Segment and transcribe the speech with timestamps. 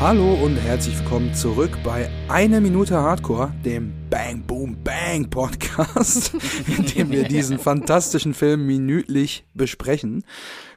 [0.00, 6.34] Hallo und herzlich willkommen zurück bei Eine Minute Hardcore, dem Bang Boom Bang Podcast,
[6.68, 10.22] in dem wir diesen fantastischen Film minütlich besprechen.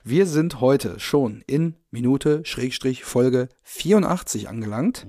[0.04, 5.06] Wir sind heute schon in Minute Schrägstrich Folge 84 angelangt.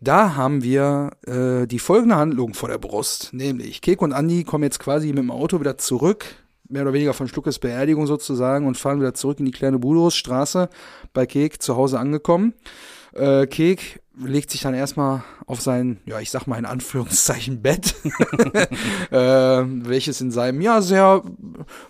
[0.00, 4.64] Da haben wir äh, die folgende Handlung vor der Brust, nämlich Kek und Andi kommen
[4.64, 6.26] jetzt quasi mit dem Auto wieder zurück,
[6.68, 10.68] mehr oder weniger von Schluckes Beerdigung sozusagen und fahren wieder zurück in die kleine Budosstraße
[11.14, 12.52] bei Kek zu Hause angekommen.
[13.14, 17.94] Äh, Kek legt sich dann erstmal auf sein, ja, ich sag mal in Anführungszeichen Bett,
[19.10, 21.22] äh, welches in seinem, ja, sehr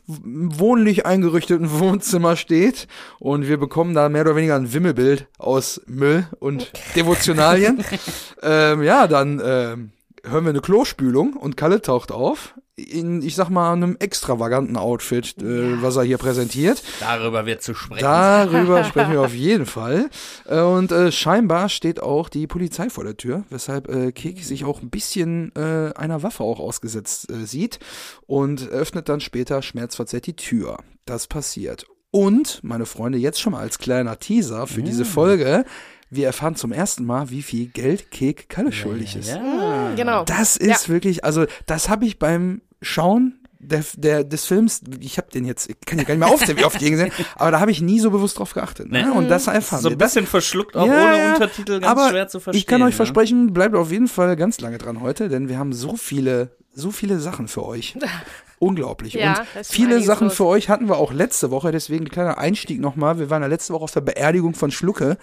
[0.06, 2.86] wohnlich eingerichteten Wohnzimmer steht.
[3.18, 7.84] Und wir bekommen da mehr oder weniger ein Wimmelbild aus Müll und Devotionalien.
[8.42, 9.90] ähm, ja, dann ähm,
[10.24, 15.36] hören wir eine Klospülung und Kalle taucht auf in, ich sag mal, einem extravaganten Outfit,
[15.38, 16.82] äh, was er hier präsentiert.
[17.00, 18.02] Darüber wird zu sprechen.
[18.02, 20.10] Darüber sprechen wir auf jeden Fall.
[20.46, 24.64] Äh, und äh, scheinbar steht auch die Polizei vor der Tür, weshalb äh, Kek sich
[24.64, 27.78] auch ein bisschen äh, einer Waffe auch ausgesetzt äh, sieht
[28.26, 30.78] und öffnet dann später schmerzverzerrt die Tür.
[31.04, 31.86] Das passiert.
[32.12, 35.64] Und, meine Freunde, jetzt schon mal als kleiner Teaser für diese Folge,
[36.10, 39.28] wir erfahren zum ersten Mal, wie viel Geld Kek Kalle schuldig ist.
[39.28, 39.92] Ja.
[39.96, 40.24] Genau.
[40.24, 45.28] Das ist wirklich, also das habe ich beim Schauen der, der, des Films, ich habe
[45.30, 47.50] den jetzt, ich kann ja gar nicht mehr aufzählen, wie oft ich den gesehen aber
[47.50, 48.90] da habe ich nie so bewusst drauf geachtet.
[48.90, 49.04] Ne?
[49.06, 49.10] Nee.
[49.16, 49.98] Und das erfahren So ein wir.
[49.98, 52.58] Das- bisschen verschluckt, auch Ja, ohne ja, Untertitel, ganz aber schwer zu verstehen.
[52.58, 52.96] Ich kann euch ne?
[52.96, 56.90] versprechen, bleibt auf jeden Fall ganz lange dran heute, denn wir haben so viele, so
[56.90, 57.96] viele Sachen für euch.
[58.60, 59.14] Unglaublich.
[59.14, 60.36] Ja, und viele Sachen los.
[60.36, 63.18] für euch hatten wir auch letzte Woche, deswegen ein kleiner Einstieg nochmal.
[63.18, 65.16] Wir waren ja letzte Woche auf der Beerdigung von Schlucke.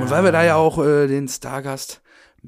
[0.00, 2.02] Und weil wir da ja auch äh, den Stargast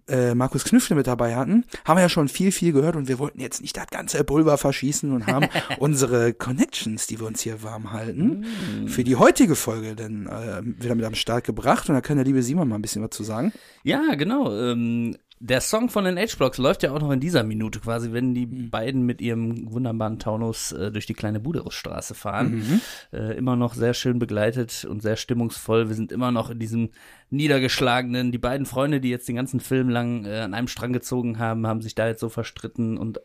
[0.08, 3.20] äh, Markus Knüffle mit dabei hatten, haben wir ja schon viel, viel gehört und wir
[3.20, 5.46] wollten jetzt nicht das ganze Pulver verschießen und haben
[5.78, 8.44] unsere Connections, die wir uns hier warm halten,
[8.86, 12.24] für die heutige Folge dann äh, wieder mit am Start gebracht und da kann der
[12.24, 13.52] liebe Simon mal ein bisschen was zu sagen.
[13.84, 14.52] Ja, genau.
[14.52, 18.32] Ähm, der Song von den H-Blocks läuft ja auch noch in dieser Minute quasi, wenn
[18.32, 22.80] die beiden mit ihrem wunderbaren Taunus äh, durch die kleine Buderusstraße fahren.
[23.12, 25.88] Äh, immer noch sehr schön begleitet und sehr stimmungsvoll.
[25.88, 26.90] Wir sind immer noch in diesem
[27.30, 31.38] niedergeschlagenen, die beiden Freunde, die jetzt den ganzen Film lang äh, an einem Strang gezogen
[31.38, 33.20] haben, haben sich da jetzt so verstritten und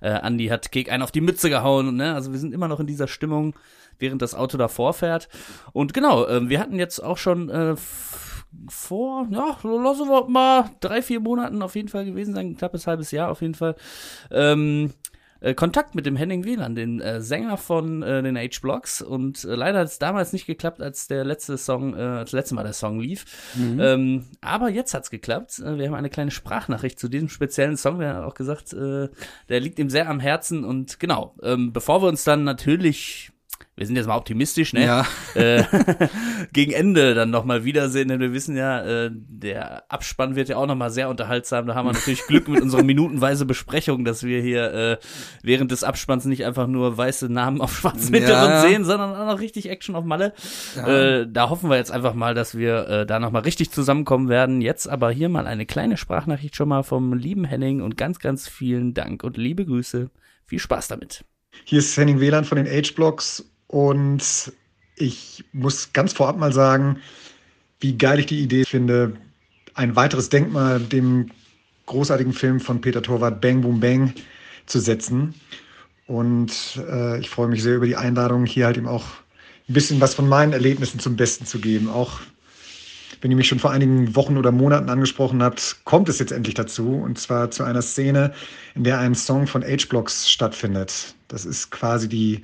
[0.00, 1.96] äh, Andy hat Kek einen auf die Mütze gehauen.
[1.96, 2.14] Ne?
[2.14, 3.54] Also wir sind immer noch in dieser Stimmung,
[3.98, 5.28] während das Auto davor fährt.
[5.72, 7.74] Und genau, ähm, wir hatten jetzt auch schon äh,
[8.68, 12.56] vor, ja, so lassen wir mal drei, vier Monaten auf jeden Fall gewesen sein, ein
[12.56, 13.76] knappes halbes Jahr auf jeden Fall.
[14.30, 14.92] Ähm,
[15.40, 19.00] äh, Kontakt mit dem Henning Wieland, den äh, Sänger von äh, den H-Blocks.
[19.00, 22.38] Und äh, leider hat es damals nicht geklappt, als der letzte Song, äh, als das
[22.38, 23.24] letzte Mal der Song lief.
[23.80, 25.58] Ähm, aber jetzt hat's geklappt.
[25.58, 28.00] Äh, wir haben eine kleine Sprachnachricht zu diesem speziellen Song.
[28.00, 29.08] Der hat auch gesagt, äh,
[29.48, 30.64] der liegt ihm sehr am Herzen.
[30.64, 33.32] Und genau, ähm, bevor wir uns dann natürlich
[33.80, 34.84] wir sind jetzt mal optimistisch, ne?
[34.84, 35.06] Ja.
[35.34, 35.64] Äh,
[36.52, 40.66] gegen Ende dann nochmal wiedersehen, denn wir wissen ja, äh, der Abspann wird ja auch
[40.66, 41.66] nochmal sehr unterhaltsam.
[41.66, 44.98] Da haben wir natürlich Glück mit unserer minutenweise Besprechung, dass wir hier äh,
[45.42, 48.20] während des Abspanns nicht einfach nur weiße Namen auf schwarzem Ja.
[48.20, 50.34] Hintergrund sehen, sondern auch noch richtig Action auf Malle.
[50.76, 54.60] Äh, da hoffen wir jetzt einfach mal, dass wir äh, da nochmal richtig zusammenkommen werden.
[54.60, 58.46] Jetzt aber hier mal eine kleine Sprachnachricht schon mal vom lieben Henning und ganz, ganz
[58.46, 60.10] vielen Dank und liebe Grüße.
[60.44, 61.24] Viel Spaß damit.
[61.64, 64.52] Hier ist Henning Wieland von den H-Blocks und
[64.96, 66.98] ich muss ganz vorab mal sagen,
[67.78, 69.12] wie geil ich die Idee finde,
[69.74, 71.30] ein weiteres Denkmal dem
[71.86, 74.12] großartigen Film von Peter Torwart Bang Boom Bang
[74.66, 75.34] zu setzen.
[76.08, 79.04] Und äh, ich freue mich sehr über die Einladung, hier halt eben auch
[79.68, 81.88] ein bisschen was von meinen Erlebnissen zum Besten zu geben.
[81.88, 82.20] Auch
[83.20, 86.54] wenn ihr mich schon vor einigen Wochen oder Monaten angesprochen habt, kommt es jetzt endlich
[86.54, 86.94] dazu.
[86.94, 88.32] Und zwar zu einer Szene,
[88.74, 91.14] in der ein Song von H-Blocks stattfindet.
[91.28, 92.42] Das ist quasi die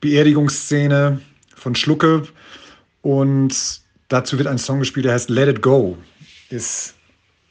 [0.00, 1.20] Beerdigungsszene
[1.54, 2.22] von Schlucke.
[3.02, 5.98] Und dazu wird ein Song gespielt, der heißt Let It Go.
[6.50, 6.94] Ist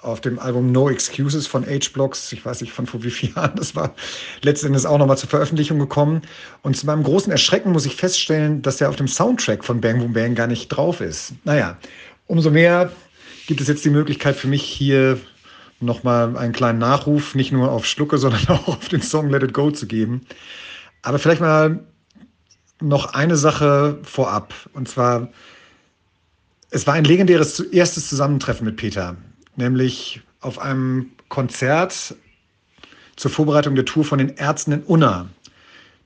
[0.01, 3.55] auf dem Album No Excuses von H-Blocks, ich weiß nicht von vor wie vielen Jahren,
[3.55, 3.93] das war
[4.41, 6.21] letzten Endes auch nochmal zur Veröffentlichung gekommen.
[6.63, 9.99] Und zu meinem großen Erschrecken muss ich feststellen, dass er auf dem Soundtrack von Bang
[9.99, 11.33] Boom Bang gar nicht drauf ist.
[11.43, 11.77] Naja,
[12.27, 12.91] umso mehr
[13.47, 15.19] gibt es jetzt die Möglichkeit für mich hier
[15.79, 19.53] nochmal einen kleinen Nachruf, nicht nur auf Schlucke, sondern auch auf den Song Let It
[19.53, 20.21] Go zu geben.
[21.01, 21.79] Aber vielleicht mal
[22.81, 24.53] noch eine Sache vorab.
[24.73, 25.29] Und zwar,
[26.69, 29.15] es war ein legendäres erstes Zusammentreffen mit Peter,
[29.55, 32.15] nämlich auf einem Konzert
[33.15, 35.29] zur Vorbereitung der Tour von den Ärzten in Unna.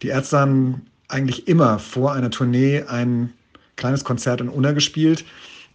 [0.01, 3.33] Die Ärzte haben eigentlich immer vor einer Tournee ein
[3.75, 5.23] kleines Konzert in Unna gespielt.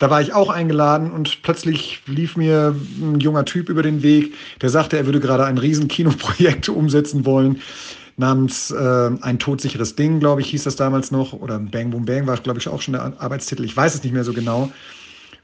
[0.01, 4.35] Da war ich auch eingeladen und plötzlich lief mir ein junger Typ über den Weg,
[4.63, 7.61] der sagte, er würde gerade ein riesen Kinoprojekt umsetzen wollen
[8.17, 11.33] namens äh, Ein todsicheres Ding, glaube ich, hieß das damals noch.
[11.33, 13.65] Oder Bang Boom Bang war, glaube ich, auch schon der Arbeitstitel.
[13.65, 14.71] Ich weiß es nicht mehr so genau.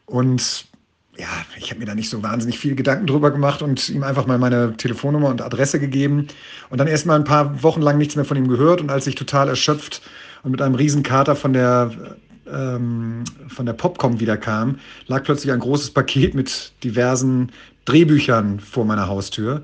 [0.05, 0.67] Und
[1.19, 1.27] ja,
[1.59, 4.39] ich habe mir da nicht so wahnsinnig viel Gedanken drüber gemacht und ihm einfach mal
[4.39, 6.29] meine Telefonnummer und Adresse gegeben
[6.69, 9.07] und dann erst mal ein paar Wochen lang nichts mehr von ihm gehört und als
[9.07, 10.03] ich total erschöpft
[10.43, 11.91] und mit einem Riesenkater von der
[12.51, 17.53] ähm, von der Popcom wiederkam, lag plötzlich ein großes Paket mit diversen
[17.85, 19.63] Drehbüchern vor meiner Haustür.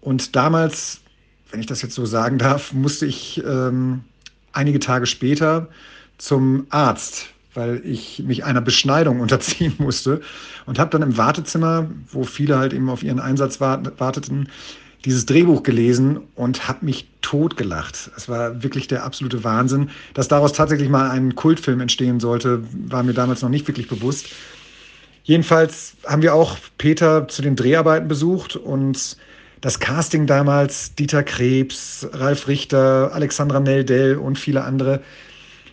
[0.00, 1.00] Und damals,
[1.50, 4.02] wenn ich das jetzt so sagen darf, musste ich ähm,
[4.52, 5.68] einige Tage später
[6.18, 10.20] zum Arzt, weil ich mich einer Beschneidung unterziehen musste
[10.66, 14.48] und habe dann im Wartezimmer, wo viele halt eben auf ihren Einsatz warteten,
[15.04, 18.10] dieses Drehbuch gelesen und habe mich totgelacht.
[18.16, 19.90] Es war wirklich der absolute Wahnsinn.
[20.14, 24.26] Dass daraus tatsächlich mal ein Kultfilm entstehen sollte, war mir damals noch nicht wirklich bewusst.
[25.22, 29.16] Jedenfalls haben wir auch Peter zu den Dreharbeiten besucht und
[29.60, 35.02] das Casting damals, Dieter Krebs, Ralf Richter, Alexandra Neldell und viele andere,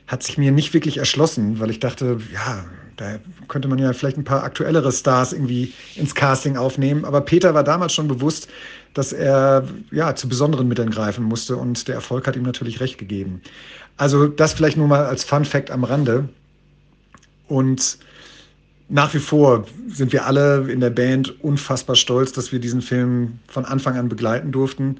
[0.08, 2.66] hat sich mir nicht wirklich erschlossen, weil ich dachte, ja,
[2.98, 7.06] da könnte man ja vielleicht ein paar aktuellere Stars irgendwie ins Casting aufnehmen.
[7.06, 8.48] Aber Peter war damals schon bewusst,
[8.96, 12.98] dass er ja zu besonderen Mitteln greifen musste und der Erfolg hat ihm natürlich recht
[12.98, 13.42] gegeben.
[13.98, 16.28] Also das vielleicht nur mal als Fun Fact am Rande.
[17.48, 18.00] Und
[18.88, 23.40] nach wie vor sind wir alle in der Band unfassbar stolz, dass wir diesen Film
[23.48, 25.00] von Anfang an begleiten durften.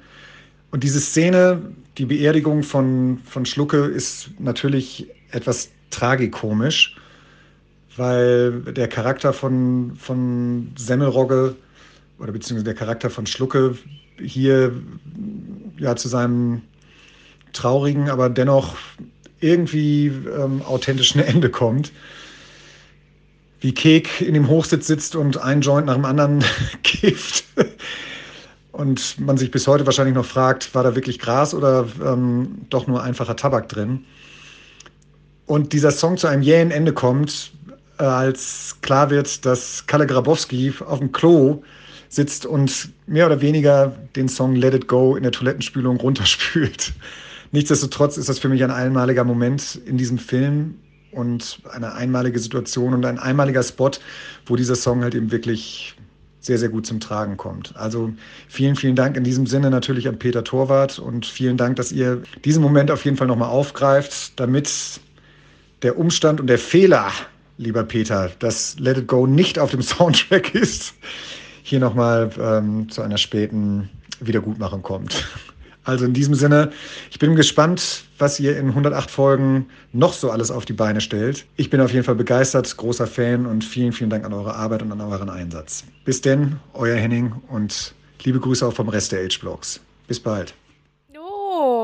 [0.70, 1.62] Und diese Szene,
[1.96, 6.96] die Beerdigung von, von Schlucke, ist natürlich etwas tragikomisch,
[7.96, 11.56] weil der Charakter von, von Semmelrogge
[12.18, 13.76] oder beziehungsweise der Charakter von Schlucke
[14.18, 14.72] hier
[15.78, 16.62] ja zu seinem
[17.52, 18.76] traurigen, aber dennoch
[19.40, 21.92] irgendwie ähm, authentischen Ende kommt
[23.60, 26.44] wie Kek in dem Hochsitz sitzt und ein Joint nach dem anderen
[26.82, 27.44] kifft.
[28.72, 32.86] Und man sich bis heute wahrscheinlich noch fragt, war da wirklich Gras oder ähm, doch
[32.86, 34.04] nur einfacher Tabak drin?
[35.46, 37.52] Und dieser Song zu einem jähen Ende kommt,
[37.98, 41.62] äh, als klar wird, dass Kalle Grabowski auf dem Klo
[42.08, 46.92] sitzt und mehr oder weniger den Song Let It Go in der Toilettenspülung runterspült.
[47.52, 50.74] Nichtsdestotrotz ist das für mich ein einmaliger Moment in diesem Film
[51.12, 53.90] und eine einmalige Situation und ein einmaliger Spot,
[54.44, 55.96] wo dieser Song halt eben wirklich
[56.40, 57.74] sehr, sehr gut zum Tragen kommt.
[57.76, 58.12] Also
[58.48, 62.22] vielen, vielen Dank in diesem Sinne natürlich an Peter Torwart und vielen Dank, dass ihr
[62.44, 65.00] diesen Moment auf jeden Fall nochmal aufgreift, damit
[65.82, 67.10] der Umstand und der Fehler,
[67.58, 70.94] lieber Peter, dass Let It Go nicht auf dem Soundtrack ist,
[71.66, 73.90] hier nochmal ähm, zu einer späten
[74.20, 75.26] Wiedergutmachung kommt.
[75.82, 76.70] Also in diesem Sinne,
[77.10, 81.44] ich bin gespannt, was ihr in 108 Folgen noch so alles auf die Beine stellt.
[81.56, 84.82] Ich bin auf jeden Fall begeistert, großer Fan und vielen, vielen Dank an eure Arbeit
[84.82, 85.84] und an euren Einsatz.
[86.04, 89.80] Bis denn, euer Henning und liebe Grüße auch vom Rest der H-Blogs.
[90.06, 90.54] Bis bald.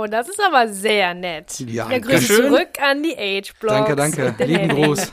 [0.07, 1.61] Das ist aber sehr nett.
[1.61, 2.49] Ja, ja Grüße schön.
[2.49, 3.75] zurück an die Age-Blogs.
[3.75, 4.35] Danke, danke.
[4.45, 5.11] Lieben Gruß.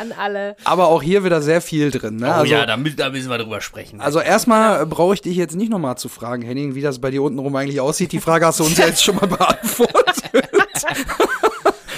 [0.00, 0.56] An alle.
[0.64, 2.16] Aber auch hier wieder sehr viel drin.
[2.16, 2.28] Ne?
[2.28, 4.00] Oh also, ja, da, da müssen wir drüber sprechen.
[4.00, 7.22] Also erstmal brauche ich dich jetzt nicht nochmal zu fragen, Henning, wie das bei dir
[7.22, 8.12] unten rum eigentlich aussieht.
[8.12, 10.22] Die Frage hast du uns ja jetzt schon mal beantwortet.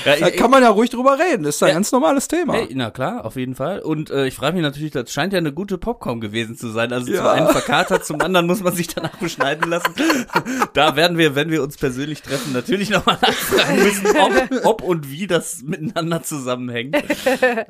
[0.04, 1.44] ja, Da kann man ja ruhig drüber reden.
[1.44, 1.74] Das ist ein Ja.
[1.74, 2.54] ganz normales Thema.
[2.54, 3.80] Hey, na klar, auf jeden Fall.
[3.80, 6.92] Und äh, ich frage mich natürlich, das scheint ja eine gute Popcorn gewesen zu sein.
[6.92, 7.18] Also Ja.
[7.18, 9.94] zum einen verkatert, zum anderen muss man sich danach beschneiden lassen.
[10.74, 15.10] da werden wir, wenn wir uns persönlich treffen, natürlich nochmal nachfragen müssen, ob, ob und
[15.10, 16.96] wie das miteinander zusammenhängt.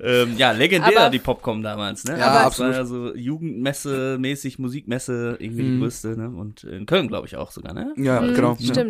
[0.03, 2.19] ähm, ja, legendär Aber- die Popcorn damals, ne?
[2.19, 2.73] Ja, Also das absolut.
[2.73, 6.29] War ja so Jugendmesse mäßig, Musikmesse, irgendwie die größte, ne?
[6.31, 7.93] Und in Köln, glaube ich, auch sogar, ne?
[7.97, 8.57] Ja, Mhm, genau.
[8.59, 8.85] Ja.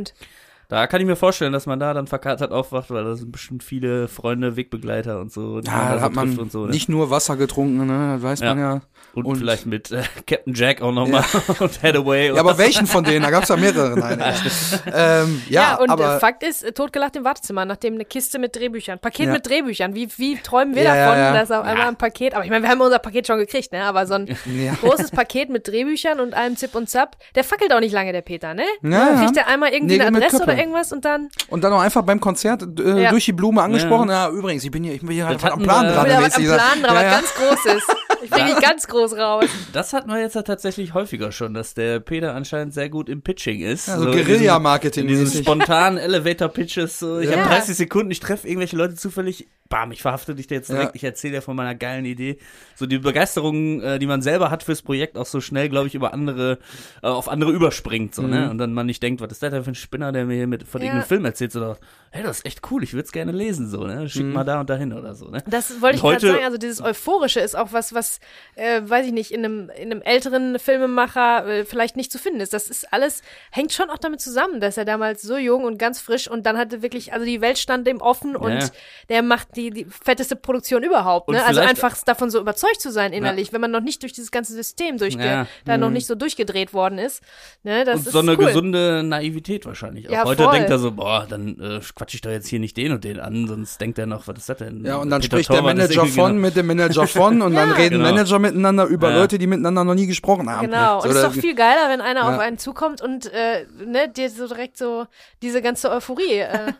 [0.74, 3.62] Da kann ich mir vorstellen, dass man da dann verkatert aufwacht, weil da sind bestimmt
[3.62, 5.60] viele Freunde, Wegbegleiter und so.
[5.60, 6.72] die Ja, da da hat man und so, ne?
[6.72, 8.14] nicht nur Wasser getrunken, ne?
[8.14, 8.80] Das weiß man ja.
[9.14, 11.24] Und, Und- vielleicht mit äh, Captain Jack auch nochmal
[11.60, 12.28] und Hathaway.
[12.34, 13.22] Ja, aber welchen von denen?
[13.22, 13.96] Da gab's ja mehrere.
[13.96, 14.20] Nein,
[14.92, 18.38] ähm, ja, Ja, und aber äh, Fakt ist, äh, totgelacht im Wartezimmer, nachdem eine Kiste
[18.40, 19.32] mit Drehbüchern, Paket Ja.
[19.32, 19.94] mit Drehbüchern.
[19.94, 21.32] Wie, wie träumen wir Ja, ja, davon, ja.
[21.34, 23.84] dass auf einmal ein Paket, aber ich meine, wir haben unser Paket schon gekriegt, ne?
[23.84, 24.72] Aber so ein Ja.
[24.80, 28.22] großes Paket mit Drehbüchern und allem Zip und Zap, der fackelt auch nicht lange, der
[28.22, 28.64] Peter, ne?
[28.82, 29.22] Ja, ja.
[29.22, 30.46] Kriegt er einmal irgendwie Nägel eine Adresse oder.
[30.64, 33.10] Irgendwas und dann und dann auch einfach beim Konzert äh, Ja.
[33.10, 34.08] durch die Blume angesprochen.
[34.08, 34.28] Ja.
[34.30, 36.04] übrigens, ich bin hier, ich bin hier halt am Plan dran.
[36.06, 36.56] wieder was am.
[36.56, 37.10] Plan dran, ja, was ja.
[37.10, 37.82] ganz Großes.
[38.24, 39.44] Ich bringe dich ganz groß raus.
[39.74, 43.20] Das hatten wir jetzt ja tatsächlich häufiger schon, dass der Peter anscheinend sehr gut im
[43.20, 43.86] Pitching ist.
[43.86, 46.98] Ja, so Guerilla-Marketing In diesen spontanen Elevator-Pitches.
[47.00, 47.18] So.
[47.18, 47.36] Ich Ja.
[47.36, 49.48] habe 30 Sekunden, ich treffe irgendwelche Leute zufällig.
[49.68, 50.90] Bam, ich verhafte dich jetzt direkt.
[50.90, 50.94] Ja.
[50.94, 52.38] Ich erzähle dir von meiner geilen Idee.
[52.76, 55.94] So die Begeisterung, äh, die man selber hat fürs Projekt, auch so schnell, glaube ich,
[55.94, 56.58] über andere,
[57.02, 58.14] äh, auf andere überspringt.
[58.14, 58.30] So, Mhm.
[58.30, 58.50] ne?
[58.50, 60.48] Und dann man nicht denkt, was ist das denn für ein Spinner, der mir hier
[60.48, 60.86] mit von Ja.
[60.86, 61.76] irgendeinem Film erzählt, sondern,
[62.10, 63.68] hey, das ist echt cool, ich würde es gerne lesen.
[63.68, 64.08] So, ne?
[64.08, 64.32] Schick Mhm.
[64.34, 65.28] mal da und dahin oder so.
[65.28, 65.42] Ne?
[65.48, 66.44] Das wollte ich gerade sagen.
[66.44, 68.20] Also dieses Euphorische ist auch was, was,
[68.54, 72.40] äh, weiß ich nicht, in einem, in einem älteren Filmemacher äh, vielleicht nicht zu finden
[72.40, 72.52] ist.
[72.52, 76.00] Das ist alles, hängt schon auch damit zusammen, dass er damals so jung und ganz
[76.00, 78.68] frisch und dann hatte wirklich, also die Welt stand ihm offen und Ja.
[79.08, 81.28] der macht die die, fetteste Produktion überhaupt.
[81.28, 81.44] Und Ne?
[81.44, 84.52] Also einfach davon so überzeugt zu sein innerlich, wenn man noch nicht durch dieses ganze
[84.52, 85.46] System durchge Ja.
[85.64, 87.22] da noch nicht so durchgedreht worden ist.
[87.62, 87.84] Ne?
[87.84, 88.46] Das und ist so eine cool.
[88.46, 90.08] gesunde Naivität wahrscheinlich.
[90.08, 90.12] Auch.
[90.12, 90.54] Ja, Heute voll.
[90.54, 93.18] denkt er so, boah, dann äh, quatsch ich doch jetzt hier nicht den und den
[93.20, 94.84] an, sonst denkt er noch, was ist das denn?
[94.84, 97.42] Ja, und dann Peter spricht der Torwart ist Manager von noch- mit dem Manager von
[97.42, 98.10] und dann reden Genau.
[98.12, 99.18] Manager miteinander über Ja.
[99.18, 100.66] Leute, die miteinander noch nie gesprochen haben.
[100.66, 102.34] Genau, So, und es ist doch viel geiler, wenn einer Ja.
[102.34, 105.06] auf einen zukommt und äh, ne, dir so direkt so
[105.42, 106.72] diese ganze Euphorie äh,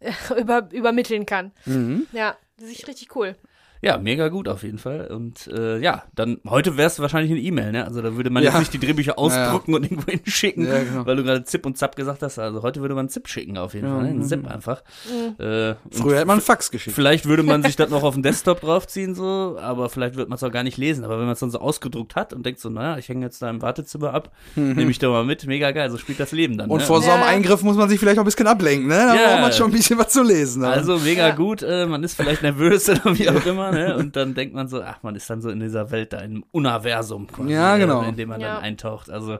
[0.40, 1.52] über, übermitteln kann.
[1.66, 2.06] Mhm.
[2.12, 3.36] Ja, das ist richtig cool.
[3.84, 5.08] Ja, mega gut auf jeden Fall.
[5.08, 7.84] Und äh, ja, dann heute wäre es wahrscheinlich eine E-Mail, ne?
[7.84, 8.50] Also da würde man Ja.
[8.50, 11.04] jetzt nicht die Drehbücher ausdrucken und irgendwo hinschicken, Ja, genau.
[11.04, 12.38] weil du gerade Zip und Zap gesagt hast.
[12.38, 14.08] Also heute würde man Zip schicken auf jeden Ja, Fall, ne?
[14.10, 14.22] Ein mhm.
[14.22, 14.82] Zip einfach.
[15.10, 15.44] Mhm.
[15.44, 16.94] Äh, Früher hätte man einen Fax geschickt.
[16.94, 20.36] Vielleicht würde man sich das noch auf den Desktop draufziehen, so, aber vielleicht wird man
[20.36, 21.02] es auch gar nicht lesen.
[21.04, 23.42] Aber wenn man es dann so ausgedruckt hat und denkt so, naja, ich hänge jetzt
[23.42, 26.56] da im Wartezimmer ab, nehme ich da mal mit, mega geil, so spielt das Leben
[26.56, 26.70] dann.
[26.70, 26.86] Und ne?
[26.86, 27.26] vor so einem Ja.
[27.26, 28.94] Eingriff muss man sich vielleicht auch ein bisschen ablenken, ne?
[28.94, 29.26] Da Ja.
[29.30, 30.62] braucht man schon ein bisschen was zu lesen.
[30.62, 30.68] Ne?
[30.68, 31.34] Also mega Ja.
[31.34, 33.96] gut, äh, man ist vielleicht nervös oder wie auch immer, ne?
[33.96, 36.44] Und dann denkt man so, ach, man ist dann so in dieser Welt da, im
[36.52, 38.02] Universum quasi, Ja, genau.
[38.02, 38.54] in dem man Ja.
[38.54, 39.10] dann eintaucht.
[39.10, 39.38] Also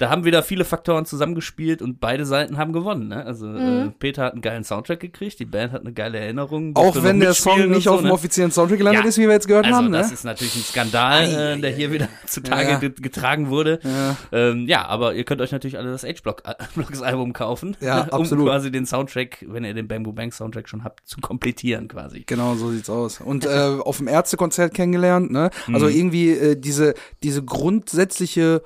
[0.00, 3.24] da haben wieder viele Faktoren zusammengespielt und beide Seiten haben gewonnen, ne?
[3.24, 3.56] Also Mhm.
[3.58, 6.74] äh, Peter hat einen geilen Soundtrack gekriegt, die Band hat eine geile Erinnerung.
[6.74, 8.12] auch wenn der Song nicht so, auf dem ne?
[8.12, 9.08] offiziellen Soundtrack gelandet Ja.
[9.08, 10.14] ist, wie wir jetzt gehört Also haben, das ne?
[10.14, 11.24] ist natürlich ein Skandal,
[11.56, 12.78] äh, der hier wieder zutage Ja.
[12.78, 13.78] get- getragen wurde.
[13.84, 14.16] Ja.
[14.32, 18.46] Ähm, ja, aber ihr könnt euch natürlich alle das H-Blocks-Album kaufen, Ja, um absolut.
[18.46, 22.24] quasi den Soundtrack, wenn ihr den Bamboo Bang Soundtrack schon habt, zu komplettieren quasi.
[22.26, 23.20] Genau, so sieht's aus.
[23.20, 23.48] Und äh,
[23.80, 25.50] auf dem Ärztekonzert kennengelernt, ne?
[25.72, 25.92] Also Mhm.
[25.94, 28.62] irgendwie äh, diese, diese grundsätzliche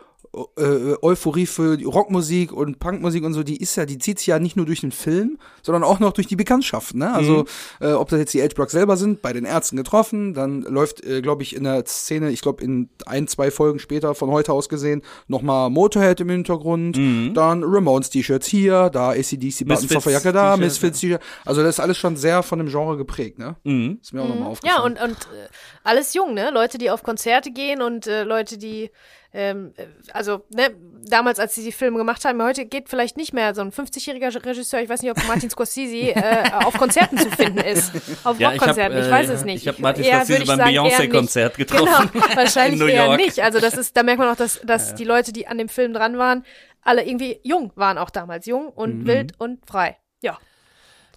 [0.58, 4.26] äh, Euphorie für die Rockmusik und Punkmusik und so, die ist ja, die zieht sich
[4.28, 7.12] ja nicht nur durch den Film, sondern auch noch durch die Bekanntschaft, ne?
[7.12, 7.44] Also,
[7.80, 7.86] Mhm.
[7.86, 11.22] äh, ob das jetzt die H-Blocks selber sind, bei den Ärzten getroffen, dann läuft, äh,
[11.22, 14.68] glaube ich, in der Szene, ich glaube, in ein, zwei Folgen später von heute aus
[14.68, 16.96] gesehen, nochmal Motorhead im Hintergrund,
[17.34, 21.20] dann Ramones T-Shirts hier, da ACDC Buttons Misfits auf der Jacke da, Misfits T-Shirt.
[21.44, 23.56] Also, das ist alles schon sehr von dem Genre geprägt, ne?
[23.64, 23.98] Mhm.
[24.02, 24.78] Ist mir auch nochmal aufgefallen.
[24.96, 25.48] Ja, und, und äh,
[25.84, 26.50] alles jung, ne?
[26.52, 28.90] Leute, die auf Konzerte gehen und äh, Leute, die,
[29.36, 30.70] ähm, äh, also, ne,
[31.08, 34.32] damals, als sie die Filme gemacht haben, heute geht vielleicht nicht mehr so ein 50-jähriger
[34.46, 37.92] Regisseur, ich weiß nicht, ob Martin Scorsese äh, auf Konzerten zu finden ist.
[38.22, 39.62] Auf Ja, ich hab, Rockkonzerten, ich, äh, weiß es nicht.
[39.62, 40.68] ich hab Martin Eher Scorsese würde ich beim.
[40.68, 42.10] Beyoncé-Konzert getroffen.
[42.14, 43.20] Genau, wahrscheinlich in New eher York.
[43.20, 43.40] nicht.
[43.40, 45.92] Also das ist, da merkt man auch, dass, dass die Leute, die an dem Film
[45.92, 46.44] dran waren,
[46.82, 48.46] alle irgendwie jung waren auch damals.
[48.46, 49.96] Jung und wild und frei.
[50.20, 50.38] Ja.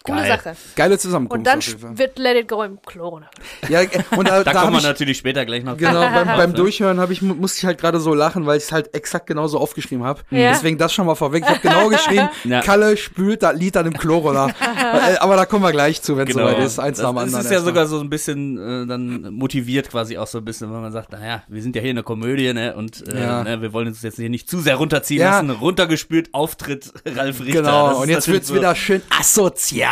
[0.04, 0.28] Coole Geil.
[0.44, 0.56] Sache.
[0.76, 1.38] Geile Zusammenkunft.
[1.38, 3.22] Und dann wird Let It Go im Klo.
[3.70, 6.54] Ja, äh, und da, Da, da kommen wir natürlich später gleich noch Genau, beim, beim?
[6.56, 9.60] Durchhören ich, mu- musste ich halt gerade so lachen, weil ich es halt exakt genauso
[9.60, 10.22] aufgeschrieben habe.
[10.30, 10.52] Ja.
[10.52, 11.44] Deswegen das schon mal vorweg.
[11.44, 12.62] Ich habe genau geschrieben, Ja.
[12.62, 14.50] Kalle spült das Lied dann im Klo runter.
[14.62, 16.48] Äh, Aber da kommen wir gleich zu, wenn es Genau.
[16.50, 16.80] soweit ist.
[16.80, 17.44] Eins nach dem das, anderen.
[17.44, 20.72] das ist ja sogar so ein bisschen äh, dann motiviert quasi auch so ein bisschen,
[20.74, 23.44] wenn man sagt, naja, wir sind ja hier in der Komödie, ne, und äh, Ja.
[23.44, 25.32] ne, wir wollen uns jetzt hier nicht zu sehr runterziehen Ja.
[25.42, 25.50] lassen.
[25.52, 27.62] Runtergespült, Auftritt Ralf Richter.
[27.62, 29.87] Genau, Das und jetzt wird's so, wieder schön asozial.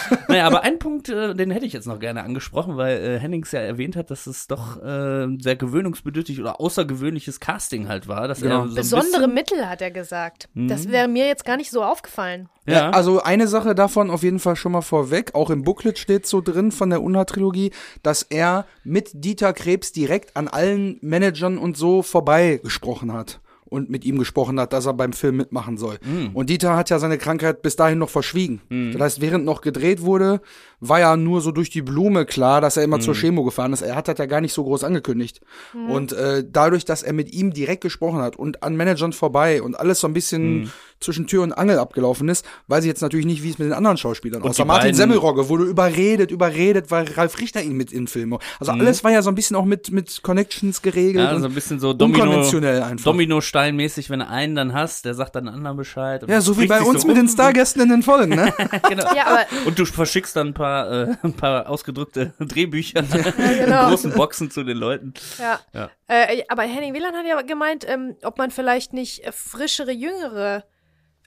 [0.28, 3.52] naja, aber ein Punkt, äh, den hätte ich jetzt noch gerne angesprochen, weil äh, Hennings
[3.52, 8.28] ja erwähnt hat, dass es doch äh, sehr gewöhnungsbedürftig oder außergewöhnliches Casting halt war.
[8.28, 8.62] Dass Genau.
[8.64, 10.48] er so Besondere Mittel, hat er gesagt.
[10.54, 12.48] Das wäre mir jetzt gar nicht so aufgefallen.
[12.66, 15.34] Ja, Ja, also eine Sache davon auf jeden Fall schon mal vorweg.
[15.34, 20.36] Auch im Booklet steht so drin von der Unna-Trilogie, dass er mit Dieter Krebs direkt
[20.36, 23.40] an allen Managern und so vorbei gesprochen hat.
[23.70, 25.98] Und mit ihm gesprochen hat, dass er beim Film mitmachen soll.
[26.34, 28.60] Und Dieter hat ja seine Krankheit bis dahin noch verschwiegen.
[28.92, 30.40] Das heißt, während noch gedreht wurde,
[30.80, 33.82] war ja nur so durch die Blume klar, dass er immer zur Chemo gefahren ist.
[33.82, 35.40] Er hat das ja gar nicht so groß angekündigt.
[35.88, 39.78] Und äh, dadurch, dass er mit ihm direkt gesprochen hat und an Managern vorbei und
[39.78, 43.42] alles so ein bisschen zwischen Tür und Angel abgelaufen ist, weiß ich jetzt natürlich nicht,
[43.42, 44.64] wie es mit den anderen Schauspielern aussah.
[44.64, 48.38] Martin Semmelrogge wurde überredet, überredet, weil Ralf Richter ihn mit in den Film.
[48.58, 51.30] Also alles war ja so ein bisschen auch mit, mit Connections geregelt.
[51.30, 53.04] Ja, so ein bisschen so Domino, unkonventionell einfach.
[53.04, 56.22] Domino-Steinmäßig, wenn du einen dann hast, der sagt dann anderen Bescheid.
[56.22, 57.26] und ja, so wie bei uns so mit rum.
[57.26, 58.52] den Stargästen in den Folgen, ne?
[58.88, 59.14] genau.
[59.14, 63.84] Ja, aber Und du verschickst dann ein paar, äh, ein paar ausgedrückte Drehbücher genau.
[63.84, 65.14] in großen Boxen zu den Leuten.
[65.38, 65.60] Ja.
[65.72, 65.90] Ja.
[66.08, 70.64] Äh, aber Henning Wieland hat ja gemeint, ähm, ob man vielleicht nicht äh, frischere, jüngere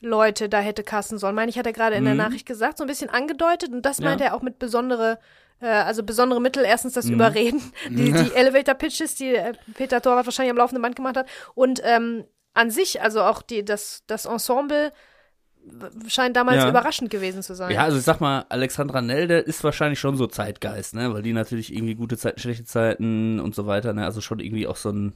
[0.03, 1.35] Leute da hätte casten sollen.
[1.35, 3.71] Meine ich, hat er gerade in der Nachricht gesagt, so ein bisschen angedeutet.
[3.71, 4.03] Und das Mhm.
[4.03, 4.09] Ja.
[4.11, 5.17] meint er auch mit besondere,
[5.59, 6.63] äh, also besondere Mittel.
[6.65, 6.99] Erstens Mhm.
[6.99, 11.27] das Überreden, die, die Elevator-Pitches, die äh, Peter Torwart wahrscheinlich am laufenden Band gemacht hat.
[11.55, 14.91] Und ähm, an sich, also auch die, das, das Ensemble
[16.07, 16.69] scheint damals Ja.
[16.69, 17.71] überraschend gewesen zu sein.
[17.71, 21.13] Ja, also ich sag mal, Alexandra Nelde ist wahrscheinlich schon so Zeitgeist, ne?
[21.13, 24.03] Weil die natürlich irgendwie gute Zeiten, schlechte Zeiten und so weiter, ne?
[24.03, 25.13] Also schon irgendwie auch so ein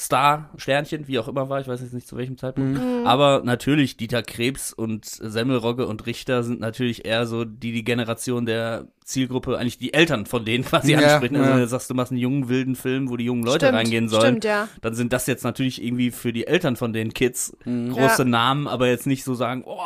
[0.00, 2.80] Star, Sternchen, wie auch immer war, ich weiß jetzt nicht zu welchem Zeitpunkt.
[3.04, 8.46] Aber natürlich Dieter Krebs und Semmelrogge und Richter sind natürlich eher so die, die Generation
[8.46, 11.34] der Zielgruppe, eigentlich die Eltern von denen quasi Ja, ansprechen.
[11.34, 11.56] Also ja.
[11.56, 14.08] wenn du sagst, du machst einen jungen, wilden Film, wo die jungen Leute Stimmt, reingehen
[14.08, 14.68] sollen, stimmt, ja.
[14.82, 18.24] dann sind das jetzt natürlich irgendwie für die Eltern von den Kids große Ja.
[18.24, 19.80] Namen, aber jetzt nicht so sagen, oh,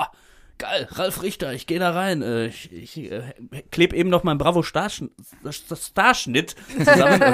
[0.63, 2.23] geil, Ralf Richter, ich gehe da rein.
[2.23, 3.23] Äh, ich ich äh,
[3.71, 5.11] kleb eben noch meinen Bravo Starschn
[5.51, 7.21] Starschnitt zusammen.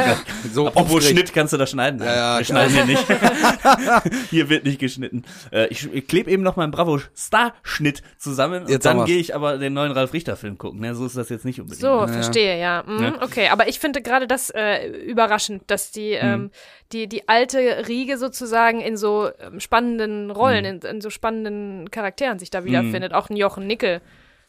[0.52, 1.04] So aufgeregt.
[1.04, 2.00] Schnitt, kannst du da schneiden?
[2.00, 3.04] Ja, ja, wir schneiden hier nicht.
[4.30, 5.24] hier wird nicht geschnitten.
[5.52, 9.34] Äh, ich ich kleb eben noch meinen Bravo Starschnitt zusammen und Jetzt dann gehe ich
[9.34, 10.80] aber den neuen Ralf Richter Film gucken.
[10.80, 10.94] Ne?
[10.94, 11.82] So ist das jetzt nicht unbedingt.
[11.82, 12.08] So, ne?
[12.12, 12.82] verstehe, ja.
[12.86, 13.22] Mhm, Ja.
[13.22, 16.50] Okay, aber ich finde gerade das äh, überraschend, dass die, ähm,
[16.92, 22.38] die, die alte Riege sozusagen in so ähm, spannenden Rollen, in, in so spannenden Charakteren
[22.38, 23.12] sich da wiederfindet.
[23.18, 24.00] Auch ein Jochen Nickel.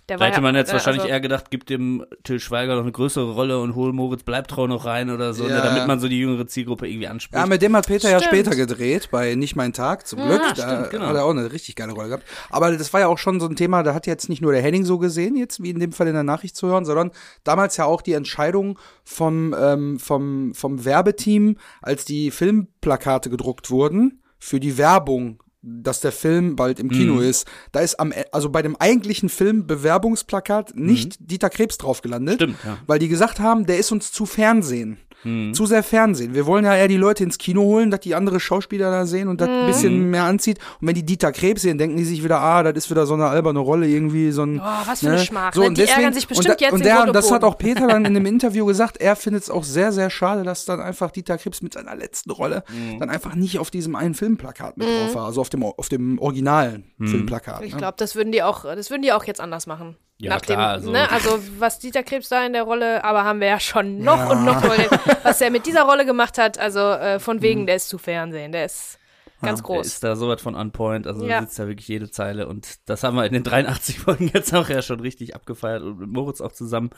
[0.08, 2.40] Der Da war hätte ja- man jetzt äh, wahrscheinlich also, eher gedacht, gibt dem Till
[2.40, 5.62] Schweiger noch eine größere Rolle und hol Moritz Bleibtreu noch rein oder so, ne, Ja.
[5.62, 7.40] damit man so die jüngere Zielgruppe irgendwie anspricht.
[7.40, 8.34] Ja, mit dem hat Peter ja Stimmt.
[8.34, 10.42] später gedreht, bei Nicht mein Tag, zum Glück.
[10.42, 11.06] da stimmt, genau.
[11.06, 12.24] hat er auch eine richtig geile Rolle gehabt.
[12.50, 14.64] Aber das war ja auch schon so ein Thema, da hat jetzt nicht nur der
[14.64, 17.12] Henning so gesehen, jetzt wie in dem Fall in der Nachricht zu hören, sondern
[17.44, 24.24] damals ja auch die Entscheidung vom, ähm, vom, vom Werbeteam, als die Filmplakate gedruckt wurden,
[24.40, 27.22] für die Werbung dass der Film bald im Kino Mhm.
[27.24, 27.46] ist.
[27.72, 32.36] Da ist am, E- also bei dem eigentlichen Filmbewerbungsplakat nicht Dieter Krebs drauf gelandet.
[32.40, 32.44] Mhm.
[32.44, 32.78] Stimmt, ja.
[32.88, 34.98] Weil die gesagt haben, der ist uns zu Fernsehen.
[35.24, 35.54] Mhm.
[35.54, 36.34] Zu sehr Fernsehen.
[36.34, 39.28] Wir wollen ja eher die Leute ins Kino holen, dass die andere Schauspieler da sehen
[39.28, 39.68] und das ein Mhm.
[39.68, 40.60] bisschen mehr anzieht.
[40.80, 43.16] Und wenn die Dieter Krebs sehen, denken die sich wieder, ah, das ist wieder so
[43.16, 44.60] eine alberne Rolle, irgendwie so ein.
[44.60, 45.68] Oh, was für eine Schmach, So, ne?
[45.68, 47.58] und Die ärgern sich und bestimmt da, jetzt Und in der, und das hat auch
[47.58, 50.80] Peter dann in dem Interview gesagt, er findet es auch sehr, sehr schade, dass dann
[50.80, 53.00] einfach Dieter Krebs mit seiner letzten Rolle Mhm.
[53.00, 56.18] dann einfach nicht auf diesem einen Filmplakat mit drauf war, also auf dem, auf dem
[56.20, 57.64] originalen Filmplakat.
[57.64, 57.78] Ich ne?
[57.80, 59.98] glaube, das würden die auch, das würden die auch jetzt anders machen.
[60.22, 63.24] Ja, Nach klar, dem, also- ne, also was Dieter Krebs da in der Rolle, aber
[63.24, 64.62] haben wir ja schon noch und noch
[65.24, 68.52] was er mit dieser Rolle gemacht hat, also äh, von wegen, der ist zu Fernsehen,
[68.52, 68.98] der ist
[69.42, 69.88] ganz Der groß.
[69.88, 71.40] ist da sowas von on point, also Ja.
[71.40, 74.54] da sitzt da wirklich jede Zeile und das haben wir in den 83 Folgen jetzt
[74.54, 76.90] auch ja schon richtig abgefeiert und mit Moritz auch zusammen.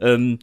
[0.00, 0.38] Ähm,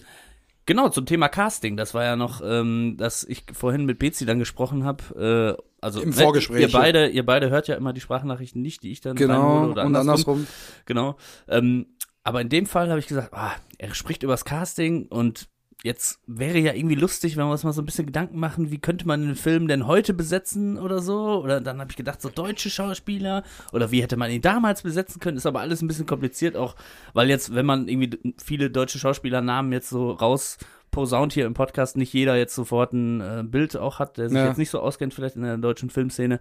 [0.65, 4.39] genau, zum Thema Casting, das war ja noch, ähm, dass ich vorhin mit Bezi dann
[4.39, 8.01] gesprochen habe, äh, also Im ne, Vorgespräch, Ihr beide, ihr beide hört ja immer die
[8.01, 10.47] Sprachnachrichten nicht, die ich dann Genau, oder und andersrum.
[10.85, 11.15] Genau.
[11.47, 11.85] Ähm,
[12.23, 15.47] aber in dem Fall habe ich gesagt, ah, er spricht übers Casting und
[15.85, 18.79] jetzt wäre ja irgendwie lustig, wenn wir uns mal so ein bisschen Gedanken machen, wie
[18.79, 21.41] könnte man den Film denn heute besetzen oder so?
[21.43, 25.19] Oder dann habe ich gedacht, so deutsche Schauspieler oder wie hätte man ihn damals besetzen
[25.19, 25.37] können?
[25.37, 26.75] Ist aber alles ein bisschen kompliziert, auch
[27.13, 30.57] weil jetzt, wenn man irgendwie viele deutsche Schauspielernamen jetzt so raus
[30.89, 34.37] posaunt hier im Podcast, nicht jeder jetzt sofort ein äh, Bild auch hat, der sich
[34.37, 34.47] Ja.
[34.47, 36.39] jetzt nicht so auskennt vielleicht in der deutschen Filmszene.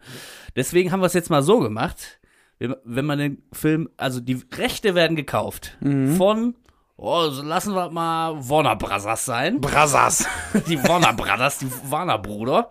[0.57, 2.19] Deswegen haben wir es jetzt mal so gemacht
[2.61, 5.77] wenn- wenn man den Film, also die Rechte werden gekauft
[6.17, 6.55] von,
[6.97, 9.61] oh, so lassen wir mal Warner Brothers sein.
[9.61, 10.27] Brassas.
[10.69, 12.71] Die Warner Brothers, die Warner Bruder.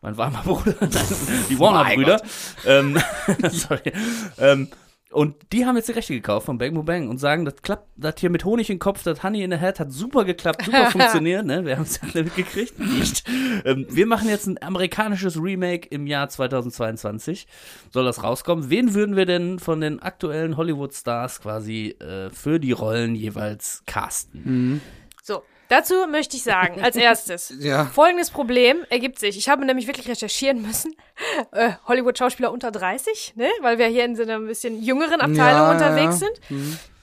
[0.00, 0.74] Mein Warner Bruder,
[1.48, 2.20] die Warner Brüder.
[2.66, 3.00] Ähm,
[3.50, 3.92] sorry.
[4.36, 4.68] Ähm,
[5.12, 7.88] und die haben jetzt die Rechte gekauft von Bang Boom Bang und sagen, das klappt,
[7.96, 10.86] das hier mit Honig im Kopf, das Honey in the Head hat super geklappt, super
[10.90, 11.64] funktioniert, ne?
[11.64, 12.78] Wir haben es ja mitgekriegt.
[12.78, 13.28] Nicht.
[13.64, 17.46] Ähm, wir machen jetzt ein amerikanisches Remake im Jahr 2022.
[17.90, 18.70] Soll das rauskommen?
[18.70, 24.80] Wen würden wir denn von den aktuellen Hollywood-Stars quasi äh, für die Rollen jeweils casten?
[25.22, 27.86] So, dazu möchte ich sagen, als erstes, Ja.
[27.86, 29.36] folgendes Problem ergibt sich.
[29.36, 30.94] Ich habe nämlich wirklich recherchieren müssen.
[31.52, 33.48] Äh, Hollywood-Schauspieler unter 30, ne?
[33.60, 36.26] Weil wir hier in so einer ein bisschen jüngeren Abteilung Ja, unterwegs ja.
[36.26, 36.40] sind.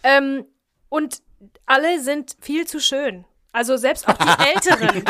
[0.03, 0.45] Ähm,
[0.89, 1.21] und
[1.65, 3.25] alle sind viel zu schön.
[3.51, 5.03] Also selbst auch die Älteren.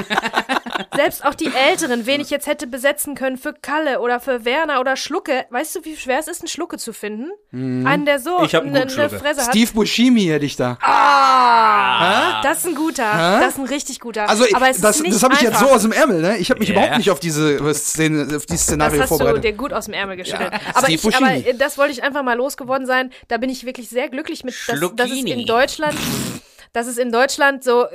[0.96, 4.80] selbst auch die Älteren, wen ich jetzt hätte besetzen können für Kalle oder für Werner
[4.80, 5.46] oder Schlucke.
[5.50, 7.30] Weißt du, wie schwer es ist, einen Schlucke zu finden?
[7.52, 9.10] Einen, der so Ich hab einen eine ne.
[9.10, 9.50] Fresse hat.
[9.50, 10.78] Steve Buscemi hätte ich da.
[10.82, 13.04] Ah, das ist ein guter.
[13.42, 14.30] Das ist ein richtig guter.
[14.30, 16.22] Also, ich, Aber es das, ist nicht das habe ich jetzt so aus dem Ärmel,
[16.22, 16.38] ne?
[16.38, 16.76] Ich habe mich Ja.
[16.76, 19.44] überhaupt nicht auf diese Szene, auf dieses Szenario Das hast du vorbereitet.
[19.44, 20.52] dir gut aus dem Ärmel geschüttelt.
[20.54, 23.12] Ja, aber, Steve ich, aber äh, das wollte ich einfach mal losgeworden sein.
[23.28, 25.98] Da bin ich wirklich sehr glücklich mit, dass, dass es in Deutschland,
[26.74, 27.88] dass es in Deutschland so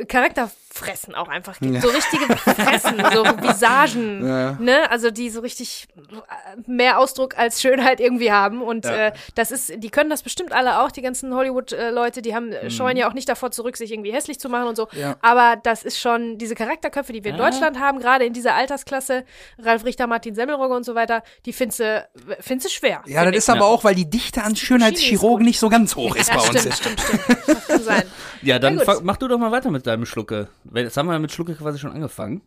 [0.74, 1.80] Charakterfressen auch einfach gibt.
[1.82, 4.52] So richtige Fressen, so Visagen, Ja.
[4.60, 4.90] ne?
[4.90, 8.62] Also die so richtig äh, mehr Ausdruck als Schönheit irgendwie haben.
[8.62, 9.08] Und Ja.
[9.08, 12.70] äh, das ist, die können das bestimmt alle auch, die ganzen Hollywood-Leute, die haben äh,
[12.70, 14.88] scheuen ja auch nicht davor zurück, sich irgendwie hässlich zu machen und so.
[14.92, 14.98] Mhm.
[15.00, 15.16] Ja.
[15.22, 17.44] Aber das ist schon diese Charakterköpfe, die wir in Ja.
[17.50, 19.24] Deutschland haben, gerade in dieser Altersklasse,
[19.58, 23.02] Ralf Richter, Martin Semmelrogge und so weiter, die findest du, schwer.
[23.06, 26.28] Ja, das ist aber auch, weil die Dichte an Schönheitschirurgen nicht so ganz hoch ist
[26.30, 26.60] ja, bei uns.
[26.60, 27.24] stimmt, stimmt, stimmt.
[27.46, 28.02] Das kann sein.
[28.42, 30.48] Ja, dann mach du doch mal weiter mit deinem Schlucke.
[30.72, 32.42] Jetzt haben wir ja mit Schlucke quasi schon angefangen.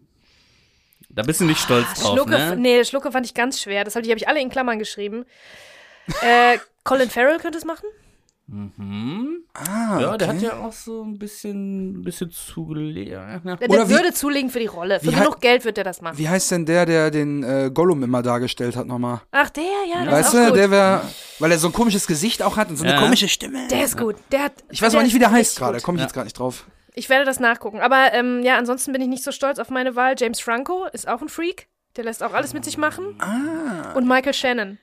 [1.10, 2.56] Da bist du nicht stolz drauf, Schlucke, ne?
[2.58, 3.84] nee, Schlucke fand ich ganz schwer.
[3.84, 5.26] Das hab, die habe ich alle in Klammern geschrieben.
[6.22, 7.86] Äh, Colin Farrell könnte es machen.
[9.54, 10.38] Ah, Ja, der okay.
[10.38, 13.12] hat ja auch so ein bisschen, ein bisschen zugelegt.
[13.12, 13.40] Ja.
[13.40, 15.00] Der, Oder der wie- würde zulegen für die Rolle.
[15.02, 16.18] Für genug Geld wird der das machen.
[16.18, 19.22] Wie heißt denn der, der den äh, Gollum immer dargestellt hat nochmal?
[19.32, 20.58] Ach, der, ja, der Weißt ist auch du, gut.
[20.60, 21.02] der wäre,
[21.40, 23.00] weil er so ein komisches Gesicht auch hat und so eine Ja.
[23.02, 23.68] komische Stimme.
[23.70, 24.16] der ist gut.
[24.32, 25.84] Der hat, ich weiß aber nicht, wie der heißt gerade, gut.
[25.84, 26.06] komme ich Ja.
[26.06, 26.66] jetzt gerade nicht drauf.
[26.98, 27.80] Ich werde das nachgucken.
[27.80, 30.16] Aber ähm, ja, ansonsten bin ich nicht so stolz auf meine Wahl.
[30.18, 31.68] James Franco ist auch ein Freak.
[31.96, 33.16] Der lässt auch alles mit sich machen.
[33.20, 33.94] Ah.
[33.94, 34.78] Und Michael Shannon.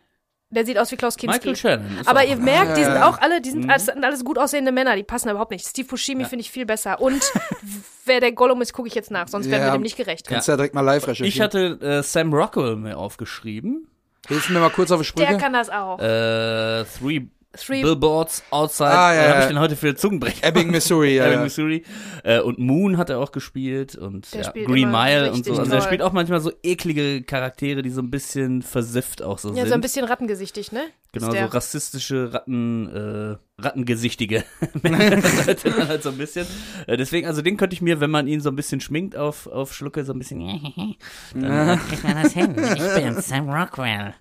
[0.51, 1.39] Der sieht aus wie Klaus Kinski.
[1.39, 1.99] Michael Shannon.
[2.07, 3.09] Aber ihr merkt, die Ja, sind ja.
[3.09, 5.67] auch alle, die sind, das sind alles gut aussehende Männer, die passen überhaupt nicht.
[5.67, 7.01] Steve Buscemi finde ich viel besser.
[7.01, 7.25] Und
[8.05, 9.69] wer der Gollum ist, gucke ich jetzt nach, sonst werden Ja.
[9.73, 10.29] wir dem nicht gerecht.
[10.29, 11.29] Kannst ja direkt mal live recherchieren.
[11.29, 13.89] Ich hatte äh, Sam Rockwell mir aufgeschrieben.
[14.29, 15.39] Hilf mir mal kurz auf die Der Sprünge.
[15.39, 15.99] kann das auch.
[15.99, 18.91] Äh, Three Three, Billboards Outside.
[18.91, 19.41] Ah, ja, äh, ja.
[19.41, 20.47] ich den heute für Zungenbrecher.
[20.47, 21.17] Ebbing, Missouri.
[21.17, 21.45] Ja, Ebbing, ja.
[21.45, 21.85] Missouri.
[22.23, 25.53] Äh, und Moon hat er auch gespielt und Der ja, Green Mile und so.
[25.53, 25.87] Also er toll.
[25.87, 29.69] spielt auch manchmal so eklige Charaktere, die so ein bisschen versifft auch so ja, sind.
[29.69, 30.85] so ein bisschen rattengesichtig, ne?
[31.13, 34.45] Genau, so rassistische Ratten, äh, Rattengesichtige
[34.83, 36.47] Leute dann halt so ein bisschen.
[36.87, 39.47] Äh, deswegen, also den könnte ich mir, wenn man ihn so ein bisschen schminkt auf,
[39.47, 40.97] auf Schlucke, so ein bisschen,
[41.35, 42.55] dann kriegt man das hin.
[42.59, 44.15] Ich bin Sam Rockwell.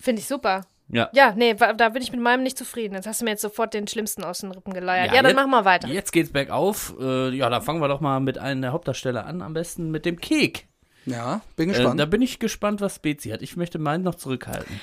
[0.00, 0.64] Finde ich super.
[0.90, 1.10] Ja.
[1.12, 2.94] Ja, nee, da bin ich mit meinem nicht zufrieden.
[2.94, 5.08] Jetzt hast du mir jetzt sofort den Schlimmsten aus den Rippen geleiert.
[5.08, 5.88] Ja, dann jetzt- machen wir weiter.
[5.88, 6.94] Jetzt geht's bergauf.
[7.00, 10.06] Äh, ja, dann fangen wir doch mal mit einem der Hauptdarsteller an, am besten mit
[10.06, 10.66] dem Kek.
[11.04, 12.00] ja, bin Äh, gespannt.
[12.00, 13.42] da bin ich gespannt, was Bezi hat.
[13.42, 14.80] Ich möchte meinen noch zurückhalten.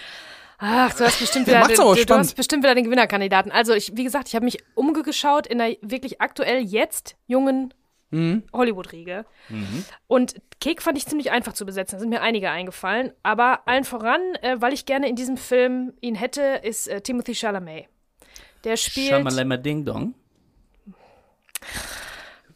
[0.58, 3.52] Ach, du hast bestimmt Der wieder, macht's du, hast bestimmt wieder den Gewinnerkandidaten.
[3.52, 7.74] Also ich, wie gesagt, ich habe mich umgeschaut in der wirklich aktuell jetzt jungen
[8.15, 8.43] Mhm.
[8.54, 9.25] Hollywood-Riege.
[10.08, 11.95] Und Kek fand ich ziemlich einfach zu besetzen.
[11.95, 13.12] Da sind mir einige eingefallen.
[13.23, 17.36] Aber allen voran, äh, weil ich gerne in diesem Film ihn hätte, ist äh, Timothy
[17.36, 17.88] Chalamet.
[18.63, 19.10] Der spielt.
[19.10, 20.13] Shamalama Ding Dong.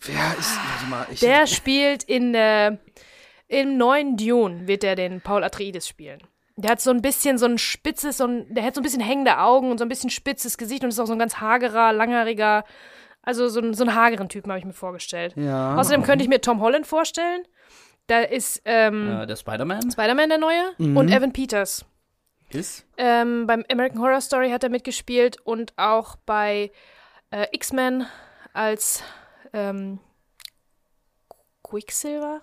[0.02, 2.78] Wer ist, warte mal, ich, Der spielt in äh,
[3.50, 6.19] im neuen Dune wird er den Paul Atreides spielen.
[6.56, 9.02] Der hat so ein bisschen so ein spitzes, so ein, der hat so ein bisschen
[9.02, 11.91] hängende Augen und so ein bisschen spitzes Gesicht und ist auch so ein ganz hagerer,
[11.93, 12.63] langhaariger,
[13.22, 15.34] also so ein, so ein hageren Typen habe ich mir vorgestellt.
[15.36, 15.76] ja.
[15.76, 17.44] Außerdem könnte ich mir Tom Holland vorstellen.
[18.08, 21.86] Da ist ähm, Äh, der Spider-Man Spider-Man der neue und Evan Peters.
[22.50, 22.86] ist.
[22.98, 26.72] Ähm, beim American Horror Story hat er mitgespielt und auch bei
[27.30, 28.08] äh, X-Men
[28.54, 29.04] als
[29.54, 30.00] ähm,
[31.64, 32.42] Quicksilver.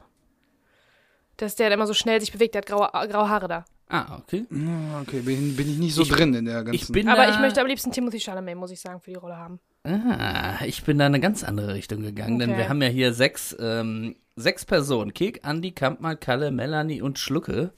[1.37, 3.65] Das ist der, der immer so schnell sich bewegt, der hat graue, graue Haare da.
[3.89, 4.47] Ah, okay.
[4.53, 6.75] Ah, Okay, bin, bin ich nicht so Ich- drin in der ganzen.
[6.75, 9.37] Ich bin Aber ich möchte am liebsten Timothy Chalamet, muss ich sagen, für die Rolle
[9.37, 9.61] haben.
[9.87, 12.59] Ah, ich bin da in eine ganz andere Richtung gegangen, denn Okay.
[12.59, 15.14] wir haben ja hier sechs, ähm, sechs Personen.
[15.14, 17.72] Kek, Andi, Kampmann, Kalle, Melanie und Schlucke.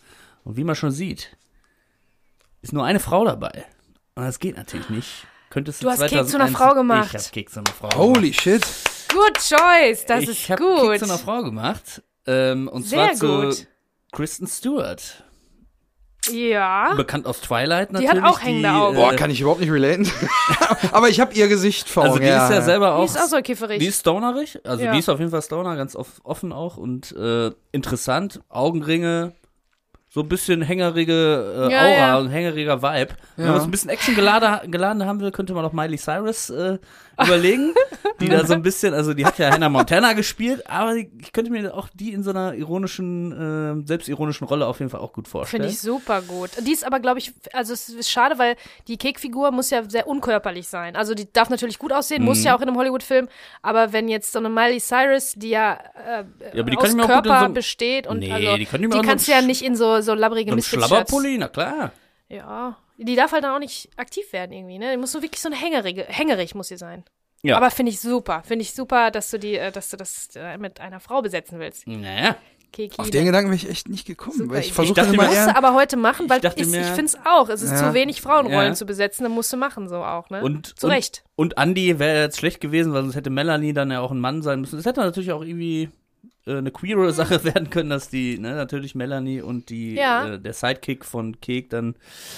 [0.44, 1.36] Und wie man schon sieht,
[2.62, 3.66] ist nur eine Frau dabei.
[4.14, 5.26] Und das geht natürlich nicht.
[5.50, 7.14] Könntest du Du hast Kek 2001 zu einer Frau gemacht.
[7.14, 8.66] Ich hab Kek zu einer Frau Holy shit.
[9.12, 10.90] Good choice, das ich ist hab gut.
[10.92, 12.02] Kek zu einer Frau gemacht.
[12.26, 13.66] Ähm, und Sehr zwar zu gut.
[14.12, 15.24] Kristen Stewart.
[16.32, 16.94] Ja.
[16.94, 18.22] Bekannt aus Twilight Die natürlich.
[18.22, 18.96] hat auch hängende Augen.
[18.96, 20.10] Boah, äh, kann ich überhaupt nicht relaten.
[20.92, 23.28] Aber ich habe ihr Gesicht vor Also die ist ja selber Die auch ist auch
[23.28, 23.78] so kifferig.
[23.80, 24.92] Die ist stonerig, also Ja.
[24.92, 28.40] die ist auf jeden Fall Stoner, ganz off offen auch und äh, interessant.
[28.48, 29.32] Augenringe,
[30.10, 32.18] so ein bisschen hängerige äh, Ja, Aura ja.
[32.18, 33.14] und hängeriger Vibe.
[33.36, 33.52] Wenn Ja.
[33.52, 36.78] man so ein bisschen Action geladen, geladen haben will, könnte man auch Miley Cyrus äh,
[37.22, 37.74] überlegen.
[38.20, 41.50] die da so ein bisschen, also die hat ja Hannah Montana gespielt, aber ich könnte
[41.50, 45.28] mir auch die in so einer ironischen, äh, selbstironischen Rolle auf jeden Fall auch gut
[45.28, 45.62] vorstellen.
[45.62, 46.50] Finde ich super gut.
[46.60, 48.56] Die ist aber, glaube ich, also es ist schade, weil
[48.88, 50.96] die Cake-Figur muss ja sehr unkörperlich sein.
[50.96, 52.28] Also die darf natürlich gut aussehen, Mhm.
[52.28, 53.28] muss ja auch in einem Hollywood-Film,
[53.62, 56.24] aber wenn jetzt so eine Miley Cyrus, die ja, äh,
[56.56, 59.62] Ja, die aus Körper so besteht und Nee, also die die kannst du ja nicht
[59.62, 60.88] in so, so labbrige so ein Misfits-Shirts.
[60.88, 61.92] Schlabberpulli, na klar.
[62.28, 64.90] Ja, die darf halt dann auch nicht aktiv werden irgendwie, ne?
[64.92, 67.04] Die muss so wirklich so ein hängerige, hängerig muss sie sein.
[67.42, 67.56] Ja.
[67.56, 70.58] Aber finde ich super, finde ich super, dass du die, äh, dass du das äh,
[70.58, 71.86] mit einer Frau besetzen willst.
[71.86, 72.36] Naja.
[72.70, 72.98] Keki.
[72.98, 74.36] Auf den Gedanken bin ich echt nicht gekommen.
[74.36, 76.42] Super weil ich versuche Ich dachte immer mir- musst du aber heute machen, weil Ich
[76.42, 77.48] dachte ich, finde es auch.
[77.48, 77.78] Es ist Ja.
[77.88, 78.74] zu wenig Frauenrollen Ja.
[78.74, 80.42] zu besetzen, dann musst du machen, so auch, ne?
[80.42, 81.24] Und, zu und, Recht.
[81.34, 84.42] Und Andy wäre jetzt schlecht gewesen, weil sonst hätte Melanie dann ja auch ein Mann
[84.42, 84.78] sein müssen.
[84.78, 85.88] Es hätte natürlich auch irgendwie
[86.48, 90.26] äh, eine queere Sache werden können, dass die, ne, natürlich Melanie und die, Ja.
[90.34, 91.94] äh, der Sidekick von Kek dann.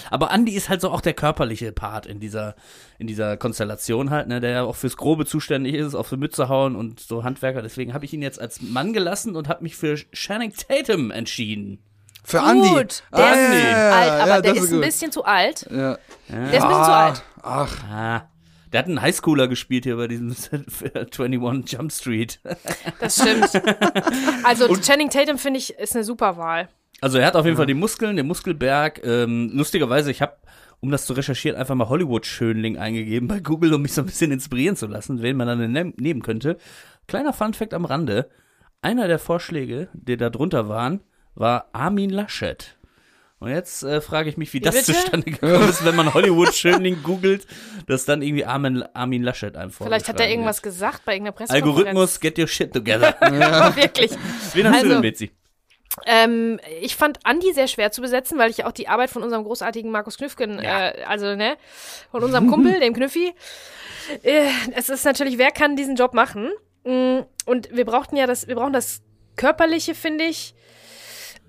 [0.09, 2.55] Aber Andy ist halt so auch der körperliche Part in dieser,
[2.99, 6.49] in dieser Konstellation halt, ne, der ja auch fürs Grobe zuständig ist, auch für Mütze
[6.49, 7.61] hauen und so Handwerker.
[7.61, 11.79] Deswegen habe ich ihn jetzt als Mann gelassen und habe mich für Channing Tatum entschieden.
[12.23, 12.69] Für Andy.
[12.69, 15.67] Gut, der Ah, ist ja, alt, aber ja, der das ist ein bisschen zu alt.
[15.71, 15.97] Ja.
[15.97, 17.23] Der ist ein bisschen zu Ah, alt.
[17.41, 18.21] Ach, Ah.
[18.71, 20.29] Der hat einen Highschooler gespielt hier bei diesem
[20.93, 22.39] 21 Jump Street.
[22.99, 23.49] Das stimmt.
[24.43, 26.69] also Channing Tatum finde ich ist eine super Wahl.
[27.01, 29.01] Also er hat auf jeden Fall die Muskeln, den Muskelberg.
[29.03, 30.37] Ähm, lustigerweise, ich habe,
[30.79, 34.31] um das zu recherchieren, einfach mal Hollywood-Schönling eingegeben bei Google, um mich so ein bisschen
[34.31, 36.57] inspirieren zu lassen, wen man dann ne nehmen könnte.
[37.07, 38.29] Kleiner Funfact am Rande.
[38.83, 41.01] Einer der Vorschläge, die da drunter waren,
[41.33, 42.77] war Armin Laschet.
[43.41, 44.93] Und jetzt äh, frage ich mich, wie, Wie das bitte?
[44.93, 47.47] zustande gekommen ist, wenn man Hollywood-Schönling googelt,
[47.87, 50.63] dass dann irgendwie Armin, Armin Laschet einem Vielleicht hat er irgendwas wird.
[50.75, 51.75] gesagt bei irgendeiner Pressekonferenz.
[51.77, 53.15] Algorithmus, get your shit together.
[53.33, 53.75] Ja.
[53.75, 54.11] Wirklich.
[54.53, 55.31] Wen hast du Also- denn, Betsy?
[56.05, 59.43] Ähm, ich fand Andi sehr schwer zu besetzen, weil ich auch die Arbeit von unserem
[59.43, 60.89] großartigen Markus Knüffgen, Ja.
[60.89, 61.57] äh, also ne,
[62.11, 63.33] von unserem Kumpel, dem Knüffi.
[64.23, 66.49] Äh, es ist natürlich, wer kann diesen Job machen?
[66.85, 69.01] Mm, Und wir brauchten ja das, wir brauchen das
[69.35, 70.53] Körperliche, finde ich.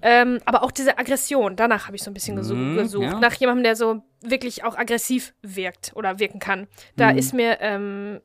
[0.02, 3.04] Ähm, aber auch diese Aggression, danach habe ich so ein bisschen gesu Mhm, gesucht.
[3.12, 3.20] ja.
[3.20, 6.66] Nach jemandem, der so wirklich auch aggressiv wirkt oder wirken kann.
[6.96, 7.18] Da Mhm.
[7.18, 8.20] ist mir ähm,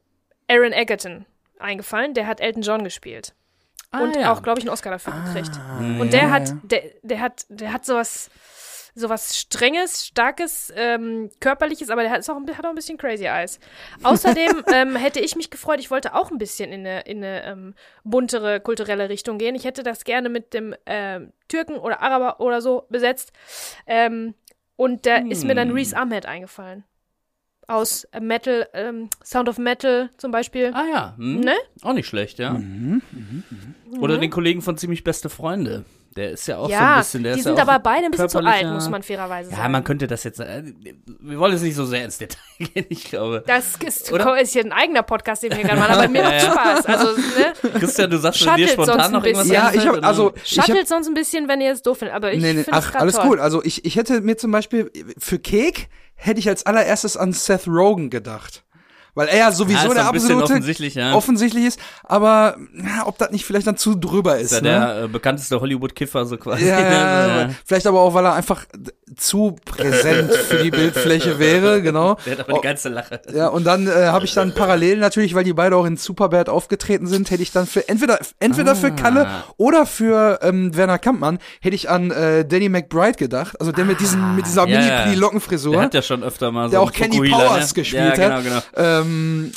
[0.50, 1.26] Aaron Egerton
[1.60, 3.34] eingefallen, der hat Elton John gespielt.
[3.94, 4.34] und Ah, ja.
[4.34, 5.62] auch, glaube ich, einen Oscar dafür gekriegt.
[5.80, 6.02] Mhm.
[6.02, 8.30] Und der hat, der, der hat, der hat sowas,
[8.98, 13.26] sowas Strenges, Starkes, ähm, Körperliches, aber der hat, ist auch, hat auch ein bisschen Crazy
[13.26, 13.60] Eyes.
[14.04, 17.44] Außerdem ähm, hätte ich mich gefreut, ich wollte auch ein bisschen in eine, in eine
[17.46, 19.56] ähm, buntere kulturelle Richtung gehen.
[19.56, 23.32] Ich hätte das gerne mit dem ähm, Türken oder Araber oder so besetzt.
[23.86, 24.34] Ähm,
[24.76, 25.76] und da ist mir dann Hm.
[25.76, 26.84] Reese Ahmed eingefallen.
[27.68, 30.72] Aus Metal, ähm, Sound of Metal zum Beispiel.
[30.74, 31.42] Ah ja, hm.
[31.42, 31.54] Ne?
[31.82, 32.54] auch nicht schlecht, ja.
[32.54, 33.02] Mhm.
[34.00, 35.84] Oder den Kollegen von ziemlich beste Freunde.
[36.18, 38.06] Der ist ja auch so ein ja, bisschen, der die ist sind ja aber beide
[38.06, 39.62] ein bisschen zu alt, muss man fairerweise sagen.
[39.62, 40.40] Ja, man könnte das jetzt.
[40.40, 40.64] Äh,
[41.06, 43.44] wir wollen jetzt nicht so sehr ins Detail gehen, ich glaube.
[43.46, 44.40] Das ist, Oder?
[44.42, 46.86] ist hier ein eigener Podcast, den wir gerade machen, aber mir macht Spaß.
[46.88, 47.72] Also, ne?
[47.80, 49.64] Christian, du sagst, wenn dir Shuttelt sonst spontan ein noch irgendwas bisschen.
[49.64, 50.08] Ja, ich oder?
[50.08, 52.54] also ich hab, Shuttelt sonst ein bisschen, wenn ihr es doof findet, aber ich nee,
[52.54, 53.28] nee, finde es ach, alles toll.
[53.28, 53.40] gut.
[53.40, 57.68] Also ich, ich hätte mir zum Beispiel für Cake hätte ich als allererstes an Seth
[57.68, 58.64] Rogen gedacht.
[59.18, 61.16] Weil er ja sowieso Ja, der absolute offensichtlich, ja.
[61.16, 64.52] offensichtlich ist, aber ja, ob das nicht vielleicht dann zu drüber ist.
[64.52, 64.70] ist ja ne?
[64.96, 66.68] der äh, bekannteste Hollywood-Kiffer so quasi.
[66.68, 66.80] Ja,
[67.42, 67.50] ja.
[67.66, 68.66] vielleicht aber auch, weil er einfach
[69.16, 72.18] zu präsent für die Bildfläche wäre, genau.
[72.28, 73.20] Der hat aber Oh, die ganze Lache.
[73.34, 76.48] Ja, und dann äh, habe ich dann parallel natürlich, weil die beide auch in Superbad
[76.50, 78.92] aufgetreten sind, hätte ich dann für entweder entweder für Ah.
[78.92, 79.28] Kalle
[79.58, 84.00] oder für ähm, Werner Kampmann hätte ich an äh, Danny McBride gedacht, also der mit
[84.00, 85.02] diesen mit dieser Ah, ja, mini ja.
[85.08, 85.72] pli Lockenfrisur.
[85.74, 87.82] Der hat ja schon öfter mal so der auch Kenny Powers ne?
[87.82, 88.44] gespielt ja, hat.
[88.44, 88.62] genau, genau.
[88.76, 89.07] Ähm,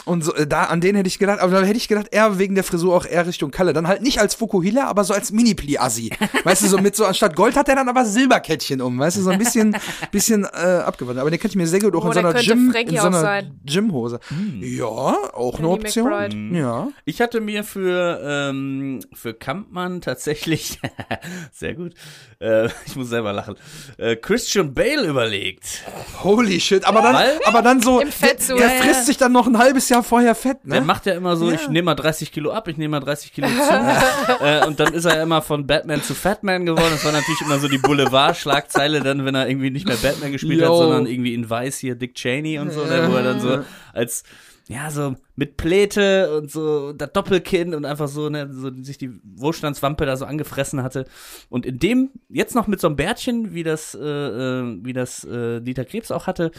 [0.04, 2.38] und so, äh, da an den hätte ich gedacht, aber da hätte ich gedacht, er
[2.38, 3.72] wegen der Frisur auch eher Richtung Kalle.
[3.72, 6.10] Dann halt nicht als Fukuhila, aber so als Mini-Pli-Assi.
[6.44, 9.22] weißt du, so mit so anstatt Gold hat er dann aber Silberkettchen um, weißt du,
[9.22, 9.76] so ein bisschen,
[10.10, 10.48] bisschen äh,
[10.84, 11.20] abgewandelt.
[11.20, 13.00] Aber den könnte ich mir sehr gut auch Oh, in so einer Gym, Frankie in
[13.00, 13.42] so einer.
[13.64, 14.20] Gymhose.
[14.28, 14.60] Hm.
[14.62, 16.08] Ja, auch eine Option.
[16.08, 16.58] McBride.
[16.58, 16.88] Ja.
[17.04, 20.80] Ich hatte mir für, ähm, für Kampmann tatsächlich,
[21.52, 21.94] sehr gut,
[22.40, 23.56] äh, ich muss selber lachen,
[23.98, 25.84] äh, Christian Bale überlegt.
[26.22, 29.88] Holy shit, aber dann, aber dann so, der, der frisst sich dann noch ein halbes
[29.88, 30.87] Jahr vorher fett, Der ne?
[30.87, 33.49] macht ja immer so, ich nehme mal 30 Kilo ab, ich nehme mal 30 Kilo
[33.49, 34.45] zu.
[34.45, 36.90] äh, und dann ist er immer von Batman zu Fatman geworden.
[36.90, 40.62] Das war natürlich immer so die Boulevard-Schlagzeile dann, wenn er irgendwie nicht mehr Batman gespielt
[40.62, 40.79] hat, Yo.
[40.79, 43.61] sondern irgendwie in Weiß hier Dick Cheney und so, ne, wo er dann so
[43.93, 44.25] als
[44.71, 49.11] ja, so mit Pläte und so das Doppelkinn und einfach so, ne, so sich die
[49.25, 51.07] Wohlstandswampe da so angefressen hatte.
[51.49, 55.25] Und in dem, jetzt noch mit so einem Bärtchen, wie das, äh, äh, wie das
[55.25, 56.53] äh, Dieter Krebs auch hatte,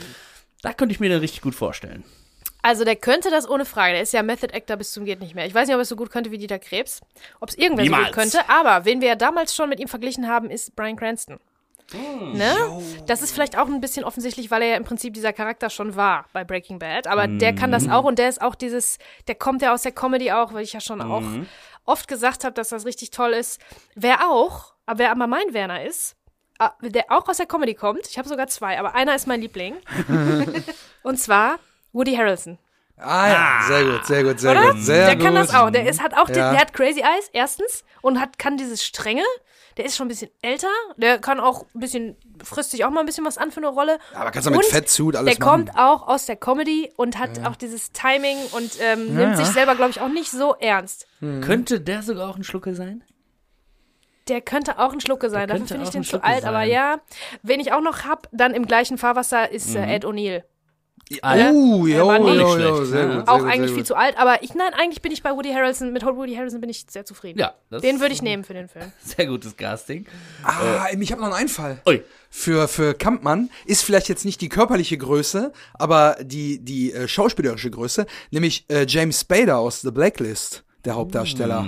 [0.62, 2.04] da könnte ich mir den richtig gut vorstellen.
[2.62, 3.94] Also der könnte das ohne Frage.
[3.94, 5.46] Der ist ja Method Actor bis zum geht nicht mehr.
[5.46, 7.02] Ich weiß nicht, ob er es so gut könnte wie Dieter Krebs.
[7.40, 8.08] Ob es irgendwer so Niemals.
[8.08, 8.50] gut könnte.
[8.50, 11.40] Aber wen wir ja damals schon mit ihm verglichen haben, ist Brian Cranston.
[12.34, 12.56] Ne?
[13.06, 15.96] Das ist vielleicht auch ein bisschen offensichtlich, weil er ja im Prinzip dieser Charakter schon
[15.96, 17.08] war bei Breaking Bad.
[17.08, 18.98] Aber der kann das auch und der ist auch dieses,
[19.28, 21.24] der kommt ja aus der Comedy auch, weil ich ja schon auch
[21.86, 23.60] oft gesagt habe, dass das richtig toll ist.
[23.96, 26.16] Wer auch, aber wer aber mein Werner ist,
[26.60, 29.42] ah, der auch aus der Comedy kommt, ich habe sogar zwei, aber einer ist mein
[29.42, 29.76] Liebling.
[31.04, 31.60] und zwar
[31.94, 32.58] Woody Harrelson.
[32.98, 34.72] Ah ja, sehr gut, sehr gut, sehr Oder?
[34.74, 34.82] gut.
[34.82, 35.26] Sehr der gut.
[35.26, 35.72] kann das auch.
[35.72, 36.52] Der ist, hat auch, den, Ja.
[36.52, 39.24] der hat Crazy Eyes, erstens, und hat, kann dieses Strenge.
[39.78, 40.68] Der ist schon ein bisschen älter.
[40.98, 43.70] Der kann auch ein bisschen, frisst sich auch mal ein bisschen was an für eine
[43.70, 43.98] Rolle.
[44.14, 45.66] Aber kannst du mit Und Fettsuit alles Der machen.
[45.66, 49.36] kommt auch aus der Comedy und hat auch dieses Timing und ähm, nimmt ja.
[49.38, 51.08] sich selber, glaube ich, auch nicht so ernst.
[51.42, 53.04] Könnte der sogar auch ein Schlucke sein?
[54.28, 55.48] Der könnte auch ein Schlucke sein.
[55.48, 56.44] Dafür finde ich den zu alt.
[56.46, 56.70] Aber sein.
[56.70, 57.00] ja,
[57.42, 60.44] wen ich auch noch hab, dann im gleichen Fahrwasser ist äh, Ed O'Neill.
[61.22, 63.16] Ah, Oh, Der jo, war jo, nicht jo, sehr ne?
[63.16, 63.26] gut.
[63.26, 64.18] Sehr Auch gut, eigentlich sehr viel zu alt.
[64.18, 65.92] Aber ich, nein, eigentlich bin ich bei Woody Harrelson.
[65.92, 67.40] Mit Woody Harrelson bin ich sehr zufrieden.
[67.40, 68.92] Ja, das Den würde ich nehmen für den Film.
[69.04, 70.06] Sehr gutes Casting.
[70.44, 71.82] Ah, ich habe noch einen Einfall.
[71.88, 72.02] Ui.
[72.30, 77.70] Für, für Kampmann ist vielleicht jetzt nicht die körperliche Größe, aber die, die äh, schauspielerische
[77.70, 81.68] Größe, nämlich äh, James Spader aus The Blacklist, der Hauptdarsteller.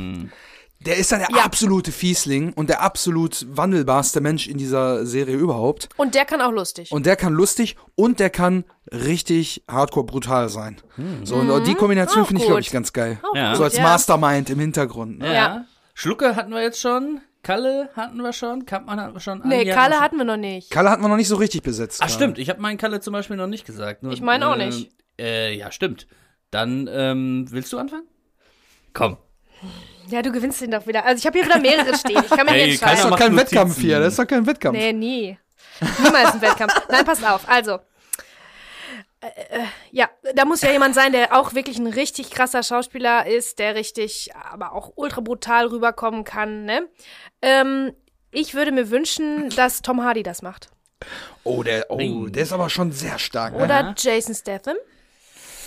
[0.86, 1.44] Der ist dann der Ja.
[1.44, 5.90] absolute Fiesling und der absolut wandelbarste Mensch in dieser Serie überhaupt.
[5.98, 6.92] Und der kann auch lustig.
[6.92, 10.78] Und der kann lustig und der kann richtig hardcore brutal sein.
[11.24, 13.20] So, und die Kombination Auch finde ich, glaube ich, ganz geil.
[13.24, 13.56] Auch Ja.
[13.56, 13.84] So als ja.
[13.84, 15.20] Mastermind im Hintergrund.
[15.20, 15.28] Ne?
[15.28, 15.34] Ja.
[15.34, 15.66] Ja.
[15.94, 17.22] Schlucke hatten wir jetzt schon.
[17.44, 18.66] Kalle hatten wir schon.
[18.66, 19.42] Kampmann hatten wir schon.
[19.46, 20.72] Nee, Andi Kalle wir hatten wir noch nicht.
[20.72, 22.02] Kalle hatten wir noch nicht so richtig besetzt.
[22.04, 24.02] Ach stimmt, ich habe meinen Kalle zum Beispiel noch nicht gesagt.
[24.02, 24.92] Nur, Ich meine auch äh, nicht.
[25.20, 26.08] Äh, ja, stimmt.
[26.52, 28.08] Dann ähm, willst du anfangen?
[28.94, 29.18] Komm.
[30.08, 31.06] Ja, du gewinnst den doch wieder.
[31.06, 32.22] Also ich habe hier wieder mehrere stehen.
[32.24, 33.12] Ich kann mir Hey, nicht Das ist entscheiden.
[33.12, 33.38] doch kein.
[33.38, 34.78] Wettkampf hier, das ist doch kein Wettkampf.
[34.78, 35.38] Nee, nie.
[36.04, 36.74] Niemals ein Wettkampf.
[36.90, 37.48] Nein, passt auf.
[37.48, 37.80] Also,
[39.22, 43.26] äh, äh, ja, da muss ja jemand sein, der auch wirklich ein richtig krasser Schauspieler
[43.26, 46.88] ist, der richtig, aber auch ultra brutal rüberkommen kann, ne?
[47.42, 47.94] Ähm,
[48.32, 50.70] ich würde mir wünschen, dass Tom Hardy das macht.
[51.44, 53.56] Oh, der, oh, der ist aber schon sehr stark.
[53.56, 53.64] Ne?
[53.64, 54.76] Oder Jason Statham.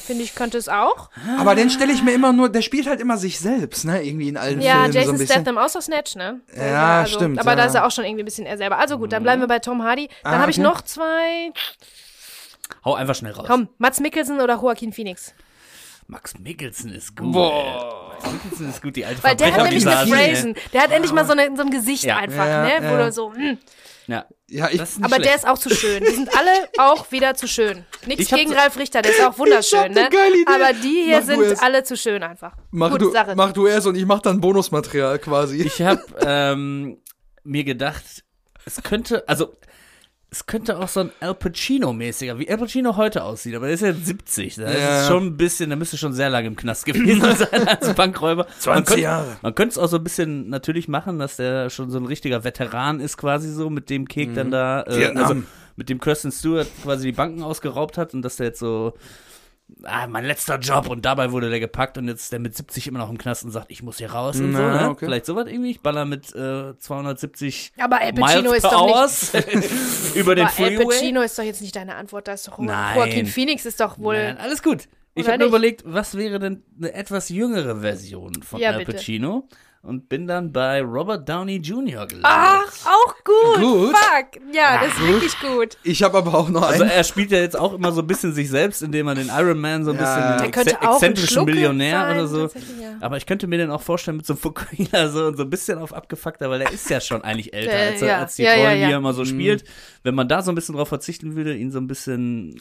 [0.06, 1.10] Finde ich, könnte es auch.
[1.38, 4.02] Aber den stelle ich mir immer nur, der spielt halt immer sich selbst, ne?
[4.02, 5.34] Irgendwie in allen Ja, Filmen so ein Jason bisschen.
[5.42, 6.40] Statham außer Snatch, ne?
[6.56, 7.56] Ja, Also, stimmt, Aber ja.
[7.56, 8.78] da ist er auch schon irgendwie ein bisschen er selber.
[8.78, 10.08] Also gut, dann bleiben wir bei Tom Hardy.
[10.22, 10.66] Dann Ah, habe ich okay.
[10.68, 11.52] noch zwei.
[12.84, 13.46] Hau einfach schnell raus.
[13.46, 15.34] Komm, Mats Mikkelsen oder Joaquin Phoenix.
[16.08, 17.32] Max Mikkelsen ist gut.
[17.32, 18.12] Boah.
[18.20, 20.54] Max Mikkelsen ist gut, die alte Weil der hat nämlich eine Phrasen.
[20.72, 22.16] Der hat endlich mal so, eine, so ein Gesicht Ja.
[22.18, 22.70] einfach, Ja, ne?
[22.80, 23.06] Wo ja.
[23.06, 23.58] du so, hm.
[24.06, 24.26] Ja.
[24.48, 25.38] Ja, ich, Das ist nicht Aber der schlecht.
[25.44, 26.04] ist auch zu schön.
[26.04, 27.84] Die sind alle auch wieder zu schön.
[28.06, 30.08] Nichts Ich hab gegen so- Ralf Richter, der ist auch wunderschön, hab eine ne?
[30.10, 30.52] geile Idee.
[30.52, 32.52] Aber die hier Mach sind alle zu schön einfach.
[32.70, 33.34] mach, Gute du, Sache.
[33.36, 35.62] mach du erst und ich mach dann Bonusmaterial quasi.
[35.62, 36.98] Ich habe ähm,
[37.42, 38.04] mir gedacht,
[38.64, 39.54] es könnte, also
[40.36, 43.80] es könnte auch so ein Al Pacino-mäßiger, wie Al Pacino heute aussieht, aber der ist
[43.80, 44.56] ja 70.
[44.56, 45.00] Da Ja.
[45.00, 48.46] ist schon ein bisschen, der müsste schon sehr lange im Knast gewesen sein als Bankräuber.
[48.58, 49.36] 20 man könnte, Jahre.
[49.42, 52.44] Man könnte es auch so ein bisschen natürlich machen, dass der schon so ein richtiger
[52.44, 55.36] Veteran ist, quasi so, mit dem Kek dann da, äh, also
[55.76, 58.92] mit dem Kirsten Stewart quasi die Banken ausgeraubt hat und dass der jetzt so
[59.84, 62.86] ah, mein letzter Job und dabei wurde der gepackt und jetzt ist der mit 70
[62.86, 64.90] immer noch im Knast und sagt, ich muss hier raus und so, Na, ne?
[64.90, 65.06] okay.
[65.06, 65.70] Vielleicht sowas irgendwie.
[65.70, 68.94] Ich baller mit äh, 270 Aber Al Pacino Miles ist per doch nicht.
[68.94, 69.32] Hours
[70.14, 70.84] über den Aber Al Freeway.
[70.84, 72.28] Pacino ist doch jetzt nicht deine Antwort.
[72.28, 72.96] Da ist doch Nein.
[72.96, 74.16] Joaquin Phoenix ist doch wohl.
[74.16, 74.88] Nein, alles gut.
[75.14, 75.54] Ich habe nur nicht?
[75.54, 78.98] überlegt, was wäre denn eine etwas jüngere Version von Ja, Al bitte.
[79.82, 82.06] Und bin dann bei Robert Downey Jr.
[82.08, 82.24] gelandet.
[82.24, 83.60] Ach, auch gut.
[83.62, 83.96] Gut.
[83.96, 84.42] Fuck.
[84.52, 85.78] Ja, das ist wirklich gut.
[85.84, 86.90] Ich habe aber auch noch Also einen.
[86.90, 89.60] er spielt ja jetzt auch immer so ein bisschen sich selbst, indem er den Iron
[89.60, 90.02] Man so ein Ja.
[90.02, 92.40] bisschen Der könnte ex auch ein exzentrischen Millionär sein, oder so.
[92.80, 92.96] ja.
[93.00, 95.50] Aber ich könnte mir den auch vorstellen mit so einem Fukuhila so und so ein
[95.50, 98.18] bisschen auf abgefuckter, weil der ist ja schon eigentlich älter Äh, als, ja.
[98.18, 98.86] als die Rollen, ja.
[98.88, 99.62] die er immer so spielt.
[100.06, 102.56] Wenn man da so ein bisschen drauf verzichten würde, ihn so ein bisschen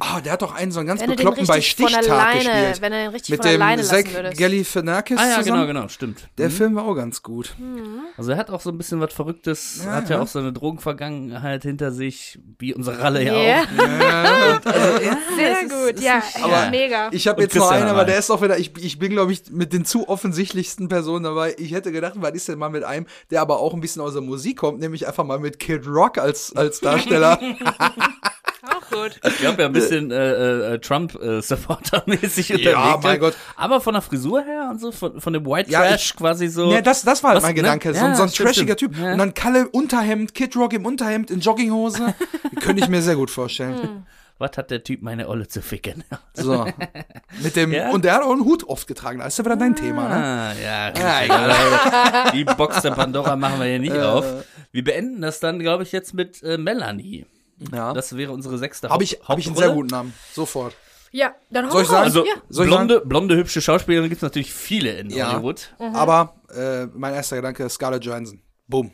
[0.00, 2.80] Ah, der hat doch einen so einen ganz bekloppten bei Stichtag alleine, gespielt.
[2.82, 4.38] wenn er den richtig Mit von dem alleine lassen Zach würdest.
[4.38, 5.66] Galifianakis Ah ja, zusammen.
[5.66, 6.28] genau, genau, stimmt.
[6.36, 7.54] Der Film war auch ganz gut.
[8.16, 10.22] Also er hat auch so ein bisschen was Verrücktes, Ja, hat ja ja.
[10.22, 13.62] auch so eine Drogenvergangenheit hinter sich, wie unsere Ralle ja Ja.
[13.62, 14.60] auch.
[15.36, 17.08] Sehr gut, ja, ja, mega.
[17.12, 19.32] Ich habe Und jetzt noch einen, aber der ist auch wieder, ich, ich bin, glaube
[19.32, 21.54] ich, mit den zu offensichtlichsten Personen dabei.
[21.58, 24.12] Ich hätte gedacht, was ist denn mal mit einem, der aber auch ein bisschen aus
[24.12, 27.38] der Musik kommt, nämlich einfach mal mit Kid Rock als, als Darsteller.
[28.62, 29.20] auch gut.
[29.26, 32.72] Ich glaube ja ein bisschen äh, äh, Trump-Supporter-mäßig unterwegs.
[32.72, 33.36] Ja, mein Gott.
[33.56, 36.70] Aber von der Frisur her und so, von, von dem White Ja, Trash quasi so.
[36.72, 37.62] Ja, das, das war halt Was, mein ne?
[37.62, 37.94] Gedanke.
[37.94, 38.94] So, Ja, so ein stimmt, trashiger stimmt.
[38.96, 39.02] Typ.
[39.04, 39.12] Ja.
[39.12, 42.14] Und dann Kalle Unterhemd, Kid Rock im Unterhemd, in Jogginghose.
[42.60, 44.04] Könnte ich mir sehr gut vorstellen.
[44.40, 46.02] Was hat der Typ meine Olle zu ficken?
[46.34, 46.66] So.
[47.42, 47.90] Mit dem, Ja?
[47.90, 49.18] und der hat auch einen Hut oft getragen.
[49.18, 50.14] Da ist ja wieder dein Thema, ne?
[50.14, 52.32] Ah, ja, Ja, egal.
[52.32, 54.00] Die Box der Pandora machen wir hier nicht Äh.
[54.02, 54.24] auf.
[54.72, 57.26] Wir beenden das dann, glaube ich, jetzt mit äh, Melanie.
[57.72, 57.92] Ja.
[57.92, 60.14] Das wäre unsere sechste Habe ich, hab ich einen sehr guten Namen.
[60.32, 60.74] Sofort.
[61.12, 61.92] Ja, dann hau Soll ich raus.
[61.92, 62.04] sagen?
[62.04, 62.32] Also ja.
[62.48, 65.32] Soll ich blonde, blonde, hübsche Schauspielerin gibt es natürlich viele in Ja.
[65.34, 65.74] Hollywood.
[65.78, 68.40] Aber äh, mein erster Gedanke ist Scarlett Johansson.
[68.68, 68.92] Boom.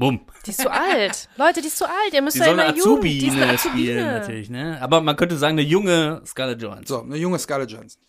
[0.00, 0.20] Bumm.
[0.46, 1.28] Die ist zu alt.
[1.36, 2.14] Leute, die ist zu alt.
[2.14, 3.00] Ihr müsst Die ja soll eine immer jung.
[3.02, 4.18] Die ist eine Azubine spielen, Azubine.
[4.18, 4.78] natürlich, ne?
[4.80, 6.86] Aber man könnte sagen, eine junge Scarlett Johansson.
[6.86, 8.00] So, eine junge Scarlett Johansson.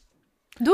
[0.59, 0.71] Du?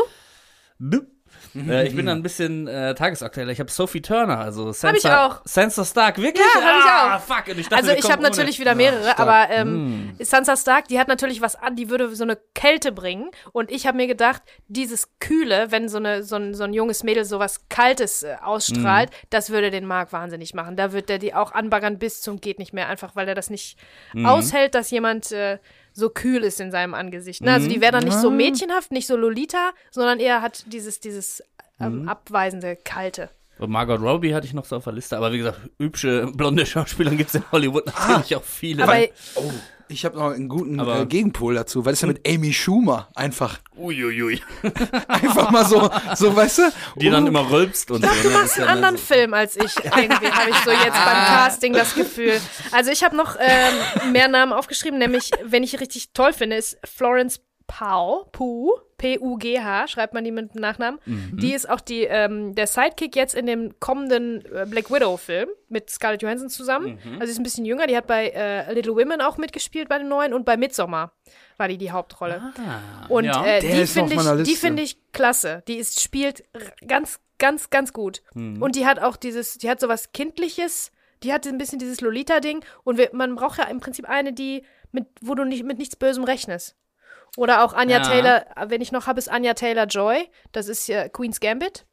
[0.77, 1.07] Bup.
[1.55, 3.51] Äh, ich bin da ein bisschen äh, tagesaktueller.
[3.51, 5.41] Ich habe Sophie Turner, also Sansa, ich auch.
[5.45, 6.45] Sansa Stark, wirklich?
[6.55, 7.21] Ja, hab ich ah, auch.
[7.21, 7.47] fuck.
[7.57, 9.19] Ich dachte, Also ich habe natürlich wieder mehrere, stark.
[9.19, 10.25] aber ähm, Hm.
[10.25, 13.29] Sansa Stark, die hat natürlich was an, die würde so eine Kälte bringen.
[13.53, 17.03] Und ich habe mir gedacht, dieses Kühle, wenn so, eine, so, ein, so ein junges
[17.03, 19.15] Mädel sowas Kaltes äh, ausstrahlt, Hm.
[19.29, 20.75] das würde den Mark wahnsinnig machen.
[20.75, 23.49] Da wird der die auch anbaggern bis zum geht nicht mehr, einfach weil er das
[23.49, 23.77] nicht
[24.11, 24.25] Hm.
[24.25, 25.57] aushält, dass jemand äh,
[25.97, 27.41] so kühl ist in seinem Angesicht.
[27.41, 27.51] Ne?
[27.51, 31.43] Also die wäre dann nicht so mädchenhaft, nicht so Lolita, sondern eher hat dieses, dieses
[31.79, 32.01] Hm.
[32.01, 33.29] ähm, abweisende Kalte.
[33.59, 36.65] Und Margot Robbie hatte ich noch so auf der Liste, aber wie gesagt, hübsche blonde
[36.65, 38.83] Schauspielerin gibt es in Hollywood natürlich auch viele.
[38.83, 38.97] Aber
[39.35, 39.51] Oh,
[39.89, 41.85] ich habe noch einen guten äh, Gegenpol dazu.
[41.85, 43.07] Was ist denn mit Amy Schumer?
[43.15, 44.41] Einfach, Uiuiui.
[45.07, 46.61] einfach mal so, so, weißt du?
[46.97, 48.09] Die dann Oh, immer rülpst und so.
[48.23, 48.33] Du ne?
[48.33, 49.75] machst einen anderen so- Film als ich.
[49.85, 52.39] Irgendwie habe ich so jetzt beim Casting das Gefühl.
[52.71, 56.77] Also ich habe noch ähm, mehr Namen aufgeschrieben, nämlich, wenn ich richtig toll finde, ist
[56.83, 60.99] Florence Pugh, Pugh, P-U-G-H, schreibt man die mit dem Nachnamen.
[61.05, 65.89] Die ist auch die, ähm, der Sidekick jetzt in dem kommenden äh, Black Widow-Film mit
[65.89, 66.97] Scarlett Johansson zusammen.
[67.13, 69.97] Also sie ist ein bisschen jünger, die hat bei äh, Little Women auch mitgespielt bei
[69.99, 71.13] den neuen und bei Midsommar
[71.57, 72.53] war die die Hauptrolle.
[72.57, 73.45] Ah, Und ja.
[73.45, 75.63] äh, die finde ich, die finde ich klasse.
[75.67, 76.43] Die ist, spielt
[76.87, 78.21] ganz, ganz, ganz gut.
[78.33, 78.61] Mhm.
[78.61, 80.91] Und die hat auch dieses, die hat sowas Kindliches,
[81.23, 82.63] die hat ein bisschen dieses Lolita-Ding.
[82.83, 85.95] Und wir, man braucht ja im Prinzip eine, die, mit, wo du nicht mit nichts
[85.95, 86.75] Bösem rechnest.
[87.37, 88.03] Oder auch Anja Ja.
[88.03, 90.27] Taylor, wenn ich noch habe, ist Anja Taylor Joy.
[90.51, 91.85] Das ist ja Queen's Gambit.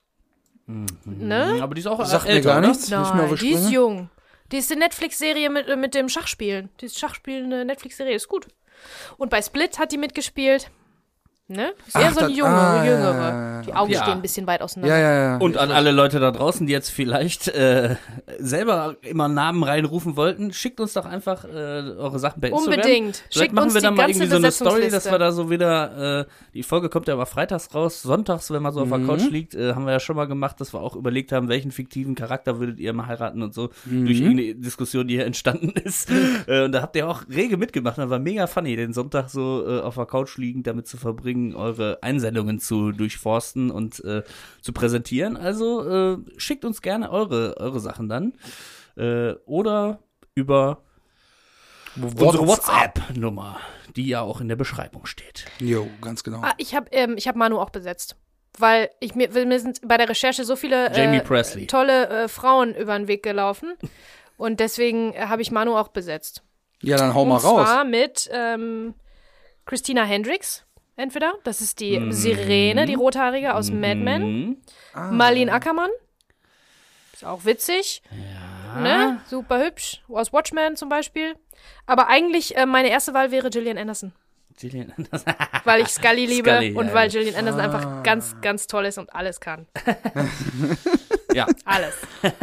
[0.66, 1.58] Ne?
[1.60, 2.88] Aber die ist auch Sagt älter, mir gar nichts.
[2.88, 4.08] Nicht Nein, die die ist jung.
[4.50, 6.70] Die ist die Netflix-Serie mit, äh, mit dem Schachspielen.
[6.80, 8.48] Die Schachspielende Netflix-Serie ist gut.
[9.18, 10.70] Und bei Split hat die mitgespielt.
[11.46, 11.74] Ne?
[11.86, 13.62] Ist eher Ach, so eine junge, ah, jüngere.
[13.66, 14.00] Die Augen Ja.
[14.02, 14.96] stehen ein bisschen weit auseinander.
[14.98, 15.36] Ja, ja, ja.
[15.36, 17.96] Und an alle Leute da draußen, die jetzt vielleicht äh,
[18.38, 22.78] selber immer Namen reinrufen wollten, schickt uns doch einfach äh, eure Sachen per Instagram.
[22.80, 23.16] Unbedingt.
[23.16, 25.50] Vielleicht Schickt machen uns wir dann mal irgendwie so eine Story, dass wir da so
[25.50, 26.24] wieder, äh,
[26.54, 29.54] die Folge kommt ja aber freitags raus, sonntags, wenn man so auf der Couch liegt,
[29.54, 32.58] äh, haben wir ja schon mal gemacht, dass wir auch überlegt haben, welchen fiktiven Charakter
[32.58, 36.08] würdet ihr mal heiraten und so, durch irgendeine Diskussion, die hier entstanden ist.
[36.46, 39.62] äh, und da habt ihr auch rege mitgemacht, das war mega funny, den Sonntag so
[39.68, 44.22] äh, auf der Couch liegend damit zu verbringen, eure Einsendungen zu durchforsten und äh,
[44.62, 45.36] zu präsentieren.
[45.36, 48.34] Also äh, schickt uns gerne eure, eure Sachen dann.
[48.96, 50.00] Äh, oder
[50.34, 50.82] über
[51.96, 53.58] unsere WhatsApp-Nummer,
[53.96, 55.46] die ja auch in der Beschreibung steht.
[55.60, 56.40] Jo, ganz genau.
[56.42, 58.16] Ah, ich habe ähm, ich hab Manu auch besetzt.
[58.56, 62.72] Weil ich mir, mir sind bei der Recherche so viele Jamie äh, tolle äh, Frauen
[62.74, 63.74] über den Weg gelaufen.
[64.36, 66.42] Und deswegen äh, habe ich Manu auch besetzt.
[66.80, 67.66] Ja, dann hau Und mal raus.
[67.66, 68.94] zwar mit ähm,
[69.64, 70.66] Christina Hendricks,
[70.96, 71.34] entweder.
[71.44, 72.12] Das ist die Mhm.
[72.12, 74.22] Sirene, die Rothaarige aus Mad Men.
[74.22, 74.56] Mhm.
[74.92, 75.10] Ah.
[75.10, 75.90] Marlene Ackermann.
[77.12, 78.02] Ist auch witzig.
[78.80, 79.20] Ne?
[79.28, 80.02] Super hübsch.
[80.08, 81.34] Aus Watchmen zum Beispiel.
[81.86, 84.12] Aber eigentlich, äh, meine erste Wahl wäre Gillian Anderson.
[84.58, 84.92] Gillian
[85.64, 87.12] Weil ich Scully liebe Scully, und ja, weil ja.
[87.20, 87.64] Gillian Anderson Ah.
[87.64, 89.66] einfach ganz, ganz toll ist und alles kann.
[91.34, 91.46] ja.
[91.64, 91.94] Alles.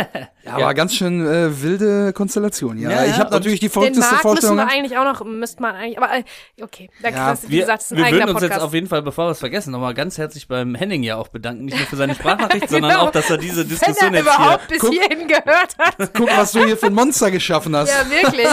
[0.44, 2.80] Ja, aber ganz schön äh, wilde Konstellation.
[2.80, 4.58] Ja, Ja, ich ja, habe natürlich die Den verrückteste müssen Vorstellung.
[4.58, 6.24] wir eigentlich auch noch, müsste man eigentlich, aber äh,
[6.64, 6.90] okay.
[7.04, 8.52] Da, Ja, das, wie Wir, gesagt, das ist ein wir würden uns Podcast.
[8.54, 11.28] jetzt auf jeden Fall, bevor wir es vergessen, nochmal ganz herzlich beim Henning ja auch
[11.28, 11.66] bedanken.
[11.66, 13.04] Nicht nur für seine Sprachnachricht, sondern Genau.
[13.04, 14.44] auch, dass er diese Wenn Diskussion er jetzt hier.
[14.46, 14.92] überhaupt bis Guck.
[14.94, 16.14] hierhin gehört hat.
[16.16, 17.90] Guck, was du hier für ein Monster geschaffen hast.
[17.92, 18.48] Ja, wirklich.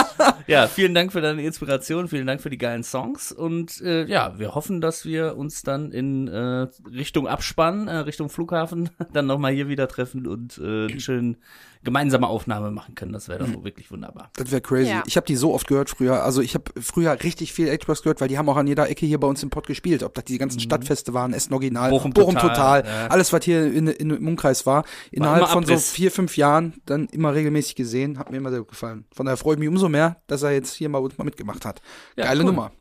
[0.45, 4.37] Ja, vielen Dank für deine Inspiration, vielen Dank für die geilen Songs und äh, ja,
[4.37, 9.53] wir hoffen, dass wir uns dann in äh, Richtung Abspann, äh, Richtung Flughafen, dann nochmal
[9.53, 11.37] hier wieder treffen und äh, eine schön
[11.83, 13.13] gemeinsame Aufnahme machen können.
[13.13, 14.31] Das wäre doch wirklich wunderbar.
[14.35, 14.89] Das wäre crazy.
[14.89, 15.03] Ja.
[15.05, 16.23] Ich habe die so oft gehört früher.
[16.23, 19.05] Also ich habe früher richtig viel Xbox gehört, weil die haben auch an jeder Ecke
[19.05, 20.03] hier bei uns im Pod gespielt.
[20.03, 23.07] Ob das die ganzen Stadtfeste waren, Essen Original, Bochum Bochum Total, Total, ja.
[23.07, 24.83] alles was hier in, in, im Umkreis war.
[25.11, 28.19] Innerhalb immer von so vier, fünf Jahren dann immer regelmäßig gesehen.
[28.19, 29.05] Hat mir immer sehr gut gefallen.
[29.13, 31.81] Von daher freue ich mich umso mehr, dass er jetzt hier mal, mal mitgemacht hat.
[32.17, 32.47] Ja, Geile cool.
[32.47, 32.71] Nummer.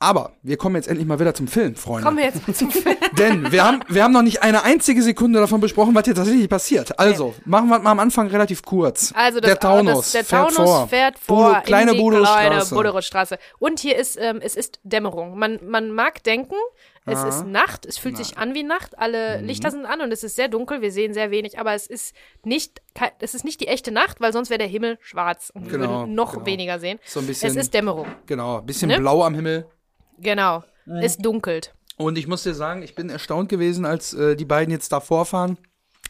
[0.00, 2.04] Aber wir kommen jetzt endlich mal wieder zum Film, Freunde.
[2.04, 2.96] Kommen wir jetzt mal zum Film.
[3.18, 6.48] Denn wir haben, wir haben noch nicht eine einzige Sekunde davon besprochen, was hier tatsächlich
[6.48, 6.96] passiert.
[7.00, 9.12] Also, machen wir mal am Anfang relativ kurz.
[9.16, 10.88] Also das, der Taunus, das, der fährt Taunus vor.
[10.88, 11.94] fährt vor Budo, kleine.
[11.94, 13.38] Buderusstraße.
[13.58, 15.36] Und hier ist, ähm, es ist Dämmerung.
[15.36, 16.54] Man, man mag denken,
[17.04, 18.98] es ist Nacht, es fühlt sich an wie Nacht, Mhm.
[18.98, 21.86] alle Lichter sind an und es ist sehr dunkel, wir sehen sehr wenig, aber es
[21.86, 22.82] ist nicht,
[23.20, 26.00] es ist nicht die echte Nacht, weil sonst wäre der Himmel schwarz und wir Genau,
[26.02, 26.44] würden noch genau.
[26.46, 26.98] weniger sehen.
[27.06, 28.98] So ein bisschen, es ist Dämmerung, genau, ein bisschen Ne?
[28.98, 29.66] blau am Himmel.
[30.20, 30.62] Genau.
[30.86, 30.96] Mhm.
[31.02, 31.74] Es dunkelt.
[31.96, 35.00] Und ich muss dir sagen, ich bin erstaunt gewesen, als äh, die beiden jetzt da
[35.00, 35.58] vorfahren,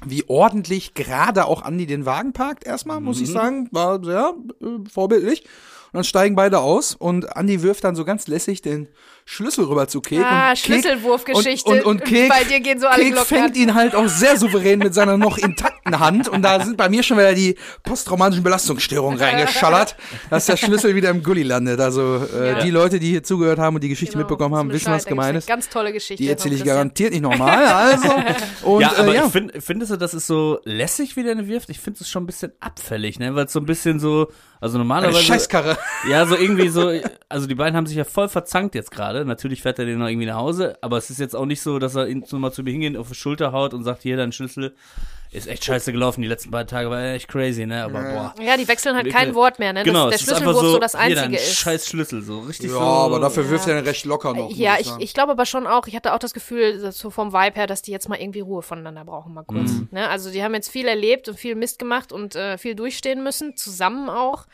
[0.05, 2.67] wie ordentlich gerade auch Andi den Wagen parkt.
[2.67, 3.25] Erstmal, muss Mhm.
[3.25, 5.43] ich sagen, war sehr äh, vorbildlich.
[5.43, 8.89] Und dann steigen beide aus und Andi wirft dann so ganz lässig den
[9.31, 10.25] Schlüssel rüber zu Kek.
[10.25, 11.69] Ah, Schlüsselwurfgeschichte.
[11.71, 14.09] Und, und, und Kek, Bei dir gehen so alle Kek Glocken fängt ihn halt auch
[14.09, 16.29] sehr souverän mit seiner noch intakten Hand.
[16.29, 19.97] Und da sind bei mir schon wieder die posttraumatischen Belastungsstörungen reingeschallert,
[20.31, 21.79] dass der Schlüssel wieder im Gully landet.
[21.79, 22.61] Also äh, Ja.
[22.61, 25.37] die Leute, die hier zugehört haben und die Geschichte Genau, mitbekommen haben, wissen, was gemeint
[25.37, 25.47] ist.
[25.47, 26.23] eine Ganz tolle Geschichte.
[26.23, 27.67] Die erzähle ich garantiert nicht nochmal.
[27.67, 28.09] Also,
[28.63, 29.29] und ja, aber äh, ja.
[29.29, 31.69] find, findest du, das ist so lässig, wie der ihn wirft?
[31.69, 33.35] Ich finde es schon ein bisschen abfällig, ne?
[33.35, 35.19] Weil es so ein bisschen so, also eine normalerweise.
[35.23, 35.77] Scheißkarre.
[36.09, 36.91] Ja, so irgendwie so,
[37.29, 39.18] also die beiden haben sich ja voll verzankt jetzt gerade.
[39.25, 41.79] Natürlich fährt er den noch irgendwie nach Hause, aber es ist jetzt auch nicht so,
[41.79, 44.17] dass er ihn so mal zu mir hingeht, auf die Schulter haut und sagt, hier,
[44.17, 44.75] dein Schlüssel
[45.31, 46.23] ist echt scheiße gelaufen.
[46.23, 47.85] Die letzten beiden Tage war echt crazy, ne?
[47.85, 48.35] Aber boah.
[48.43, 49.83] Ja, die wechseln halt kein Wort mehr, ne?
[49.85, 51.55] Genau, dass es der Schlüsselwurf so, das hier, Einzige dein ist.
[51.55, 52.81] scheiß Schlüssel, so richtig Ja, so.
[52.81, 54.51] aber dafür wirft er den recht locker noch.
[54.51, 55.03] Ja, ich, sagen.
[55.03, 57.83] ich glaube aber schon auch, ich hatte auch das Gefühl, so vom Vibe her, dass
[57.83, 59.71] die jetzt mal irgendwie Ruhe voneinander brauchen, mal kurz.
[59.71, 59.89] Mhm.
[59.91, 60.09] Ne?
[60.09, 63.55] Also die haben jetzt viel erlebt und viel Mist gemacht und äh, viel durchstehen müssen,
[63.55, 64.47] zusammen auch.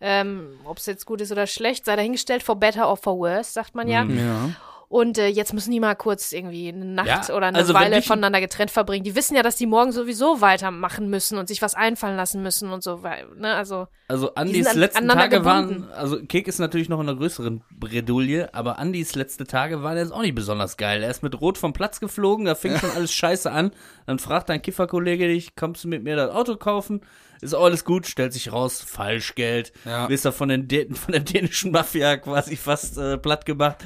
[0.00, 3.52] Ähm, Ob es jetzt gut ist oder schlecht, sei dahingestellt, for better or for worse,
[3.52, 4.04] sagt man ja.
[4.04, 4.18] Mhm.
[4.18, 4.50] ja.
[4.88, 8.02] Und äh, jetzt müssen die mal kurz irgendwie eine Nacht Ja, oder eine also Weile
[8.02, 9.04] voneinander getrennt verbringen.
[9.04, 12.72] Die wissen ja, dass die morgen sowieso weitermachen müssen und sich was einfallen lassen müssen
[12.72, 13.04] und so.
[13.04, 13.54] weil- Ne?
[13.54, 15.44] Also Also Andis sind an- letzten Tage gebunden.
[15.86, 19.96] waren, also Kek ist natürlich noch in einer größeren Bredouille, aber Andis letzte Tage waren
[19.96, 21.04] jetzt auch nicht besonders geil.
[21.04, 23.70] Er ist mit Rot vom Platz geflogen, da fing schon alles scheiße an.
[24.06, 27.02] Dann fragt dein Kifferkollege dich, kommst du mit mir das Auto kaufen?
[27.40, 29.72] Ist alles gut, stellt sich raus, Falschgeld.
[29.84, 30.08] Ja.
[30.08, 33.78] Wirst da von, den von der dänischen Mafia quasi fast äh, platt gemacht.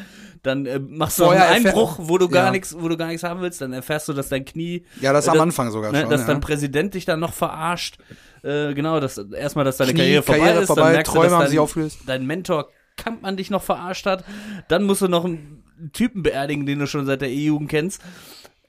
[0.43, 2.51] Dann äh, machst du Vorher einen Einbruch, wo du gar Ja.
[2.51, 3.61] nichts, wo du gar nichts haben willst.
[3.61, 6.11] Dann erfährst du, dass dein Knie ja, das äh, am Anfang sogar ne, schon.
[6.11, 6.27] dass ja.
[6.27, 7.99] dein Präsident dich dann noch verarscht.
[8.43, 11.23] Äh, genau, dass erstmal, dass deine Knie, Karriere vorbei Karriere ist, vorbei, dann merkst Träume
[11.23, 11.99] du, dass haben dein, sich aufgelöst.
[12.07, 14.25] dein Mentor Kampmann dich noch verarscht hat.
[14.69, 15.63] Dann musst du noch einen
[15.95, 18.03] Typen beerdigen, den du schon seit der E-Jugend kennst.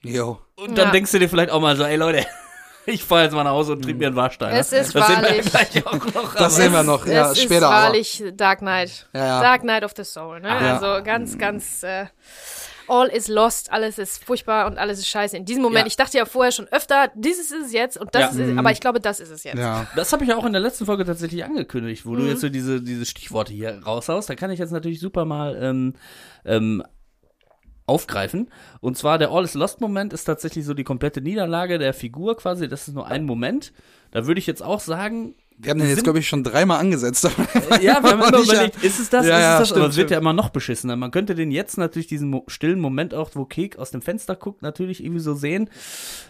[0.01, 0.39] Jo.
[0.55, 0.91] Und dann Ja.
[0.91, 2.25] denkst du dir vielleicht auch mal so, ey Leute,
[2.85, 4.55] ich fahr jetzt mal nach Hause und trink mir einen Warstein.
[4.55, 5.85] Es ist das sehen wir wahrlich.
[5.87, 6.35] auch noch.
[6.35, 7.75] Das sehen wir noch, ja, es später ist aber.
[7.75, 9.07] wahrlich Dark Knight.
[9.13, 9.41] Ja, ja.
[9.41, 10.39] Dark Knight of the Soul.
[10.39, 10.47] Ne?
[10.49, 10.77] Ja.
[10.79, 11.83] Also ganz, ganz.
[11.83, 12.05] Äh,
[12.87, 15.35] all is lost, alles ist furchtbar und alles ist scheiße.
[15.35, 15.87] In diesem Moment, Ja.
[15.87, 18.29] ich dachte ja vorher schon öfter, dieses ist es jetzt und das Ja.
[18.43, 19.57] ist es, aber ich glaube, das ist es jetzt.
[19.57, 19.87] Ja.
[19.95, 22.17] Das habe ich ja auch in der letzten Folge tatsächlich angekündigt, wo Mhm.
[22.19, 24.29] du jetzt so diese, diese Stichworte hier raushaust.
[24.29, 25.93] Da kann ich jetzt natürlich super mal ähm,
[26.45, 26.83] ähm,
[27.85, 28.49] aufgreifen.
[28.81, 32.35] Und zwar der All is Lost Moment ist tatsächlich so die komplette Niederlage der Figur
[32.37, 32.67] quasi.
[32.67, 33.73] Das ist nur ein Moment.
[34.11, 37.23] Da würde ich jetzt auch sagen, Wir haben den jetzt, glaube ich, schon dreimal angesetzt.
[37.81, 39.67] ja, wir haben Aber immer überlegt, ist es das, Ja, ist es das?
[39.69, 40.95] stimmt, Aber es wird ja immer noch beschissener.
[40.95, 44.35] Man könnte den jetzt natürlich diesen mo stillen Moment auch, wo Kek aus dem Fenster
[44.35, 45.69] guckt, natürlich irgendwie so sehen.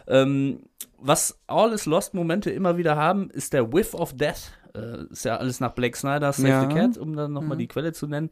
[0.07, 0.59] Ähm,
[0.99, 4.51] was All is Lost Momente immer wieder haben, ist der Whiff of Death.
[4.76, 6.61] Äh, ist ja alles nach Blake Snyder, Save Ja.
[6.69, 8.30] the Cat, um dann nochmal die Quelle zu nennen.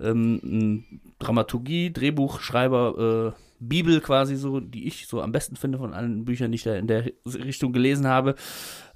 [0.00, 0.84] Ähm,
[1.18, 6.50] Dramaturgie, Drehbuchschreiber, äh, Bibel quasi so, die ich so am besten finde von allen Büchern,
[6.52, 8.34] die ich da in der Richtung gelesen habe.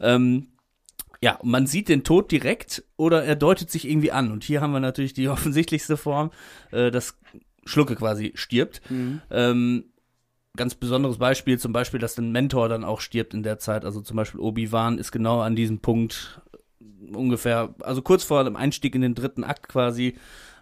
[0.01, 0.49] Ähm,
[1.23, 4.31] ja, man sieht den Tod direkt oder er deutet sich irgendwie an.
[4.33, 6.31] Und hier haben wir natürlich die offensichtlichste Form,
[6.73, 7.19] äh, dass
[7.65, 8.81] Schlucke quasi stirbt.
[9.31, 9.85] Ähm,
[10.57, 13.85] ganz besonderes Beispiel, zum Beispiel, dass ein Mentor dann auch stirbt in der Zeit.
[13.85, 16.41] Also zum Beispiel Obi-Wan ist genau an diesem Punkt
[17.15, 20.17] ungefähr, also kurz vor dem Einstieg in den dritten Akt quasi,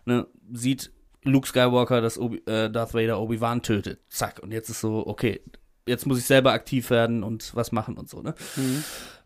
[0.04, 0.90] ne, sieht
[1.24, 4.00] Luke Skywalker, dass Obi, äh, Darth Vader Obi-Wan tötet.
[4.08, 4.40] Zack.
[4.42, 5.40] Und jetzt ist so, okay,
[5.86, 8.34] jetzt muss ich selber aktiv werden und was machen und so, ne?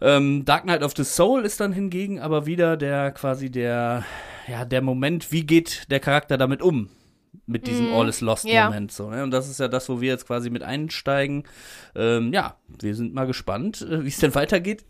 [0.01, 4.05] Ähm, Dark Knight of the Soul ist dann hingegen aber wieder der quasi der,
[4.49, 6.88] ja, der Moment, wie geht der Charakter damit um?
[7.47, 8.66] Mit diesem All is Lost Ja.
[8.66, 9.22] Moment, so, ne?
[9.22, 11.45] Und das ist ja das, wo wir jetzt quasi mit einsteigen.
[11.95, 14.84] Ähm, ja, wir sind mal gespannt, äh, wie es denn weitergeht.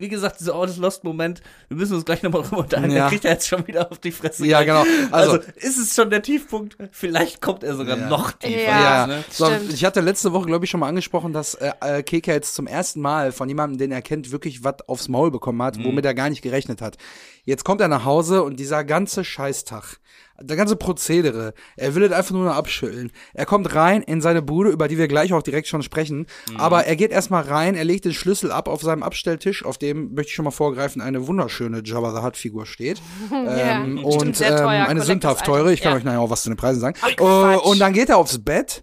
[0.00, 2.92] Wie gesagt, dieser All is Lost Moment, wir müssen uns gleich nochmal drüber unterhalten.
[2.92, 3.00] Ja.
[3.02, 4.46] Der kriegt er jetzt schon wieder auf die Fresse.
[4.46, 4.84] Ja, genau.
[5.10, 6.76] Also, Also- ist es schon der Tiefpunkt?
[6.92, 8.08] Vielleicht kommt er sogar Ja.
[8.08, 8.60] noch tiefer.
[8.60, 9.06] Ja.
[9.08, 9.24] ne?
[9.30, 9.72] So, stimmt.
[9.72, 12.66] ich hatte letzte Woche, glaube ich, schon mal angesprochen, dass äh, äh, Keke jetzt zum
[12.68, 16.14] ersten Mal von jemandem, den er kennt, wirklich was aufs Maul bekommen hat, womit er
[16.14, 16.96] gar nicht gerechnet hat.
[17.44, 19.98] Jetzt kommt er nach Hause und dieser ganze Scheißtag,
[20.40, 23.10] der ganze Prozedere, er will es einfach nur noch abschütteln.
[23.34, 26.26] Er kommt rein in seine Bude, über die wir gleich auch direkt schon sprechen,
[26.56, 30.14] aber er geht erstmal rein, er legt den Schlüssel ab auf seinem Abstelltisch, auf dem,
[30.14, 33.00] möchte ich schon mal vorgreifen, eine wunderschöne Jabba the Hutt-Figur steht.
[33.30, 35.72] Ja, Ähm, und ähm, eine sündhaft teure.
[35.72, 35.98] Ich kann Item.
[35.98, 36.96] euch nachher auch was zu den Preisen sagen.
[37.02, 38.82] Ach, Äh, und dann geht er aufs Bett.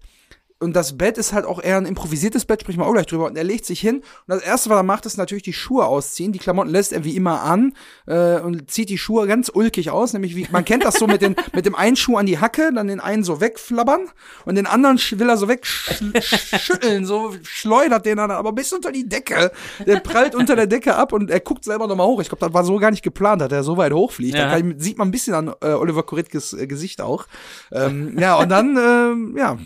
[0.58, 3.26] Und das Bett ist halt auch eher ein improvisiertes Bett, sprechen wir auch gleich drüber.
[3.26, 3.98] Und er legt sich hin.
[3.98, 6.32] Und das erste, was er macht, ist natürlich die Schuhe ausziehen.
[6.32, 7.74] Die Klamotten lässt er wie immer an
[8.08, 10.14] äh, und zieht die Schuhe ganz ulkig aus.
[10.14, 12.72] Nämlich wie, man kennt das so mit, den, mit dem einen Schuh an die Hacke,
[12.74, 14.08] dann den einen so wegflabbern
[14.46, 19.10] und den anderen will er so wegschütteln, so schleudert den dann aber bis unter die
[19.10, 19.52] Decke.
[19.86, 22.22] Der prallt unter der Decke ab und er guckt selber nochmal hoch.
[22.22, 24.38] Ich glaube, das war so gar nicht geplant, dass er so weit hochfliegt.
[24.38, 24.52] Ja.
[24.52, 27.26] Da ich, sieht man ein bisschen an äh, Oliver Koritges äh, Gesicht auch.
[27.74, 29.58] Ähm, ja, und dann, ähm, ja,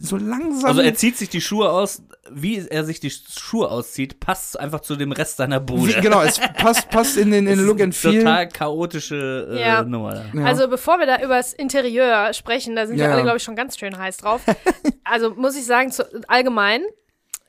[0.00, 0.64] so langsam.
[0.68, 4.80] Also er zieht sich die Schuhe aus, wie er sich die Schuhe auszieht, passt einfach
[4.80, 5.96] zu dem Rest seiner Bude.
[5.96, 8.18] wie, genau, es passt, passt in den, in den Look and Feel.
[8.18, 9.82] Total chaotische äh, Ja.
[9.84, 10.24] Nummer.
[10.34, 10.44] Ja.
[10.44, 13.42] Also bevor wir da über das Interieur sprechen, da sind Ja, wir alle, glaube ich,
[13.42, 14.42] schon ganz schön heiß drauf.
[15.04, 16.82] also muss ich sagen, zu, allgemein,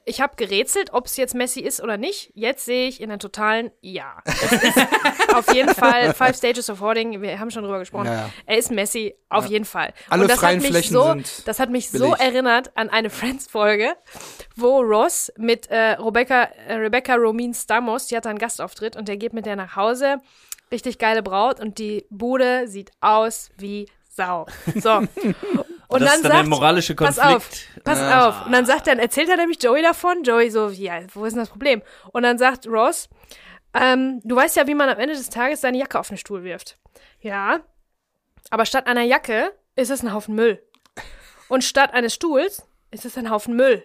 [0.07, 2.31] ich habe gerätselt, ob es jetzt Messi ist oder nicht.
[2.33, 4.17] Jetzt sehe ich in der totalen Ja.
[5.35, 8.05] Auf jeden Fall Five Stages of Hoarding, wir haben schon drüber gesprochen.
[8.05, 8.29] Ja, ja.
[8.45, 9.93] Er ist Messi, auf jeden Fall.
[10.09, 12.21] Alle Und das freien hat mich Flächen so, sind Das hat mich so belegt.
[12.21, 13.95] erinnert an eine Friends-Folge,
[14.55, 19.17] wo Ross mit äh, Rebecca, äh, Rebecca Romin Stamos, die hat einen Gastauftritt und der
[19.17, 20.21] geht mit der nach Hause.
[20.71, 24.45] Richtig geile Braut und die Bude sieht aus wie Sau.
[24.75, 25.01] So.
[25.87, 27.35] Und das dann ist dann der sagt, moralische pass Konflikt.
[27.77, 28.45] auf, pass auf.
[28.45, 30.23] Und dann sagt er, erzählt er nämlich Joey davon.
[30.23, 31.81] Joey so, ja, wo ist denn das Problem?
[32.11, 33.09] Und dann sagt Ross,
[33.73, 36.43] ähm, du weißt ja, wie man am Ende des Tages seine Jacke auf den Stuhl
[36.43, 36.77] wirft.
[37.21, 37.61] Ja,
[38.49, 40.61] aber statt einer Jacke ist es ein Haufen Müll.
[41.47, 43.83] Und statt eines Stuhls ist es ein Haufen Müll.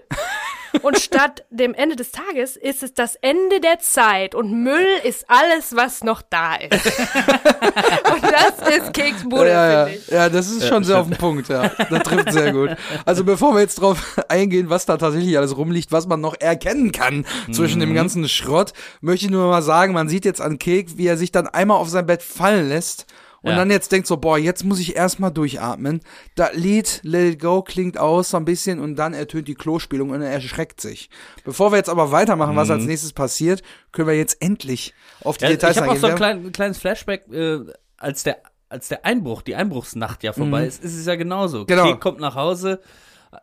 [0.80, 5.26] Und statt dem Ende des Tages ist es das Ende der Zeit und Müll ist
[5.28, 6.72] alles, was noch da ist.
[6.86, 10.08] und das ist Keksbude, ja, ja, finde ich.
[10.08, 11.70] ja, das ist schon sehr auf den Punkt, ja.
[11.90, 12.70] Das trifft sehr gut.
[13.04, 16.92] Also bevor wir jetzt drauf eingehen, was da tatsächlich alles rumliegt, was man noch erkennen
[16.92, 20.96] kann zwischen dem ganzen Schrott, möchte ich nur mal sagen, man sieht jetzt an Kek,
[20.96, 23.06] wie er sich dann einmal auf sein Bett fallen lässt
[23.42, 23.56] und Ja.
[23.56, 26.00] dann jetzt denkt so, boah, jetzt muss ich erstmal durchatmen.
[26.36, 30.10] Das Lied Let It Go klingt aus so ein bisschen und dann ertönt die Klospülung
[30.10, 31.10] und er erschreckt sich.
[31.44, 35.44] Bevor wir jetzt aber weitermachen, was als nächstes passiert, können wir jetzt endlich auf die
[35.44, 36.40] Ja, Details ich habe auch so ein eingehen.
[36.42, 37.58] klein, kleines Flashback, äh,
[37.98, 38.38] als der
[38.68, 41.60] als der Einbruch, die Einbruchsnacht ja vorbei ist, ist es ja genauso.
[41.60, 41.66] Mhm.
[41.66, 41.84] Genau.
[41.92, 42.80] Kek kommt nach Hause,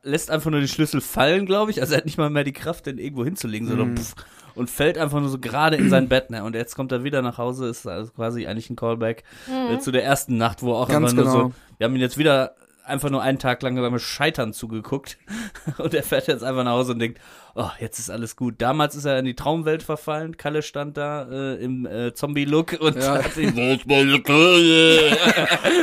[0.01, 1.81] lässt einfach nur den Schlüssel fallen, glaube ich.
[1.81, 3.71] Also er hat nicht mal mehr die Kraft, den irgendwo hinzulegen, Mhm.
[3.71, 4.15] sondern pff,
[4.59, 6.29] und fällt einfach nur so gerade in sein Bett.
[6.29, 6.43] Ne?
[6.43, 9.91] Und jetzt kommt er wieder nach Hause, ist also quasi eigentlich ein Callback äh, zu
[9.91, 11.47] der ersten Nacht, wo auch Ganz einfach nur genau.
[11.47, 15.17] so, wir haben ihn jetzt wieder einfach nur einen Tag lang beim Scheitern zugeguckt.
[15.77, 17.21] Und er fährt jetzt einfach nach Hause und denkt,
[17.59, 18.55] oh, jetzt ist alles gut.
[18.59, 20.37] Damals ist er in die Traumwelt verfallen.
[20.37, 23.23] Kalle stand da äh, im äh, Zombie-Look und Ja.
[23.23, 23.49] hat ihn?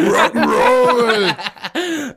[0.06, 1.34] Rock'n'Roll!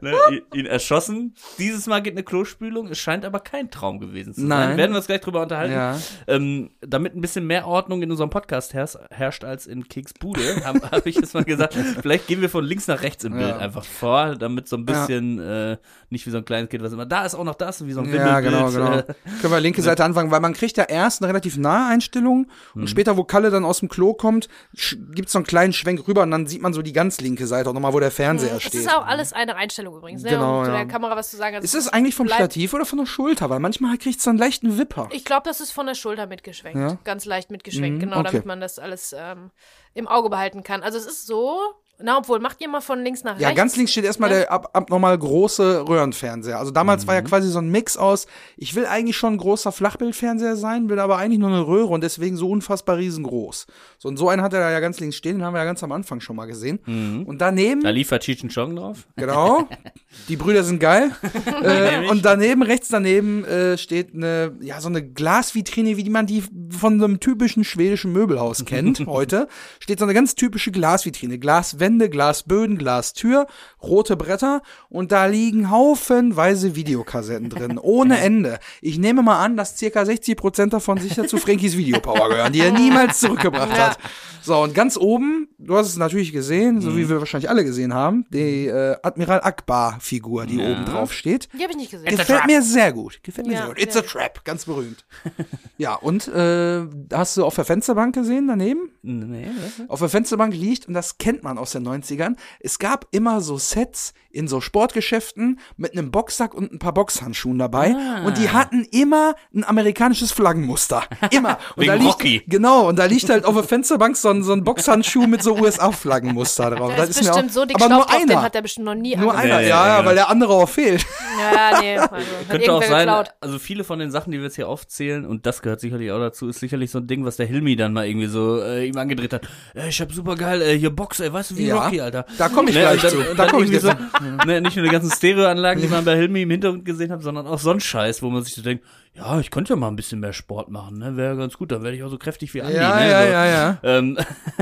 [0.01, 1.36] ne, ihn- ihn erschossen.
[1.57, 2.88] Dieses Mal geht eine Klospülung.
[2.88, 4.70] Es scheint aber kein Traum gewesen zu Nein.
[4.70, 4.78] sein.
[4.78, 5.74] Werden wir uns gleich drüber unterhalten.
[5.74, 5.97] Ja.
[6.28, 10.80] Ähm, damit ein bisschen mehr Ordnung in unserem Podcast herrscht, als in Keks Bude, habe
[10.91, 11.74] hab ich jetzt mal gesagt.
[12.01, 13.57] Vielleicht gehen wir von links nach rechts im Bild Ja.
[13.57, 15.78] einfach vor, damit so ein bisschen äh,
[16.10, 18.01] nicht wie so ein kleines Kind, was immer da ist auch noch das, wie so
[18.01, 18.53] ein Ja, Wimmelbild.
[18.53, 18.97] genau, genau.
[18.99, 19.03] Äh,
[19.50, 22.82] Können wir linke Seite anfangen, weil man kriegt ja erst eine relativ nahe Einstellung Mhm.
[22.82, 26.08] und später, wo Kalle dann aus dem Klo kommt, sch- gibt's so einen kleinen Schwenk
[26.08, 28.56] rüber und dann sieht man so die ganz linke Seite auch nochmal, wo der Fernseher
[28.56, 28.76] Es steht.
[28.82, 30.30] ist auch alles eine Einstellung übrigens, ne?
[30.32, 30.78] Genau, um zu ja.
[30.78, 31.56] der Kamera was zu sagen.
[31.56, 33.50] Also Ist es eigentlich vom Stativ oder von der Schulter?
[33.50, 35.10] Weil manchmal kriegt's so einen leichten Wipper.
[35.12, 36.78] Ich glaube, das ist von der Schulter mitgeschwenkt.
[36.80, 36.97] Ja?
[37.04, 38.30] Ganz leicht mitgeschwenkt, Mhm, genau, okay.
[38.32, 39.52] damit man das alles ähm,
[39.93, 40.84] im Auge behalten kann.
[40.84, 41.60] Also es ist so,
[42.02, 43.43] na, obwohl, macht ihr mal von links nach rechts.
[43.43, 44.38] Ja, ganz links steht erstmal Ja.
[44.39, 46.58] der ab, abnormal große Röhrenfernseher.
[46.58, 48.28] Also damals war ja quasi so ein Mix aus,
[48.58, 52.02] ich will eigentlich schon ein großer Flachbildfernseher sein, will aber eigentlich nur eine Röhre und
[52.04, 53.68] deswegen so unfassbar riesengroß.
[53.97, 55.66] So und so einen hat er da ja ganz links stehen, den haben wir ja
[55.66, 56.80] ganz am Anfang schon mal gesehen.
[57.28, 59.08] Und daneben da liefert Cheech and Chong drauf.
[59.16, 59.68] Genau.
[60.30, 61.12] Die Brüder sind geil.
[61.64, 66.26] äh, und daneben, rechts daneben, äh, steht eine, ja, so eine Glasvitrine, wie die man
[66.26, 69.47] die von so einem typischen schwedischen Möbelhaus kennt heute.
[69.80, 71.39] Steht so eine ganz typische Glasvitrine.
[71.39, 73.48] Glaswände, Glasböden, Glastür,
[73.82, 77.80] rote Bretter und da liegen haufenweise Videokassetten drin.
[77.82, 78.60] Ohne Ende.
[78.82, 82.60] Ich nehme mal an, dass circa 60 Prozent davon sicher zu Frankies Videopower gehören, die
[82.62, 83.98] er niemals zurückgebracht hat.
[84.42, 87.94] So, und ganz oben, du hast es natürlich gesehen, so wie wir wahrscheinlich alle gesehen
[87.94, 91.50] haben, die äh, Admiral Akbar-Figur, die oben drauf steht.
[91.54, 92.10] Die habe ich nicht gesehen.
[92.16, 93.20] Gefällt mir sehr gut.
[93.24, 93.82] Gefällt mir Ja, sehr gut.
[93.82, 95.06] It's a trap, ganz berühmt.
[95.78, 98.92] ja, und äh, hast du auf der Fensterbank gesehen daneben?
[99.02, 99.90] Nee, was?
[99.90, 103.58] Auf der Fensterbank liegt, und das kennt man aus den 90ern, es gab immer so
[103.58, 107.96] Sets in so Sportgeschäften mit einem Boxsack und ein paar Boxhandschuhen dabei.
[107.98, 108.26] Ah.
[108.26, 111.04] Und die hatten immer ein amerikanisches Flaggenmuster.
[111.32, 111.58] Immer.
[111.76, 112.44] Und Wegen da liegt, Rocky.
[112.48, 115.56] Genau, und da liegt halt auf der Fensterbank so ein, so ein Boxhandschuh mit so
[115.56, 116.94] USA-Flaggenmuster drauf.
[116.96, 118.42] Da ist mir bestimmt auch, so dick aber nur drauf, den einer.
[118.42, 119.52] hat er bestimmt noch nie Nur angesehen.
[119.58, 121.06] einer, Ja, ja, ja, ja, weil der andere auch fehlt.
[121.40, 122.16] Ja, nee, also,
[122.50, 123.30] Könnte auch sein, geklaut.
[123.42, 126.20] also viele von den Sachen, die wir jetzt hier aufzählen, und das gehört sicherlich auch
[126.20, 128.98] dazu, ist sicherlich so ein Ding, was der Hilmi dann mal irgendwie so äh, ihm
[128.98, 129.48] angedreht hat.
[129.74, 132.26] Ey, ich hab super geil, äh, hier Box, ey, weißt du, wie Ja, Rocky, Alter.
[132.38, 133.18] da komm ich Ne, gleich dann, zu.
[133.24, 133.90] Da dann komm ich so,
[134.45, 137.47] ne, Nicht nur die ganzen Stereoanlagen, die man bei Hilmi im Hintergrund gesehen hat, sondern
[137.47, 140.20] auch sonst Scheiß, wo man sich so denkt, ja, ich könnte ja mal ein bisschen
[140.20, 142.76] mehr Sport machen, ne, wäre ganz gut, dann werde ich auch so kräftig wie Andi,
[142.76, 143.32] Ja, ne, ja, so.
[143.32, 143.80] ja, ja.
[143.84, 144.17] Ähm,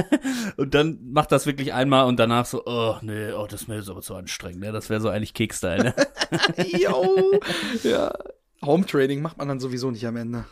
[0.58, 3.76] und dann macht das wirklich einmal und danach so, oh, nee, oh, das ist mir
[3.76, 5.96] jetzt aber zu anstrengend, ne, das wäre so eigentlich Keks-Style, ne.
[6.80, 7.40] Jo.
[7.84, 8.14] ja.
[8.64, 10.46] Home Trading macht man dann sowieso nicht am Ende.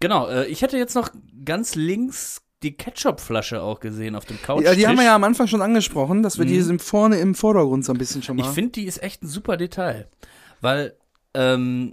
[0.00, 1.10] Genau, äh, ich hätte jetzt noch
[1.44, 4.64] ganz links die Ketchup-Flasche auch gesehen auf dem Couch.
[4.64, 6.62] Ja, die haben wir ja am Anfang schon angesprochen, dass wir die Mhm.
[6.62, 8.46] sind vorne im Vordergrund so ein bisschen schon mal.
[8.46, 10.08] Ich finde, die ist echt ein super Detail.
[10.60, 10.94] Weil,
[11.34, 11.92] ähm,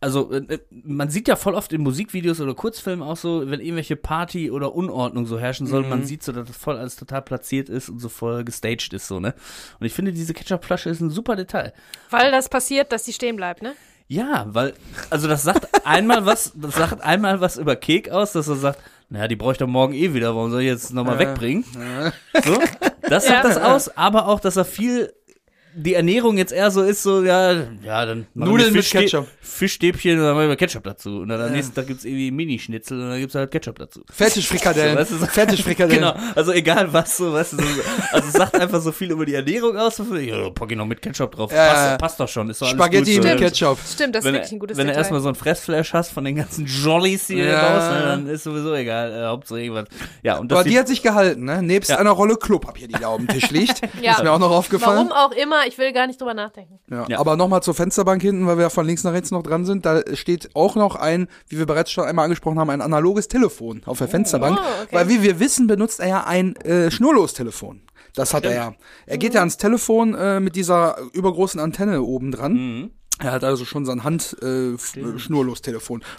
[0.00, 3.96] also, äh, man sieht ja voll oft in Musikvideos oder Kurzfilmen auch so, wenn irgendwelche
[3.96, 5.88] Party oder Unordnung so herrschen soll, Mhm.
[5.88, 9.08] man sieht so, dass das voll alles total platziert ist und so voll gestaged ist,
[9.08, 9.34] so, ne?
[9.80, 11.72] Und ich finde, diese Ketchup-Flasche ist ein super Detail.
[12.10, 13.74] Weil das passiert, dass die stehen bleibt, ne?
[14.08, 14.74] Ja, weil,
[15.10, 18.78] also das sagt einmal was, das sagt einmal was über Kek aus, dass er sagt,
[19.08, 21.28] naja, die brauche ich doch morgen eh wieder, warum soll ich jetzt nochmal Ja.
[21.28, 21.64] wegbringen?
[22.44, 22.58] So,
[23.08, 23.48] das sagt Ja.
[23.48, 25.12] das aus, aber auch, dass er viel,
[25.78, 27.52] die Ernährung jetzt eher so ist, so, ja,
[27.84, 29.26] ja, dann Nudeln mit Ketchup.
[29.40, 31.18] Fischstäbchen und dann machen wir Ketchup dazu.
[31.20, 34.02] Und dann am nächsten Tag gibt's irgendwie Minischnitzel und dann gibt's halt Ketchup dazu.
[34.10, 34.96] Fertigfrikadellen.
[35.06, 36.00] So, so- Fertigfrikadellen.
[36.02, 37.62] Genau, also egal was, so, weißt du, so,
[38.12, 40.86] also es sagt einfach so viel über die Ernährung aus, so, ja, pack ich noch
[40.86, 41.96] mit Ketchup drauf, Ja, passt, ja.
[41.98, 43.28] passt doch schon, ist doch alles Spaghetti gut, so.
[43.28, 43.78] mit Ketchup.
[43.86, 46.24] Stimmt, das ist wenn wirklich ein gutes wenn du erstmal so ein Fressflash hast von
[46.24, 47.60] den ganzen Jollies, du Ja.
[47.60, 49.86] baust, ne, dann ist sowieso egal, äh, Hauptsache irgendwas.
[50.22, 51.62] Ja, und das Aber die hat sich gehalten, ne?
[51.62, 51.98] Nebst Ja.
[51.98, 53.80] einer Rolle Klopapier, die da auf dem Tisch liegt.
[54.02, 54.12] Ja.
[54.12, 55.08] Ist mir auch noch aufgefallen.
[55.08, 56.78] Warum auch immer, ich will gar nicht drüber nachdenken.
[56.90, 57.06] Ja.
[57.08, 57.18] Ja.
[57.18, 59.86] Aber nochmal zur Fensterbank hinten, weil wir von links nach rechts noch dran sind.
[59.86, 63.82] Da steht auch noch ein, wie wir bereits schon einmal angesprochen haben, ein analoges Telefon
[63.86, 64.58] auf der Fensterbank.
[64.60, 64.94] Oh, okay.
[64.94, 67.82] Weil wie wir wissen, benutzt er ja ein äh, Schnurlostelefon.
[68.14, 68.74] Das hat er ja.
[69.04, 72.52] Er geht ja ans Telefon äh, mit dieser übergroßen Antenne oben dran.
[72.54, 72.90] Mhm.
[73.18, 74.76] Er hat also schon sein Hand äh.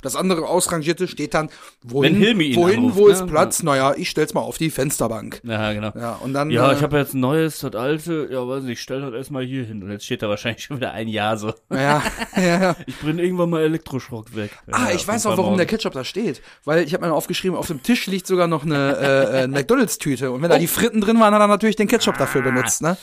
[0.02, 1.50] Das andere ausrangierte steht dann,
[1.84, 3.14] wohin, Wenn Hilmi ihn wohin anruft, wo ne?
[3.14, 3.62] ist Platz?
[3.62, 5.42] Naja, ich stell's mal auf die Fensterbank.
[5.44, 5.92] Ja, genau.
[5.96, 6.50] Ja, und dann.
[6.50, 9.14] Ja, äh, ich habe jetzt ein neues, das alte, ja, weiß nicht, ich stell das
[9.14, 9.84] erstmal hier hin.
[9.84, 11.54] Und jetzt steht da wahrscheinlich schon wieder ein Jahr so.
[11.72, 12.02] ja,
[12.36, 12.76] ja, ja.
[12.88, 14.52] Ich bringe irgendwann mal Elektroschrott weg.
[14.72, 16.42] Ah, Ja, ich weiß auch, warum Fall der Ketchup da steht.
[16.66, 20.32] Weil ich habe mir aufgeschrieben, auf dem Tisch liegt sogar noch eine äh, äh, McDonalds-Tüte.
[20.32, 22.98] Und wenn da die Fritten drin waren, hat er natürlich den Ketchup dafür benutzt, ne?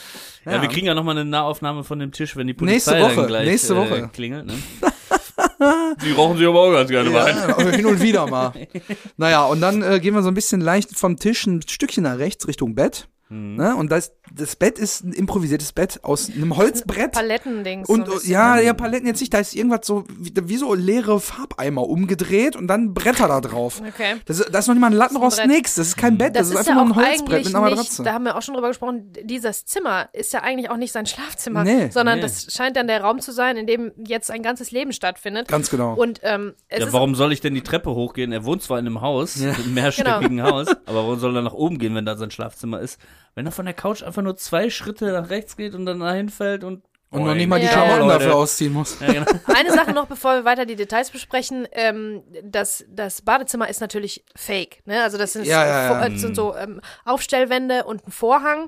[0.46, 3.16] Ja, wir kriegen ja nochmal eine Nahaufnahme von dem Tisch, wenn die Nächste Polizei Woche,
[3.16, 4.10] dann gleich nächste Äh, Woche.
[4.12, 4.46] klingelt.
[4.46, 4.54] Ne?
[6.04, 7.36] die rauchen sich aber auch ganz gerne Wein.
[7.36, 8.52] Ja, aber hin und wieder mal.
[9.16, 12.18] Naja, und dann äh, gehen wir so ein bisschen leicht vom Tisch ein Stückchen nach
[12.18, 13.08] rechts Richtung Bett.
[13.34, 13.74] Ne?
[13.76, 17.12] Und das, das Bett ist ein improvisiertes Bett aus einem Holzbrett.
[17.12, 17.88] Palettendings.
[17.88, 18.32] Und so ein bisschen.
[18.32, 22.56] ja, ja, Paletten jetzt nicht, da ist irgendwas so, wie, wie so leere Farbeimer umgedreht
[22.56, 23.82] und dann Bretter da drauf.
[23.86, 24.16] Okay.
[24.26, 25.74] Das, ist- da ist noch nicht mal ein Lattenrost, Das ist ein nix.
[25.74, 27.54] Das ist kein Bett, das, Das, ist ist einfach ja nur auch ein Holzbrett mit
[27.54, 28.02] einer nicht, Matratze.
[28.02, 31.06] da haben wir auch schon drüber gesprochen, dieses Zimmer ist ja eigentlich auch nicht sein
[31.06, 31.90] Schlafzimmer, Nee.
[31.90, 32.22] sondern Nee.
[32.22, 35.48] das scheint dann der Raum zu sein, in dem jetzt ein ganzes Leben stattfindet.
[35.48, 35.94] Ganz genau.
[35.94, 38.32] Und ähm, es Ja, ist warum soll ich denn die Treppe hochgehen?
[38.32, 40.50] Er wohnt zwar in einem Haus, einem mehrstöckigen Genau.
[40.50, 42.98] Haus, aber warum soll er nach oben gehen, wenn da sein Schlafzimmer ist?
[43.34, 46.28] Wenn er von der Couch einfach nur zwei Schritte nach rechts geht und dann dahin
[46.28, 48.18] fällt und und noch nicht mal die Ja, Klamotten ja.
[48.18, 48.98] dafür ausziehen muss.
[48.98, 49.26] Ja, genau.
[49.46, 51.68] Eine Sache noch, bevor wir weiter die Details besprechen.
[51.70, 54.84] Ähm, das, das Badezimmer ist natürlich fake.
[54.84, 55.00] Ne?
[55.00, 55.88] Also das sind, Ja, ja, ja.
[56.00, 58.66] Vor- äh, sind so ähm, Aufstellwände und ein Vorhang,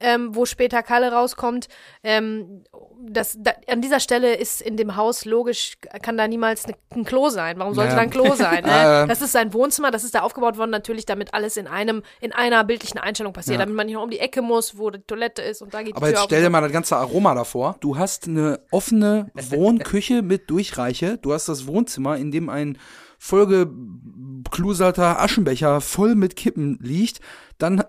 [0.00, 1.68] ähm, wo später Kalle rauskommt.
[2.02, 2.64] Ähm,
[3.00, 7.04] das, da, an dieser Stelle ist in dem Haus logisch, kann da niemals ne, ein
[7.04, 7.58] Klo sein.
[7.58, 7.96] Warum sollte Ja.
[7.96, 8.64] da ein Klo sein?
[8.64, 9.06] Ne?
[9.08, 12.32] Das ist sein Wohnzimmer, das ist da aufgebaut worden, natürlich, damit alles in einem, in
[12.32, 13.64] einer bildlichen Einstellung passiert, Ja.
[13.64, 15.96] damit man nicht noch um die Ecke muss, wo die Toilette ist und da geht
[15.96, 17.76] Aber jetzt stell dir mal das ganze Aroma davor.
[17.80, 21.18] Du hast eine offene Wohnküche mit Durchreiche.
[21.18, 22.78] Du hast das Wohnzimmer, in dem ein
[23.20, 27.18] vollgekluserter Aschenbecher voll mit Kippen liegt.
[27.58, 27.82] Dann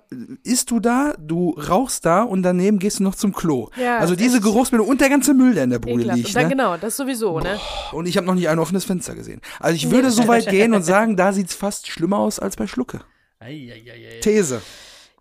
[0.44, 3.70] isst du da, du rauchst da und daneben gehst du noch zum Klo.
[3.80, 6.18] Ja, also diese Geruchsmittel und der ganze Müll, der in der Bude Ekelhaft.
[6.18, 6.28] liegt.
[6.30, 6.50] Und dann, Ne?
[6.50, 7.60] Genau, das sowieso, ne?
[7.92, 9.42] Und ich habe noch nicht ein offenes Fenster gesehen.
[9.60, 12.66] Also ich würde so weit gehen und sagen, da sieht's fast schlimmer aus als bei
[12.66, 13.02] Schlucke.
[13.40, 14.20] Eieieiei.
[14.22, 14.62] These.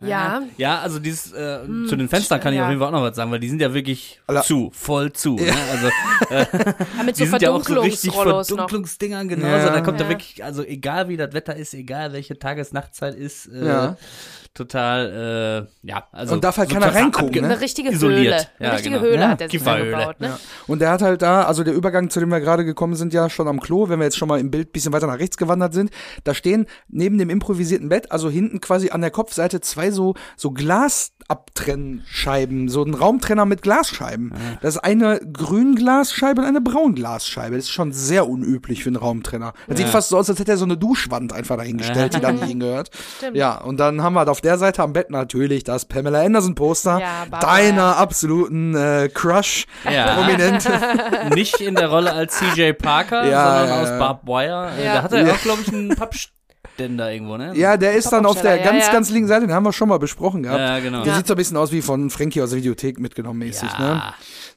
[0.01, 0.43] Ja.
[0.57, 2.65] Ja, also dieses äh, zu den Fenstern kann ich ja.
[2.65, 5.13] auf jeden Fall auch noch was sagen, weil die sind ja wirklich Alla- zu, voll
[5.13, 5.35] zu.
[5.37, 5.53] Ne?
[5.73, 5.89] Also
[6.31, 8.13] Ja, mit so die sind ja auch so richtig.
[8.13, 9.67] Verdunklungsdingern genauso.
[9.67, 9.71] Ja.
[9.71, 10.05] Da kommt Ja.
[10.05, 13.97] da wirklich, also egal wie das Wetter ist, egal welche Tages-Nachtzeit ist, äh, Ja.
[14.59, 17.49] Total, äh, ja, also Und darf halt keiner total reingucken, ne?
[17.49, 18.35] Eine richtige Isoliert.
[18.35, 18.47] Höhle.
[18.59, 19.07] Eine Ja, richtige genau.
[19.07, 19.29] Höhle Ja.
[19.29, 20.27] hat der sich gebaut, ne?
[20.27, 20.39] Ja.
[20.67, 23.31] Und der hat halt da, also der Übergang, zu dem wir gerade gekommen sind, ja
[23.31, 25.73] schon am Klo, wenn wir jetzt schon mal im Bild bisschen weiter nach rechts gewandert
[25.73, 25.91] sind,
[26.25, 30.53] da stehen neben dem improvisierten Bett, also hinten quasi an der Kopfseite zwei so, so
[31.29, 34.33] Glasabtrennscheiben, so ein Raumtrenner mit Glasscheiben.
[34.63, 37.57] Das ist eine Grünglasscheibe und eine Braunglasscheibe.
[37.57, 39.53] Das ist schon sehr unüblich für einen Raumtrenner.
[39.67, 42.33] Das sieht fast so aus, als hätte er so eine Duschwand einfach dahingestellt, die da
[42.33, 42.91] nicht hingehört.
[43.19, 43.37] Stimmt.
[43.37, 46.55] Ja, und dann haben wir halt auf der Seite am Bett natürlich das Pamela Anderson
[46.55, 50.15] Poster Ja, deiner absoluten äh, Crush Ja.
[50.15, 50.69] prominent.
[51.35, 53.99] nicht in der Rolle als CJ Parker, Ja, sondern ja, aus ja.
[53.99, 54.71] Barbed Wire.
[54.79, 54.95] Äh, Ja.
[54.95, 55.33] Da hat er Ja.
[55.35, 55.89] auch, glaube ich, einen
[56.79, 57.53] Pappständer irgendwo, ne?
[57.55, 58.93] Ja, der ist dann auf der ganz, ja, ja.
[58.93, 60.61] ganz linken Seite, den haben wir schon mal besprochen gehabt.
[60.61, 61.03] Ja, genau.
[61.03, 61.17] Der Ja.
[61.19, 63.95] sieht so ein bisschen aus wie von Frankie aus der Videothek mitgenommen mäßig, Ja.
[63.95, 64.03] ne?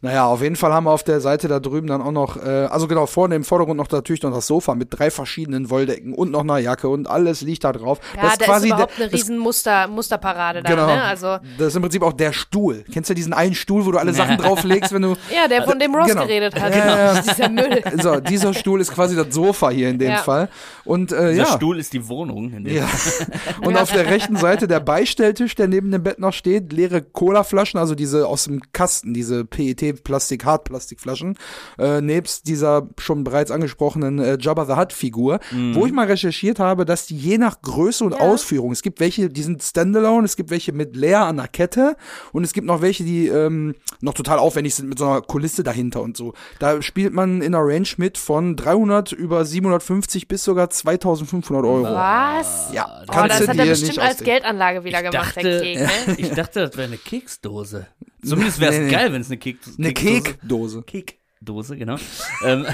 [0.03, 2.49] Naja, auf jeden Fall haben wir auf der Seite da drüben dann auch noch, äh,
[2.49, 6.31] also genau, vorne im Vordergrund noch natürlich noch das Sofa mit drei verschiedenen Wolldecken und
[6.31, 7.99] noch einer Jacke und alles liegt da drauf.
[8.15, 10.87] Ja, das da quasi ist überhaupt der, eine riesen Muster, Musterparade da, Genau.
[10.87, 11.03] ne?
[11.03, 12.83] Also, das ist im Prinzip auch der Stuhl.
[12.91, 15.77] Kennst du diesen einen Stuhl, wo du alle Sachen drauflegst, wenn du ja, der von
[15.77, 16.21] dem Ross Genau.
[16.23, 16.75] geredet hat.
[16.75, 17.21] Ja, ja.
[17.31, 17.81] Dieser Müll.
[18.01, 20.17] so, dieser Stuhl ist quasi das Sofa hier in dem Ja.
[20.17, 20.49] Fall.
[20.83, 21.45] Und äh, Dieser ja.
[21.55, 22.65] Stuhl ist die Wohnung.
[22.67, 22.87] Ja.
[23.65, 27.79] Und auf der rechten Seite der Beistelltisch, der neben dem Bett noch steht, leere Colaflaschen,
[27.79, 31.37] also diese aus dem Kasten, diese PET-Plastik, Hartplastikflaschen,
[31.79, 35.39] äh, nebst dieser schon bereits angesprochenen äh, Jabba the Hutt-Figur,
[35.73, 38.19] wo ich mal recherchiert habe, dass die je nach Größe und Ja.
[38.19, 41.95] Ausführung, es gibt welche, die sind Standalone, es gibt welche mit leer an der Kette
[42.33, 45.63] und es gibt noch welche, die ähm, noch total aufwendig sind mit so einer Kulisse
[45.63, 46.33] dahinter und so.
[46.59, 51.85] Da spielt man in einer Range mit von 300 über 750 bis sogar 2500 Euro.
[52.01, 52.69] Was?
[52.73, 54.23] Ja, Oh, kannst das du hat dir er bestimmt als ausdenken.
[54.25, 55.89] Geldanlage wieder gemacht, der dachte, Kek, ne?
[56.17, 57.87] ich dachte, das wäre eine Keksdose.
[58.23, 58.91] Zumindest wäre es Nee, nee.
[58.91, 60.83] geil, wenn es eine Kek Eine Keksdose- Kekdose.
[60.83, 61.95] Kekdose, genau.
[62.45, 62.65] ähm,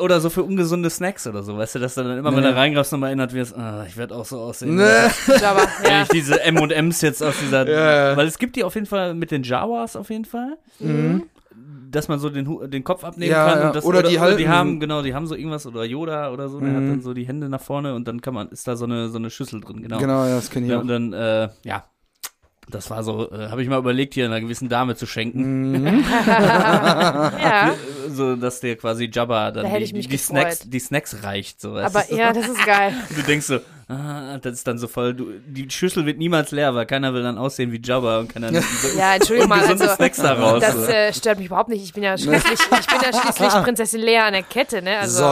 [0.00, 2.50] oder so für ungesunde Snacks oder so, weißt du, dass du dann immer, wenn Nee.
[2.50, 4.76] du reingreifst, nochmal erinnert wirst, ah, ich werde auch so aussehen.
[4.76, 5.10] Ne.
[5.44, 6.02] Aber, Wenn ja.
[6.02, 9.30] ich diese M&M's jetzt aus dieser, Ja, weil es gibt die auf jeden Fall mit
[9.32, 10.56] den Jawas auf jeden Fall.
[11.94, 13.58] Dass man so den, den Kopf abnehmen Ja, kann.
[13.60, 13.66] ja.
[13.68, 16.48] Und das, Oder die halten die haben, genau, die haben so irgendwas, oder Yoda oder
[16.48, 16.88] so, der hat Mhm.
[16.90, 19.18] dann so die Hände nach vorne und dann kann man, ist da so eine, so
[19.18, 19.98] eine Schüssel drin, genau.
[19.98, 20.82] Genau, ja, das kenne ich Ja, auch.
[20.82, 21.84] und dann, äh, ja,
[22.70, 26.04] das war so, äh, habe ich mal überlegt, hier einer gewissen Dame zu schenken, Mhm.
[26.18, 27.74] ja.
[28.08, 30.16] so dass der quasi Jabba dann Da die, die.
[30.16, 31.60] Snacks, die Snacks reicht.
[31.60, 32.92] So, Aber ja, das ist geil.
[33.14, 36.74] Du denkst so, ah, das ist dann so voll, du, die Schüssel wird niemals leer,
[36.74, 39.86] weil keiner will dann aussehen wie Jabba und kann dann so Ja, Entschuldigung mal, also
[39.88, 40.60] Snacks da raus.
[40.62, 41.82] das äh, stört mich überhaupt nicht.
[41.84, 44.98] Ich bin ja schließlich, ich bin ja schließlich Prinzessin Lea an der Kette, ne?
[44.98, 45.24] Also, So.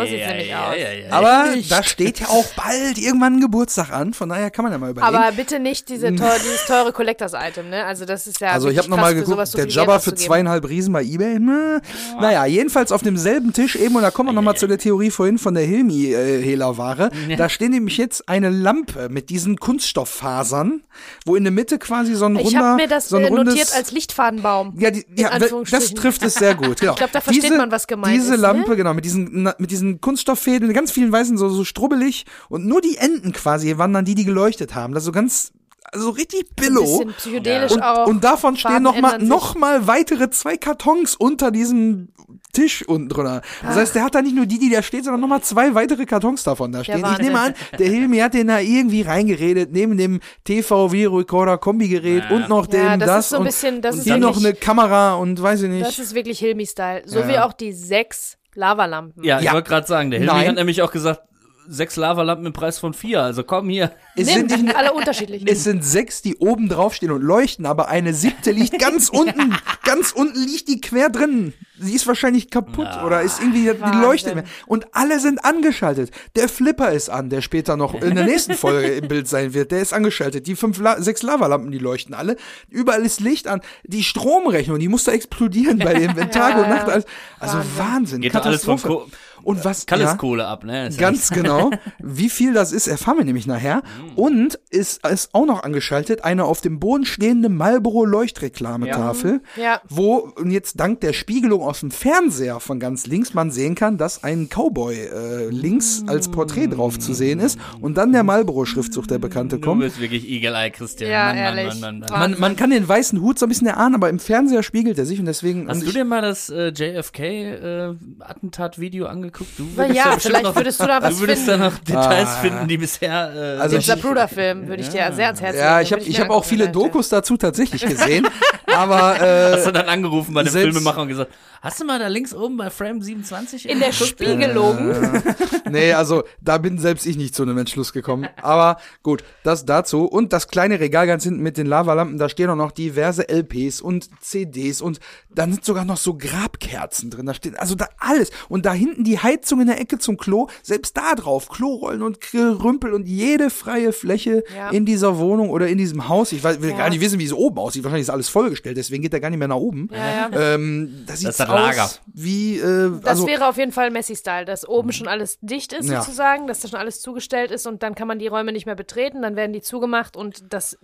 [0.00, 0.74] so sieht's nämlich aus.
[1.10, 4.78] Aber da steht ja auch bald irgendwann ein Geburtstag an, von daher kann man ja
[4.78, 5.14] mal überlegen.
[5.16, 7.84] Aber bitte nicht diese teuer, dieses teure Collectors-Item, ne?
[7.84, 11.02] Also das ist ja also ich habe nochmal geguckt, der Jabba für zweieinhalb Riesen bei
[11.04, 11.36] Ebay.
[11.36, 11.80] Hm.
[12.20, 15.38] Naja, jedenfalls auf demselben Tisch eben, und da kommen wir nochmal zu der Theorie vorhin
[15.38, 17.10] von der Hilmi-Hehlerware.
[17.36, 20.82] Da steht nämlich jetzt eine Lampe mit diesen Kunststofffasern,
[21.24, 23.28] wo in der Mitte quasi so ein Ich runder, habe mir das so ein äh,
[23.28, 24.74] rundes, notiert als Lichtfadenbaum.
[24.78, 26.78] Ja, die, ja das trifft es sehr gut.
[26.88, 26.92] Genau.
[26.92, 28.46] Ich glaub, da versteht man, was gemeint Diese ist, ne?
[28.46, 32.66] Lampe, genau, mit diesen, mit diesen Kunststofffäden, mit ganz vielen weißen, so, so strubbelig und
[32.66, 34.94] nur die Enden quasi waren dann die, die geleuchtet haben.
[34.94, 35.52] Das ist so ganz
[35.92, 36.98] Also richtig billow.
[36.98, 38.06] Bisschen psychedelisch Und, auch.
[38.06, 42.08] und davon stehen noch mal, noch mal weitere zwei Kartons unter diesem
[42.52, 43.42] Tisch unten drunter.
[43.62, 45.74] Das heißt, der hat da nicht nur die, die da steht, sondern noch mal zwei
[45.74, 47.04] weitere Kartons davon da stehen.
[47.12, 52.36] Ich nehme an, der Hilmi hat den da irgendwie reingeredet, neben dem TV-Videorekorder, Kombigerät Ja.
[52.36, 54.16] und noch dem Ja, das das, ist so ein und, bisschen- das und ist hier
[54.18, 55.86] noch wirklich- eine Kamera und weiß ich nicht.
[55.86, 57.02] Das ist wirklich Hilmi-Style.
[57.06, 57.28] So Ja.
[57.28, 59.22] wie auch die sechs Lavalampen.
[59.24, 59.52] Ja, ich Ja.
[59.52, 60.48] wollte gerade sagen, der Hilmi Nein.
[60.48, 61.22] hat nämlich auch gesagt,
[61.68, 63.22] sechs Lavalampen im Preis von vier.
[63.22, 63.92] Also komm hier.
[64.16, 65.44] es, Nimm, sind nicht, alle unterschiedlich.
[65.46, 69.54] es sind sechs, die oben drauf stehen und leuchten, aber eine siebte liegt ganz unten.
[69.84, 71.52] Ganz unten liegt die quer drin.
[71.80, 74.00] Sie ist wahrscheinlich kaputt oder ist irgendwie die Wahnsinn.
[74.02, 74.52] leuchtet nicht mehr.
[74.66, 76.10] Und alle sind angeschaltet.
[76.34, 79.70] Der Flipper ist an, der später noch in der nächsten Folge im Bild sein wird.
[79.70, 80.48] Der ist angeschaltet.
[80.48, 82.36] Die fünf, La sechs Lavalampen, die leuchten alle.
[82.68, 83.60] Überall ist Licht an.
[83.84, 86.94] Die Stromrechnung, die muss da explodieren bei dem, wenn Tag Ja, und Nacht ja.
[86.94, 87.04] alles.
[87.38, 88.22] Also Wahnsinn.
[88.22, 89.06] Geht doch alles von Katastrophe.
[89.06, 89.86] Ko Und was?
[89.86, 90.16] Kalles ja?
[90.16, 90.88] Kohle ab, ne?
[90.88, 91.70] Ist ja Ganz genau.
[91.98, 93.82] Wie viel das ist, erfahren wir nämlich nachher.
[94.16, 99.80] Und ist, ist auch noch angeschaltet eine auf dem Boden stehende Marlboro Leuchtreklametafel, Ja.
[99.88, 103.98] wo und jetzt dank der Spiegelung aus dem Fernseher von ganz links man sehen kann,
[103.98, 109.06] dass ein Cowboy äh, links als Porträt drauf zu sehen ist und dann der Marlboro-Schriftzug,
[109.08, 109.80] der bekannte, Du kommt.
[109.80, 111.10] bist wirklich Eagle Eye, Christian.
[111.10, 111.80] Ja, Mann, ehrlich.
[111.80, 112.08] Mann, Mann.
[112.10, 115.06] Man, man kann den weißen Hut so ein bisschen erahnen, aber im Fernseher spiegelt er
[115.06, 115.68] sich und deswegen.
[115.68, 119.27] Hast und du dir mal das äh, JFK-Attentat-Video angeguckt?
[119.56, 121.60] Du Na würdest ja, vielleicht noch, würdest du da was Du würdest finden.
[121.60, 122.40] da noch Details Ah.
[122.40, 123.32] finden, die bisher.
[123.34, 125.64] Äh, Also Zapruder-Film würde ich dir sehr ans Herz legen.
[125.64, 126.68] ja, ich habe ich hab auch viele.
[126.68, 128.26] Dokus dazu tatsächlich gesehen,
[128.78, 131.98] aber äh, hast du dann angerufen bei dem selbst- Filmemacher und gesagt, hast du mal
[131.98, 134.08] da links oben bei Frame 27 In der geguckt?
[134.10, 135.22] Spiegelogen.
[135.70, 138.28] nee, also da bin selbst ich nicht zu einem Entschluss gekommen.
[138.42, 140.04] Aber gut, das dazu.
[140.04, 143.80] Und das kleine Regal ganz hinten mit den Lavalampen, da stehen auch noch diverse LPs
[143.80, 145.00] und CDs und
[145.34, 147.26] dann sind sogar noch so Grabkerzen drin.
[147.26, 148.30] Da steht also da alles.
[148.48, 152.20] Und da hinten die Heizung in der Ecke zum Klo, selbst da drauf, Klorollen und
[152.20, 154.70] Gerümpel und jede freie Fläche Ja.
[154.70, 156.32] in dieser Wohnung oder in diesem Haus.
[156.32, 156.76] Ich weiß, will Ja.
[156.76, 157.84] gar nicht wissen, wie es oben aussieht.
[157.84, 159.88] Wahrscheinlich ist alles vollgestellt, deswegen geht er gar nicht mehr nach oben.
[159.92, 160.54] Ja, ja.
[160.54, 161.84] Ähm, das sieht ist das Lager.
[161.84, 165.72] aus wie, äh, Das also, wäre auf jeden Fall Messi-Style, dass oben schon alles dicht
[165.72, 166.00] ist Ja.
[166.02, 168.74] sozusagen, dass da schon alles zugestellt ist und dann kann man die Räume nicht mehr
[168.74, 170.78] betreten, dann werden die zugemacht und das,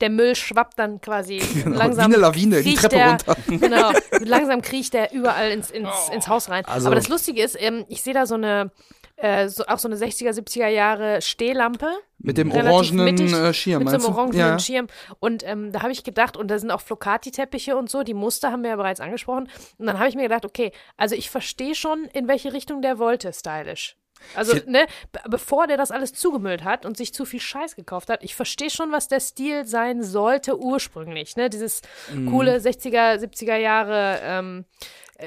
[0.00, 2.10] der Müll schwappt dann quasi langsam.
[2.10, 3.36] wie eine Lawine die Treppe der, runter.
[3.48, 6.64] Genau, langsam kriecht der überall ins, ins, ins Haus rein.
[6.66, 8.70] Also- Aber das Lustige ist, ähm, ich sehe da so eine,
[9.16, 11.88] äh, so, auch so eine 60er, 70er Jahre Stehlampe.
[12.18, 14.58] mit dem relativ orangenen mittig, äh, Schirm, Mit so einem orangenen Ja.
[14.58, 14.86] Schirm.
[15.20, 18.50] Und ähm, da habe ich gedacht, und da sind auch Flocati-Teppiche und so, die Muster
[18.52, 19.48] haben wir ja bereits angesprochen.
[19.78, 22.98] Und dann habe ich mir gedacht, okay, also ich verstehe schon, in welche Richtung der
[22.98, 23.96] wollte, stylisch.
[24.36, 28.08] Also, ne, be- bevor der das alles zugemüllt hat und sich zu viel Scheiß gekauft
[28.08, 31.50] hat, ich verstehe schon, was der Stil sein sollte ursprünglich, ne?
[31.50, 31.82] Dieses
[32.12, 32.30] Mhm.
[32.30, 34.84] coole 60er, 70er Jahre, ähm, äh,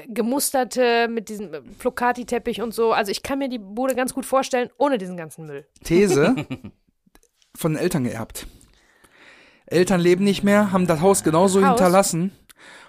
[0.08, 2.92] gemusterte mit diesem äh, Flocati-Teppich und so.
[2.92, 5.66] Also ich kann mir die Bude ganz gut vorstellen, ohne diesen ganzen Müll.
[5.84, 6.34] These
[7.56, 8.46] von den Eltern geerbt.
[9.66, 11.70] Eltern leben nicht mehr, haben das Haus genauso Haus?
[11.70, 12.32] hinterlassen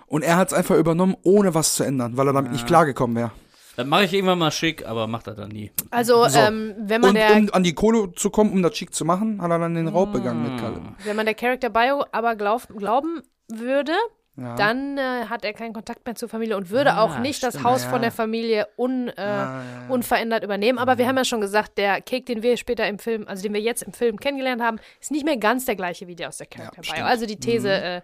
[0.05, 3.15] und er hat es einfach übernommen, ohne was zu ändern, weil er damit nicht klargekommen
[3.15, 3.31] wäre.
[3.75, 5.71] Das mache ich irgendwann mal schick, aber macht das dann nie.
[5.91, 6.39] Also, So.
[6.39, 9.05] ähm, wenn man Und der um an die Kohle zu kommen, um das schick zu
[9.05, 10.81] machen, hat er dann den Raub begangen mit Kalle.
[11.03, 13.91] Wenn man der Character Bio aber glaub, glauben würde,
[14.39, 14.55] Ja.
[14.55, 17.55] dann äh, hat er keinen Kontakt mehr zur Familie und würde Ah, auch nicht das
[17.55, 17.89] stimmt, Haus ja.
[17.89, 19.45] von der Familie un, äh,
[19.89, 20.77] unverändert übernehmen.
[20.77, 23.53] Aber wir haben ja schon gesagt, der Cake, den wir später im Film, also den
[23.53, 26.37] wir jetzt im Film kennengelernt haben, ist nicht mehr ganz der gleiche wie der aus
[26.37, 26.65] der Bio.
[26.83, 27.01] stimmt.
[27.03, 28.01] Also die These äh, st-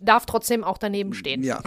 [0.00, 1.42] darf trotzdem auch daneben stehen.
[1.42, 1.60] Ja.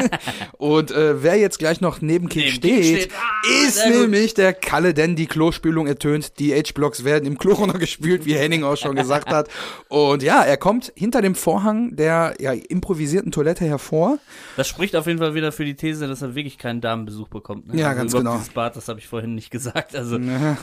[0.58, 3.12] und äh, wer jetzt gleich noch neben Kick Neben steht, steht.
[3.14, 4.00] Ah, ist sehr gut.
[4.02, 6.38] nämlich der Kalle, denn die Klospülung ertönt.
[6.38, 9.48] Die H-Blocks werden im Klo runtergespült, wie Henning auch schon gesagt hat.
[9.88, 14.18] Und ja, er kommt hinter dem Vorhang der ja, improvisierten Toilette hervor.
[14.56, 17.68] Das spricht auf jeden Fall wieder für die These, dass er wirklich keinen Damenbesuch bekommt.
[17.68, 17.80] Ne?
[17.80, 18.36] Ja, also ganz genau.
[18.36, 19.94] Dieses Bad, das habe ich vorhin nicht gesagt.
[19.94, 20.18] Also,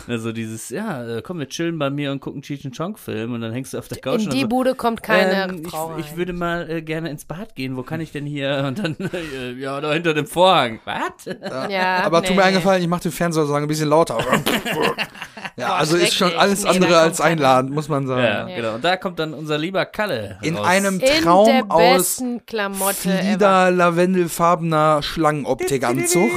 [0.08, 3.34] also dieses, ja, äh, komm, wir chillen bei mir und gucken Cheech and Chong Film
[3.34, 5.64] und dann hängst du auf der Couch In und die so, Bude kommt keine ähm,
[5.66, 5.98] Frau.
[5.98, 7.76] ich, ich würde mal äh, gerne ins Bad gehen.
[7.78, 8.64] Wo kann ich denn hier?
[8.68, 10.80] Und dann, äh, ja, da hinter dem Vorhang.
[10.86, 11.26] Was?
[11.70, 14.18] ja, Aber nee, tut mir eingefallen, ich mache den Fernseher sagen ein bisschen lauter.
[15.58, 18.24] ja, Boah, also ist schon alles Nee, andere als einladend, muss man sagen.
[18.24, 18.76] Ja, genau.
[18.76, 20.40] Und da kommt dann unser lieber Kalle.
[20.42, 20.68] In raus.
[20.68, 22.96] einem In Traum der aus Klamotte.
[22.96, 26.30] Flieder lavendelfarbener Schlangenoptikanzug.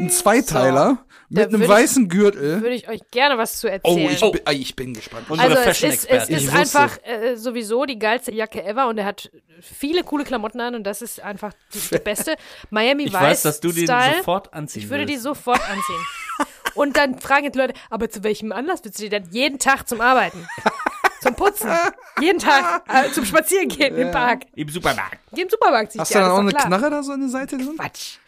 [0.00, 0.98] Ein Zweiteiler
[1.30, 2.62] mit einem würd ich- weißen Gürtel.
[2.62, 4.10] Würde ich euch gerne was zu Oh, erzählen.
[4.12, 5.26] ich, bin, ah, ich bin gespannt.
[5.28, 9.04] Unsere Also es ist, es ist einfach äh, sowieso die geilste Jacke ever und er
[9.04, 12.36] hat viele coole Klamotten an und das ist einfach die, die beste.
[12.70, 14.16] Miami Ich Vice weiß, dass du den Style.
[14.18, 15.24] sofort anziehen Ich würde die willst.
[15.24, 16.06] sofort anziehen.
[16.74, 19.26] Und dann fragen jetzt Leute, aber zu welchem Anlass willst du die denn?
[19.32, 20.46] Jeden Tag zum Arbeiten.
[21.20, 21.70] Zum Putzen.
[22.20, 24.42] Jeden Tag äh, zum Spazierengehen im Park.
[24.54, 25.18] Im Supermarkt.
[25.36, 25.98] Im Supermarkt.
[25.98, 26.66] Hast die du dann an, auch eine klar.
[26.66, 27.74] Knarre da so an der Seite drin?
[27.76, 28.18] Quatsch.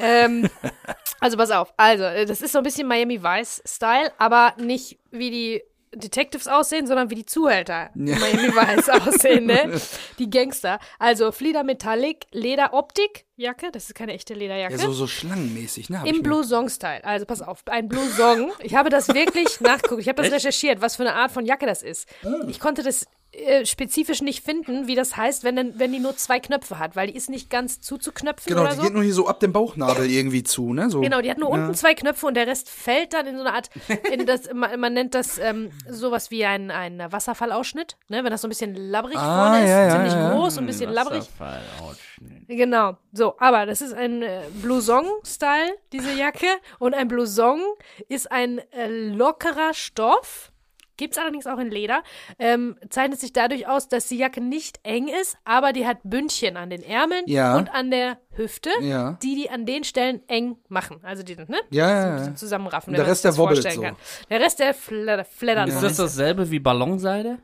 [0.00, 0.50] ähm,
[1.20, 1.72] also pass auf.
[1.76, 5.62] Also, äh, das ist so ein bisschen Miami Vice Style, aber nicht wie die
[5.94, 9.80] Detectives aussehen, sondern wie die Zuhälter in Miami Vice aussehen, ne?
[10.18, 10.78] Die Gangster.
[10.98, 14.74] Also Flieder Metallic, Lederoptik, Jacke, das ist keine echte Lederjacke.
[14.74, 16.02] Ja, so, so schlangenmäßig, ne?
[16.04, 17.04] Im mir- Blouson-Style.
[17.04, 18.50] Also pass auf, ein Blouson.
[18.62, 20.02] Ich habe das wirklich nachgeguckt.
[20.02, 22.06] Ich habe das recherchiert, was für eine Art von Jacke das ist.
[22.48, 23.06] Ich konnte das
[23.38, 26.96] äh, spezifisch nicht finden, wie das heißt, wenn, denn, wenn die nur zwei Knöpfe hat,
[26.96, 28.82] weil die ist nicht ganz zuzuknöpfen Genau, oder die so.
[28.82, 30.90] geht nur hier so ab dem Bauchnabel irgendwie zu, ne?
[30.90, 31.00] So.
[31.00, 33.54] Genau, die hat nur unten zwei Knöpfe und der Rest fällt dann in so eine
[33.54, 33.70] Art,
[34.12, 38.24] in das, man, man nennt das ähm, sowas wie ein, ein Wasserfallausschnitt, ne?
[38.24, 40.34] wenn das so ein bisschen labbrig Ah, vorne ist, ja, ja, ziemlich ja.
[40.34, 41.24] groß und ein bisschen labbrig.
[41.38, 42.48] Wasserfallausschnitt.
[42.48, 46.46] Genau, so, aber das ist ein äh, Blouson-Style, diese Jacke.
[46.78, 47.60] Und ein Blouson
[48.08, 50.50] ist ein äh, lockerer Stoff.
[50.98, 52.02] Gibt es allerdings auch in Leder.
[52.38, 56.58] Ähm, zeichnet sich dadurch aus, dass die Jacke nicht eng ist, aber die hat Bündchen
[56.58, 57.56] an den Ärmeln Ja.
[57.56, 59.12] und an der Hüfte, Ja.
[59.22, 60.98] die die an den Stellen eng machen.
[61.02, 61.46] Also die, ne?
[61.70, 62.16] Ja, ja, So ein ja.
[62.18, 62.92] bisschen zusammenraffen.
[62.92, 63.80] Der Rest, der wobbelt so.
[63.80, 63.96] Kann.
[64.28, 65.68] Der Rest, der fledder, fleddert.
[65.68, 67.38] Ist das dasselbe wie Ballonseide?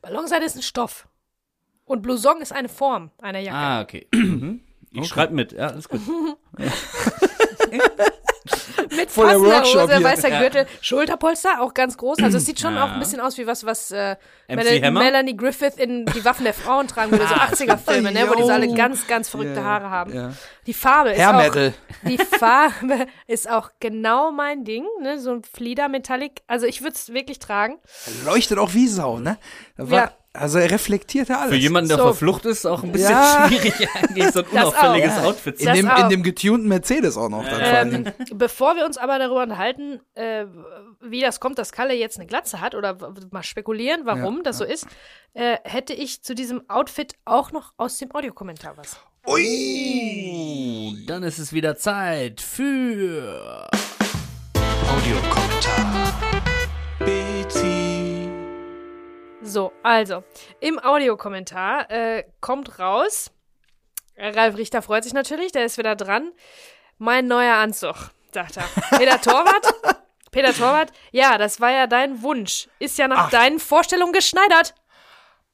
[0.00, 1.06] Ballonseide ist ein Stoff.
[1.84, 3.56] Und Blouson ist eine Form einer Jacke.
[3.58, 4.06] Ah, okay.
[4.14, 4.60] Mhm.
[4.92, 6.00] Ich schreibe mit, ja, ist gut.
[8.96, 10.04] Mit Voll der passender Workshop Hose, hier.
[10.06, 12.18] weißer Gürtel, Schulterpolster, auch ganz groß.
[12.22, 14.16] Also es sieht schon auch ein bisschen aus wie was, was äh,
[14.48, 15.00] Mel Hammer?
[15.00, 18.50] Melanie Griffith in Die Waffen der Frauen tragen würde, so 80er-Filme, ne, wo die so
[18.50, 20.14] alle ganz, ganz verrückte Ja, Haare haben.
[20.14, 20.32] ja.
[20.66, 21.74] Die Farbe ist Hair auch, Metal.
[22.02, 26.42] die Farbe ist auch genau mein Ding, ne, so ein Flieder-Metallic.
[26.46, 27.78] Also ich würde es wirklich tragen.
[28.26, 29.38] Leuchtet auch wie Sau, ne?
[29.78, 30.12] Ja.
[30.36, 31.50] Also er reflektiert ja alles.
[31.50, 32.04] Für jemanden, der So.
[32.06, 33.46] verflucht ist, auch ein bisschen Ja.
[33.46, 35.24] schwierig eigentlich, so ein Das unauffälliges auch.
[35.26, 35.98] Outfit zu in Das dem, auch.
[36.02, 37.44] in dem getunten Mercedes auch noch.
[37.48, 38.12] Dann Dingen.
[38.34, 40.46] Bevor wir uns aber darüber unterhalten, äh,
[41.00, 42.98] wie das kommt, dass Kalle jetzt eine Glatze hat oder
[43.30, 44.88] mal spekulieren, warum das so ist,
[45.34, 48.96] äh, hätte ich zu diesem Outfit auch noch aus dem Audiokommentar was.
[49.28, 51.04] Ui!
[51.06, 53.68] Dann ist es wieder Zeit für
[54.88, 56.03] Audiokommentar.
[59.44, 60.24] So, also,
[60.60, 63.30] im Audiokommentar äh, kommt raus,
[64.16, 66.32] Ralf Richter freut sich natürlich, der ist wieder dran.
[66.96, 67.94] Mein neuer Anzug,
[68.32, 68.64] sagt er.
[68.98, 69.74] Peter Torwart?
[70.30, 72.68] Peter Torwart, ja, das war ja dein Wunsch.
[72.78, 74.74] Ist ja nach deinen Vorstellungen geschneidert.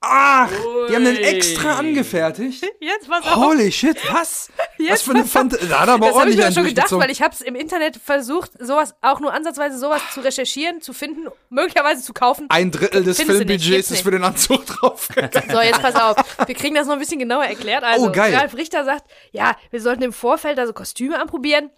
[0.03, 0.49] Ach,
[0.89, 1.23] die haben den Ui.
[1.23, 2.65] extra angefertigt.
[2.81, 3.37] Jetzt pass auf.
[3.37, 4.49] Holy shit, was?
[4.57, 5.33] was Jetzt für eine pass auf.
[5.33, 7.43] Fant Da hat er aber Das habe ich mir schon gedacht, weil ich habe es
[7.43, 12.47] im Internet versucht, sowas, auch nur ansatzweise sowas zu recherchieren, zu finden, möglicherweise zu kaufen.
[12.49, 15.51] Ein Drittel des Filmbudgets ist für den Anzug draufgegangen.
[15.51, 16.17] So, jetzt pass auf.
[16.47, 17.85] Wir kriegen das noch ein bisschen genauer erklärt.
[17.85, 18.35] Also, Oh, geil.
[18.35, 21.69] Ralf Richter sagt, ja, wir sollten im Vorfeld also Kostüme anprobieren.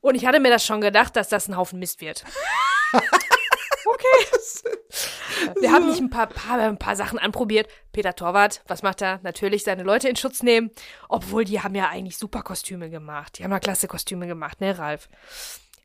[0.00, 2.24] Und ich hatte mir das schon gedacht, dass das ein Haufen Mist wird.
[3.90, 5.54] Okay.
[5.60, 7.68] Wir haben nicht ein paar, paar, ein paar Sachen anprobiert.
[7.92, 9.20] Peter Torwart, was macht er?
[9.22, 10.70] Natürlich seine Leute in Schutz nehmen.
[11.08, 13.38] Obwohl, die haben ja eigentlich super Kostüme gemacht.
[13.38, 15.08] Die haben ja klasse Kostüme gemacht, ne, Ralf?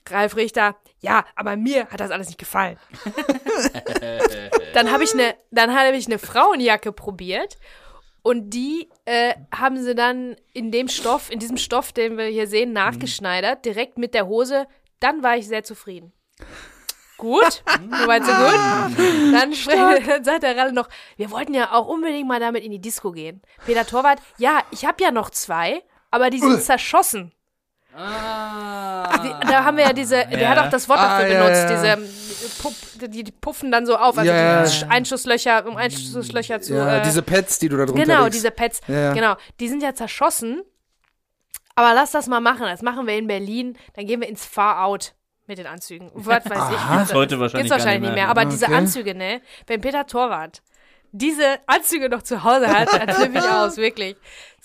[0.10, 2.78] Ralf Richter, ja, aber mir hat das alles nicht gefallen.
[4.74, 7.58] dann habe ich eine, dann habe ich eine Frauenjacke probiert
[8.22, 12.47] und die äh, haben sie dann in dem Stoff, in diesem Stoff, den wir hier
[12.47, 14.68] sehen, nachgeschneidert, direkt mit der Hose.
[14.99, 16.12] Dann war ich sehr zufrieden.
[17.18, 17.64] Gut,
[18.01, 19.34] soweit so gut.
[19.34, 22.72] Dann, spre- dann sagt der Ralle noch, wir wollten ja auch unbedingt mal damit in
[22.72, 23.41] die Disco gehen.
[23.66, 27.32] Peter Torwart, ja, ich habe ja noch zwei, aber die sind zerschossen.
[27.95, 29.18] Ah.
[29.20, 30.49] Die, da haben wir ja diese, der Ja.
[30.49, 31.76] hat auch das Wort dafür Ah, ja, benutzt, ja.
[31.76, 32.09] diese ähm,
[32.61, 32.76] Puff,
[33.07, 36.74] die, die puffen dann so auf, also Ja, ja, die Einschusslöcher, um Einschusslöcher zu.
[36.74, 38.36] Ja, äh, diese Pads, die du da drunter genau, legst.
[38.39, 39.14] diese Pads, Ja, ja.
[39.14, 40.64] genau, die sind ja zerschossen.
[41.76, 44.84] Aber lass das mal machen, das machen wir in Berlin, dann gehen wir ins Far
[44.86, 45.14] Out
[45.48, 46.10] mit den Anzügen.
[46.14, 46.58] Was weiß ich.
[46.78, 47.02] Aha.
[47.02, 48.26] was- Heute wahrscheinlich Gibt's wahrscheinlich nicht mehr.
[48.26, 48.30] mehr.
[48.30, 48.76] Aber diese Okay.
[48.76, 49.41] Anzüge, ne?
[49.68, 50.62] Wenn Peter Torwart
[51.12, 54.16] diese Anzüge noch zu Hause hat, dann flippe ich aus, wirklich.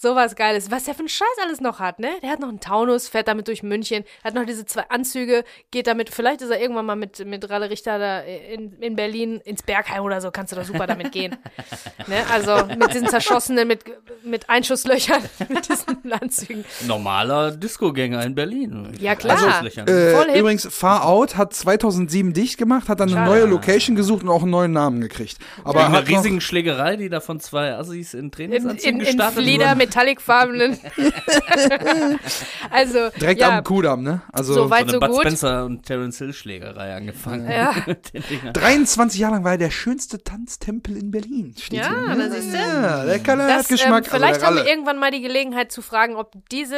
[0.00, 0.70] Sowas Geiles.
[0.70, 2.08] Was der für einen Scheiß alles noch hat, ne?
[2.22, 5.42] Der hat noch einen Taunus, fährt damit durch München, hat noch diese zwei Anzüge,
[5.72, 9.40] geht damit, vielleicht ist er irgendwann mal mit, mit Ralle Richter da in, in Berlin
[9.44, 11.34] ins Bergheim oder so, kannst du doch super damit gehen.
[12.06, 12.22] ne?
[12.32, 13.86] Also mit diesen zerschossenen, mit,
[14.22, 16.64] mit Einschusslöchern, mit diesen Anzügen.
[16.86, 18.96] Normaler Discogänger in Berlin.
[19.00, 19.58] Ja, klar.
[19.58, 19.88] Auslöchern.
[19.88, 23.30] Äh, übrigens, Far Out hat 2007 dicht gemacht, hat dann eine Schade.
[23.30, 25.38] neue Location gesucht und auch einen neuen Namen gekriegt.
[25.64, 29.00] Aber Wegen hat einer riesigen Schlägerei, die da von zwei Assis in In, Trainingsanzügen in,
[29.00, 29.87] in gestartet Flieder, wurden.
[29.88, 30.78] Metallicfarbenen.
[32.70, 34.22] also, direkt ja, am Kudamm, ne?
[34.32, 35.22] Also So weit- Von so der Bud gut.
[35.26, 37.50] Spencer und Terence Hill Schlägerei angefangen.
[37.50, 37.74] Ja.
[37.86, 38.52] Mit den Dingern.
[38.52, 41.54] 23 Jahre lang war er der schönste Tanztempel in Berlin.
[41.58, 42.16] Steht Ja, hier.
[42.16, 42.58] da siehst du.
[42.58, 44.04] Ja, der Kalle Das, hat Geschmack.
[44.06, 46.76] Ähm, vielleicht haben wir irgendwann mal die Gelegenheit zu fragen, ob diese,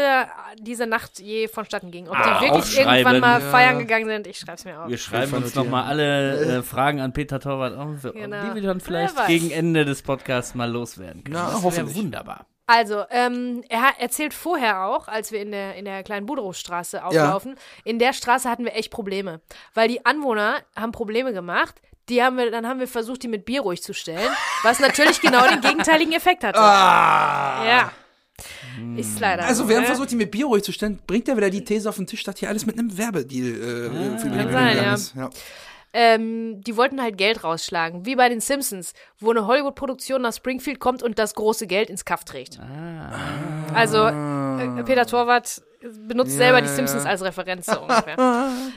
[0.59, 2.09] diese Nacht je vonstatten ging.
[2.09, 3.51] Ob Ah, die wirklich irgendwann mal Ja.
[3.51, 4.27] feiern gegangen sind.
[4.27, 4.89] Ich schreib's mir auf.
[4.89, 8.37] Wir schreiben uns nochmal alle äh, Fragen an Peter Torwart auf, Genau.
[8.51, 11.35] die wir dann vielleicht gegen Ende des Podcasts mal loswerden können.
[11.35, 11.97] Na, das wäre hoffentlich.
[11.97, 12.47] wunderbar.
[12.71, 17.57] Also, ähm, er erzählt vorher auch, als wir in der, in der kleinen Buderusstraße auflaufen,
[17.83, 19.41] in der Straße hatten wir echt Probleme.
[19.75, 21.83] Weil die Anwohner haben Probleme gemacht.
[22.09, 24.31] Die haben wir, dann haben wir versucht, die mit Bier ruhig zu stellen,
[24.63, 26.61] was natürlich genau den gegenteiligen Effekt hatte.
[26.61, 27.67] Ah.
[27.67, 27.93] Ja.
[28.97, 29.47] Ist leider.
[29.47, 29.89] Also, so, wir haben ne?
[29.89, 31.01] versucht, die mit Bier ruhig zu stellen.
[31.09, 34.19] Bringt er wieder die These auf den Tisch, dass hier alles mit einem Werbedeal äh,
[34.19, 34.95] für die sein, ja.
[34.95, 35.17] ist.
[35.17, 35.29] Ja.
[35.93, 40.79] Ähm, die wollten halt Geld rausschlagen, wie bei den Simpsons, wo eine Hollywood-Produktion nach Springfield
[40.81, 42.59] kommt und das große Geld ins Kaff trägt.
[43.75, 45.63] Also äh, Peter Torwart
[46.07, 47.11] benutzt Ja, selber die Simpsons ja.
[47.11, 48.15] als Referenz so ungefähr.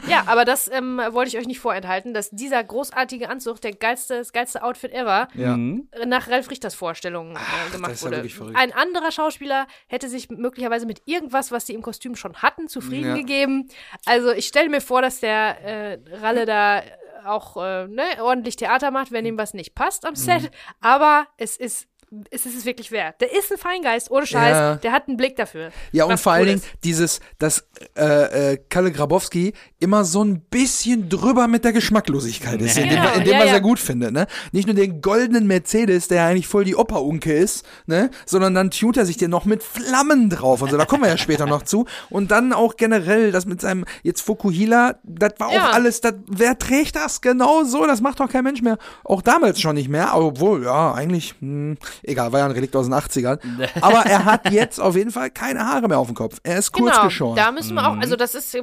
[0.08, 4.20] ja, aber das ähm, wollte ich euch nicht vorenthalten, dass dieser großartige Anzug, der geilste,
[4.20, 5.58] das geilste Outfit ever, Ja.
[5.58, 5.90] Mhm.
[6.06, 8.24] nach Ralf Richters Vorstellung äh, gemacht wurde.
[8.54, 13.16] Ein anderer Schauspieler hätte sich möglicherweise mit irgendwas, was sie im Kostüm schon hatten, zufrieden
[13.16, 13.68] gegeben.
[14.06, 16.84] Also ich stelle mir vor, dass der äh, Ralle da
[17.26, 20.10] auch äh, ne, ordentlich Theater macht, wenn ihm was nicht passt Mhm.
[20.10, 20.52] am Set.
[20.82, 21.88] Aber es ist
[22.30, 23.22] ist es wirklich wert.
[23.22, 24.56] Der ist ein Feingeist, ohne Scheiß.
[24.58, 24.76] Ja.
[24.76, 25.72] Der hat einen Blick dafür.
[25.92, 27.66] Ja, und vor allen Dingen dieses, dass
[27.98, 32.84] äh, äh, Kalle Grabowski immer so ein bisschen drüber mit der Geschmacklosigkeit ist, Ja.
[32.84, 33.54] indem, Genau, man, indem ja, man ja.
[33.54, 34.28] sehr gut findet, ne?
[34.52, 38.10] Nicht nur den goldenen Mercedes, der eigentlich voll die Operunke ist, ne?
[38.26, 41.10] Sondern dann tunt er sich den noch mit Flammen drauf und so, da kommen wir
[41.10, 41.86] ja später noch zu.
[42.10, 45.70] Und dann auch generell, das mit seinem, jetzt Fukuhila, das war Ja.
[45.70, 47.22] auch alles, das, wer trägt das?
[47.22, 48.78] Genau so, das macht doch kein Mensch mehr.
[49.04, 52.86] Auch damals schon nicht mehr, obwohl, ja, eigentlich, hm, egal, war ja ein Relikt aus
[52.86, 53.40] den 80ern.
[53.82, 56.40] Aber er hat jetzt auf jeden Fall keine Haare mehr auf dem Kopf.
[56.44, 57.36] Er ist kurz Genau, geschoren.
[57.36, 58.56] da müssen wir auch, also das ist,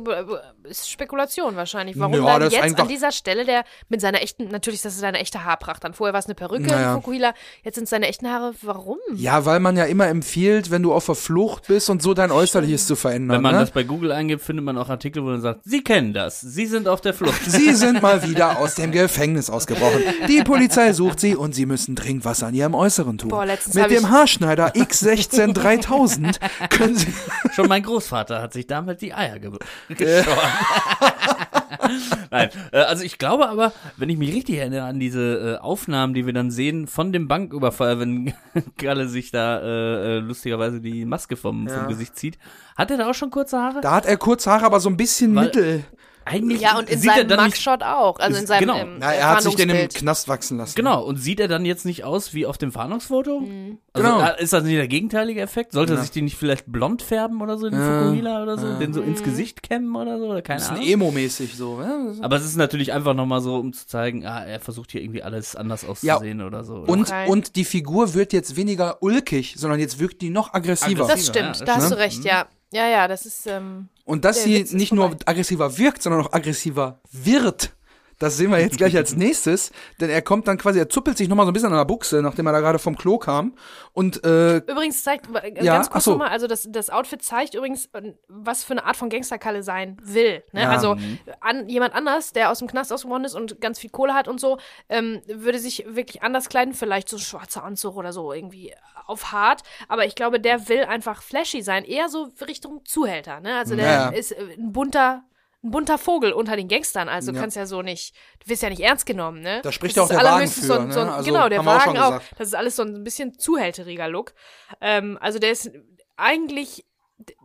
[0.65, 1.99] ist Spekulation wahrscheinlich.
[1.99, 5.19] Warum Ja, dann jetzt an dieser Stelle der mit seiner echten, natürlich, das ist seine
[5.19, 5.83] echte Haarpracht.
[5.85, 6.95] Dann vorher war es eine Perücke, Naja.
[6.95, 8.53] Fukuhila, jetzt sind es seine echten Haare.
[8.63, 8.99] Warum?
[9.15, 12.31] Ja, weil man ja immer empfiehlt, wenn du auf der Flucht bist und so dein
[12.31, 13.37] Äußerliches zu verändern.
[13.37, 13.61] Wenn man ne?
[13.61, 16.67] das bei Google eingibt, findet man auch Artikel, wo man sagt, Sie kennen das, Sie
[16.67, 17.41] sind auf der Flucht.
[17.47, 20.03] Sie sind mal wieder aus dem Gefängnis ausgebrochen.
[20.29, 23.30] Die Polizei sucht sie und sie müssen dringend was an ihrem Äußeren tun.
[23.31, 26.39] Boah, letztens Mit dem Haarschneider X16 3000
[26.71, 27.13] können sie.
[27.53, 29.51] Schon mein Großvater hat sich damals die Eier ge
[29.89, 30.37] geschoren.
[32.31, 36.15] Nein, äh, also ich glaube aber, wenn ich mich richtig erinnere an diese äh, Aufnahmen,
[36.15, 38.33] die wir dann sehen von dem Banküberfall, wenn
[38.79, 41.79] Galle sich da äh, äh, lustigerweise die Maske vom, Ja.
[41.81, 42.39] vom Gesicht zieht,
[42.77, 43.81] hat er da auch schon kurze Haare?
[43.81, 45.85] Da hat er kurze Haare, aber so ein bisschen Weil- mittel.
[46.25, 48.19] Eigentlich Ja, und in sieht er seinem dann nicht, Mugshot auch.
[48.19, 48.77] Also in seinem Genau.
[48.77, 49.89] ähm, Na, er hat sich den im.
[49.89, 50.75] Knast wachsen lassen.
[50.77, 53.41] Genau, und sieht er dann jetzt nicht aus wie auf dem Fahndungsfoto?
[53.41, 53.79] Mhm.
[53.93, 54.21] Also, Genau.
[54.25, 55.73] äh, Ist das nicht der gegenteilige Effekt?
[55.73, 56.03] Sollte er Ja.
[56.03, 58.03] sich den nicht vielleicht blond färben oder so, den Ja.
[58.03, 58.75] Fukuhila oder so?
[58.79, 58.95] Den Mhm.
[58.95, 60.27] so ins Gesicht kämmen oder so?
[60.27, 60.89] Oder keine Bisschen Ahnung.
[60.89, 61.81] emo-mäßig so.
[61.83, 65.03] Ja, Aber es ist natürlich einfach nochmal so, um zu zeigen, ah, er versucht hier
[65.03, 66.75] irgendwie alles anders auszusehen oder so.
[66.75, 66.93] Oder?
[66.93, 67.29] und, Okay.
[67.29, 71.05] und die Figur wird jetzt weniger ulkig, sondern jetzt wirkt die noch aggressiver.
[71.05, 71.33] Aggressiv.
[71.33, 72.47] Das stimmt, Ja, da hast du recht, ja.
[72.73, 77.01] Ja, ja, das ist, ähm, Und dass sie nicht nur aggressiver wirkt, sondern auch aggressiver
[77.11, 77.73] wird.
[78.21, 81.29] Das sehen wir jetzt gleich als nächstes, denn er kommt dann quasi, er zuppelt sich
[81.29, 83.55] nochmal so ein bisschen an der Buchse, nachdem er da gerade vom Klo kam.
[83.93, 86.13] Und äh, Übrigens zeigt, äh, Ja, ganz kurz so.
[86.13, 89.97] nochmal, also das, das Outfit zeigt übrigens, äh, was für eine Art von Gangsterkalle sein
[90.03, 90.45] will.
[90.53, 90.63] Ne?
[90.63, 90.71] Ja.
[90.71, 90.97] Also
[91.41, 94.39] an, jemand anders, der aus dem Knast ausgebrochen ist und ganz viel Kohle hat und
[94.39, 94.59] so,
[94.89, 98.75] ähm, würde sich wirklich anders kleiden, vielleicht so ein schwarzer Anzug oder so, irgendwie
[99.07, 99.63] auf hart.
[99.89, 103.41] Aber ich glaube, der will einfach flashy sein, eher so Richtung Zuhälter.
[103.41, 103.57] Ne?
[103.57, 104.09] Also der Ja.
[104.11, 105.25] ist äh, ein bunter
[105.63, 107.41] ein bunter Vogel unter den Gangstern, also Ja.
[107.41, 109.61] kannst ja so nicht, du wirst ja nicht ernst genommen, ne?
[109.63, 111.13] Da spricht Das auch der Wagen für, so ein, so ne?
[111.13, 112.13] Also, genau, der auch Wagen auch.
[112.13, 112.35] gesagt.
[112.39, 114.33] Das ist alles so ein bisschen zuhälteriger Look.
[114.81, 115.71] Ähm, also der ist
[116.17, 116.87] eigentlich,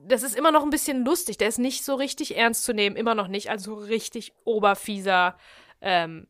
[0.07, 1.37] das ist immer noch ein bisschen lustig.
[1.37, 3.49] Der ist nicht so richtig ernst zu nehmen, immer noch nicht.
[3.49, 5.35] Also richtig oberfieser,
[5.81, 6.27] ähm,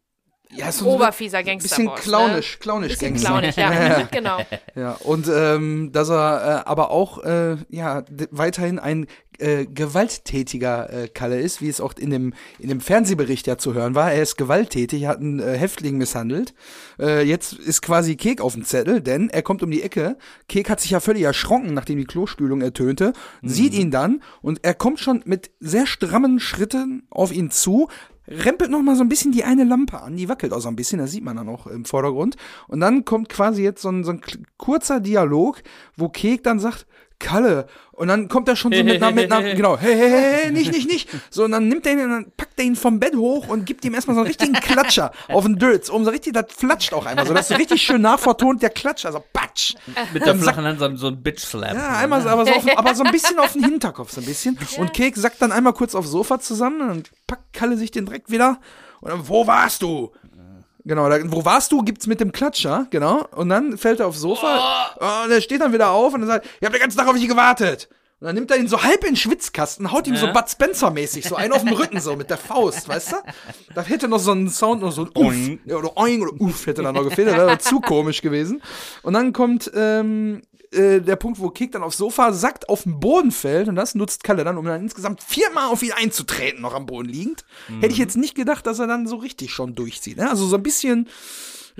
[0.52, 2.02] ja, so ein oberfieser bisschen Gangsterboss.
[2.02, 3.10] clownisch, clownisch Ne?
[3.10, 3.30] Bisschen Gangster.
[3.30, 4.38] clownisch, ja, genau.
[4.76, 9.08] Ja, und ähm, dass er äh, aber auch äh, ja weiterhin ein
[9.40, 13.74] äh, gewalttätiger äh, Kalle ist, wie es auch in dem in dem Fernsehbericht ja zu
[13.74, 14.12] hören war.
[14.12, 16.54] Er ist gewalttätig, hat einen äh, Häftling misshandelt.
[17.00, 20.18] Äh, jetzt ist quasi Kek auf dem Zettel, denn er kommt um die Ecke.
[20.48, 24.74] Kek hat sich ja völlig erschrocken, nachdem die Klospülung ertönte, sieht ihn dann und er
[24.74, 27.88] kommt schon mit sehr strammen Schritten auf ihn zu,
[28.28, 30.76] rempelt noch mal so ein bisschen die eine Lampe an, die wackelt auch so ein
[30.76, 32.36] bisschen, das sieht man dann auch im Vordergrund.
[32.68, 34.22] Und dann kommt quasi jetzt so ein, so ein
[34.58, 35.62] kurzer Dialog,
[35.96, 36.88] wo Kek dann sagt,
[37.20, 37.68] Kalle.
[37.92, 40.52] Und dann kommt er schon so mit einer, mit einer genau, hey, hey, hey, hey,
[40.52, 41.10] nicht, nicht, nicht.
[41.30, 43.66] So, und dann nimmt er ihn, und dann packt er ihn vom Bett hoch und
[43.66, 45.90] gibt ihm erstmal so einen richtigen Klatscher auf den Dötz.
[45.90, 49.08] Um so richtig, das flatscht auch einmal, so dass so richtig schön nachvertont der Klatscher,
[49.10, 49.76] also patsch.
[50.14, 51.74] Mit der flachen Hand so, ein- so ein Bitch-Slap.
[51.74, 54.26] Ja, einmal so, aber so, auf, aber so ein bisschen auf den Hinterkopf, so ein
[54.28, 54.58] bisschen.
[54.78, 58.30] Und Kek sackt dann einmal kurz aufs Sofa zusammen, und packt Kalle sich den direkt
[58.30, 58.60] wieder.
[59.00, 60.12] Und dann, wo warst du?
[60.86, 61.82] Genau, da, wo warst du?
[61.84, 63.26] Gibt's mit dem Klatscher, genau.
[63.36, 65.26] Und dann fällt er aufs Sofa, oh.
[65.26, 67.16] und er steht dann wieder auf und dann sagt, ich habe den ganzen Tag auf
[67.16, 67.90] dich gewartet.
[68.20, 70.32] Und dann nimmt er ihn so halb in den Schwitzkasten, haut ihm so Ja.
[70.32, 73.16] Bud Spencer-mäßig, so einen auf den Rücken, so mit der Faust, weißt du?
[73.74, 75.60] Da hätte noch so ein Sound, noch so ein Uff, Oing.
[75.66, 78.62] ja, oder Oing oder Uff hätte da noch gefehlt, das wäre zu komisch gewesen.
[79.04, 83.00] Und dann kommt ähm, äh, der Punkt, wo Kick dann aufs Sofa sackt, auf den
[83.00, 86.74] Boden fällt und das nutzt Kalle dann, um dann insgesamt viermal auf ihn einzutreten, noch
[86.74, 87.46] am Boden liegend.
[87.80, 90.18] Hätte ich jetzt nicht gedacht, dass er dann so richtig schon durchzieht.
[90.18, 90.30] Ne?
[90.30, 91.08] Also so ein bisschen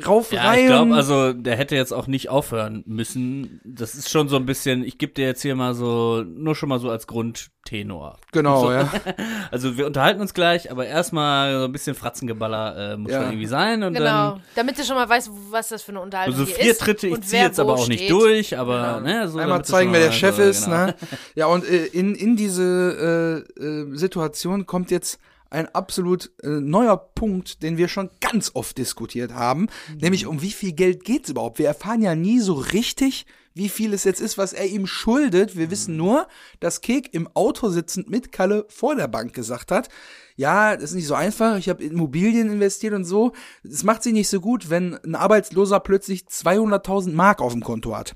[0.06, 0.44] Rauferei.
[0.44, 3.62] Ja, ich glaube, also der hätte jetzt auch nicht aufhören müssen.
[3.64, 6.68] Das ist schon so ein bisschen, ich gebe dir jetzt hier mal so, nur schon
[6.70, 8.18] mal so als Grundtenor.
[8.32, 8.90] Genau, so, ja.
[9.52, 13.20] Also wir unterhalten uns gleich, aber erstmal so ein bisschen Fratzengeballer äh, muss Ja.
[13.22, 14.32] schon irgendwie sein und Genau.
[14.32, 16.82] dann Damit du schon mal weißt, was das für eine Unterhaltung also hier vier ist.
[16.82, 18.12] Tritte, ich ziehe jetzt aber auch nicht steht.
[18.12, 20.86] durch, aber ne, so Einmal zeigen, wer der Chef also, ist, genau.
[20.88, 20.96] ne?
[21.36, 25.20] Ja, und äh, in, in diese äh, äh, Situation kommt jetzt
[25.56, 29.98] ein absolut äh, neuer Punkt, den wir schon ganz oft diskutiert haben, Mhm.
[30.02, 31.60] nämlich um wie viel Geld geht's überhaupt?
[31.60, 35.56] Wir erfahren ja nie so richtig, wie viel es jetzt ist, was er ihm schuldet.
[35.56, 35.72] Wir Mhm.
[35.72, 36.28] wissen nur,
[36.60, 39.90] dass Kek im Auto sitzend mit Kalle vor der Bank gesagt hat,
[40.38, 43.32] ja, das ist nicht so einfach, ich habe in Immobilien investiert und so.
[43.64, 47.96] Es macht sich nicht so gut, wenn ein Arbeitsloser plötzlich 200.000 Mark auf dem Konto
[47.96, 48.16] hat.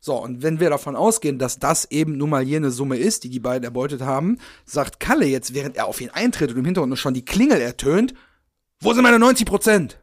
[0.00, 3.28] So, und wenn wir davon ausgehen, dass das eben nun mal jene Summe ist, die
[3.28, 6.96] die beiden erbeutet haben, sagt Kalle jetzt, während er auf ihn eintritt und im Hintergrund
[6.96, 8.14] schon die Klingel ertönt,
[8.80, 9.98] wo sind meine 90 Prozent?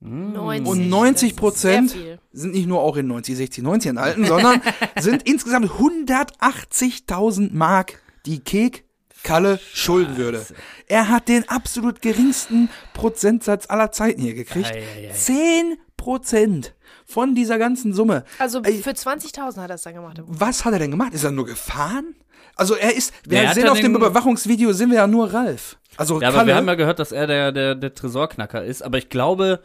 [0.00, 0.66] 90.
[0.66, 1.96] Und 90 Prozent
[2.32, 4.60] sind nicht nur auch in 90, 60, 90 enthalten, sondern
[4.98, 8.84] sind insgesamt 180.000 Mark, die Kek
[9.24, 10.46] Kalle schulden würde.
[10.86, 14.72] Er hat den absolut geringsten Prozentsatz aller Zeiten hier gekriegt.
[15.12, 16.74] 10 Prozent
[17.04, 18.24] von dieser ganzen Summe.
[18.38, 20.20] Also für 20.000 hat er das dann gemacht.
[20.26, 21.12] was hat er denn gemacht?
[21.12, 22.14] Ist er nur gefahren?
[22.56, 25.76] Also er ist, wir hat sehen ja auf dem Überwachungsvideo, sind wir ja nur Ralf.
[25.96, 28.82] Also Ja, aber wir haben ja gehört, dass er der, der, der Tresorknacker ist.
[28.82, 29.60] Aber ich glaube,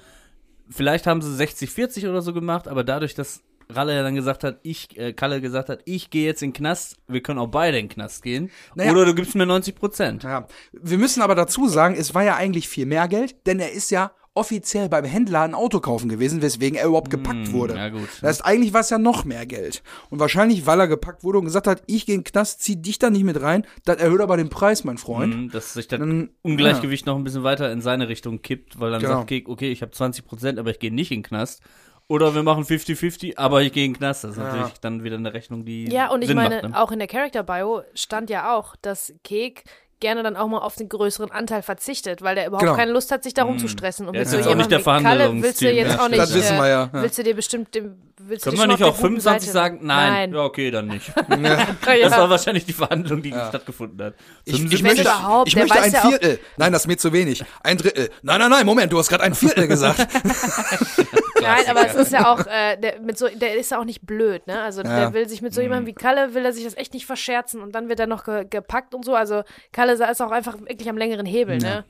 [0.69, 3.41] vielleicht haben sie 60-40 oder so gemacht, aber dadurch, dass
[3.71, 6.53] Ralle ja dann gesagt hat, ich, äh, Kalle gesagt hat, ich gehe jetzt in den
[6.55, 8.49] Knast, wir können auch beide in den Knast gehen.
[8.73, 8.91] Naja.
[8.91, 10.23] Oder du gibst mir 90 Prozent.
[10.23, 13.71] Ja, wir müssen aber dazu sagen, es war ja eigentlich viel mehr Geld, denn er
[13.71, 17.75] ist ja offiziell beim Händler ein Auto kaufen gewesen, weswegen er überhaupt gepackt wurde.
[17.75, 18.07] ja gut.
[18.21, 19.83] Das heißt, eigentlich war es ja noch mehr Geld.
[20.09, 22.81] Und wahrscheinlich, weil er gepackt wurde und gesagt hat, ich gehe in den Knast, zieh
[22.81, 25.35] dich da nicht mit rein, das erhöht aber den Preis, mein Freund.
[25.35, 28.91] Mhm, Dass sich das Dann- Ungleichgewicht noch ein bisschen weiter in seine Richtung kippt, weil
[28.91, 29.13] dann Genau.
[29.17, 31.61] sagt Kek, okay, ich habe 20 Prozent, aber ich gehe nicht in den Knast.
[32.09, 34.23] Oder wir machen 50-50, aber ich gehe in den Knast.
[34.23, 36.69] Das ist natürlich dann wieder eine Rechnung, die Ja, und ich Sinn meine, macht.
[36.71, 36.81] Ne?
[36.81, 39.63] auch in der Character Bio stand ja auch, dass Kek
[39.99, 42.75] gerne dann auch mal auf den größeren Anteil verzichtet, weil der überhaupt Genau.
[42.75, 44.07] keine Lust hat, sich darum zu stressen.
[44.07, 46.11] Und Der mit so auch jemandem der wie Kalle willst du jetzt ja, auch stimmt.
[46.11, 46.21] nicht.
[46.23, 47.01] Das wissen äh, wir ja, ja.
[47.03, 47.95] Willst du dir bestimmt dem,
[48.27, 49.79] willst Können du wir nicht auch auf der guten 25 Seite- sagen?
[49.81, 50.11] Nein.
[50.11, 50.33] Nein.
[50.33, 51.11] Ja, okay, dann nicht.
[51.29, 52.09] Ja.
[52.09, 54.13] Das war wahrscheinlich die Verhandlung, die stattgefunden hat.
[54.45, 56.39] Ich, ich 75 möchte, überhaupt, ich möchte ein ja Viertel.
[56.57, 57.43] Nein, das ist mir zu wenig.
[57.63, 58.09] Ein Drittel.
[58.21, 60.07] Nein, nein, nein, Moment, du hast gerade ein Viertel gesagt.
[61.41, 64.05] Nein, aber es ist ja auch, äh, der, mit so, der ist ja auch nicht
[64.05, 64.61] blöd, ne?
[64.61, 64.99] Also Ja.
[64.99, 67.61] der will sich mit so jemandem wie Kalle, will er sich das echt nicht verscherzen
[67.61, 69.15] und dann wird er noch ge gepackt und so.
[69.15, 71.85] Also Kalle ist auch einfach wirklich am längeren Hebel, ne?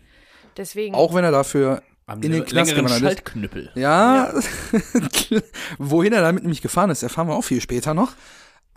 [0.58, 0.94] Deswegen.
[0.96, 3.00] Auch wenn er dafür Am in den Knast längeren.
[3.00, 3.70] Schaltknüppel.
[3.76, 4.34] Ja,
[5.78, 8.14] wohin er damit nämlich gefahren ist, erfahren wir auch viel später noch.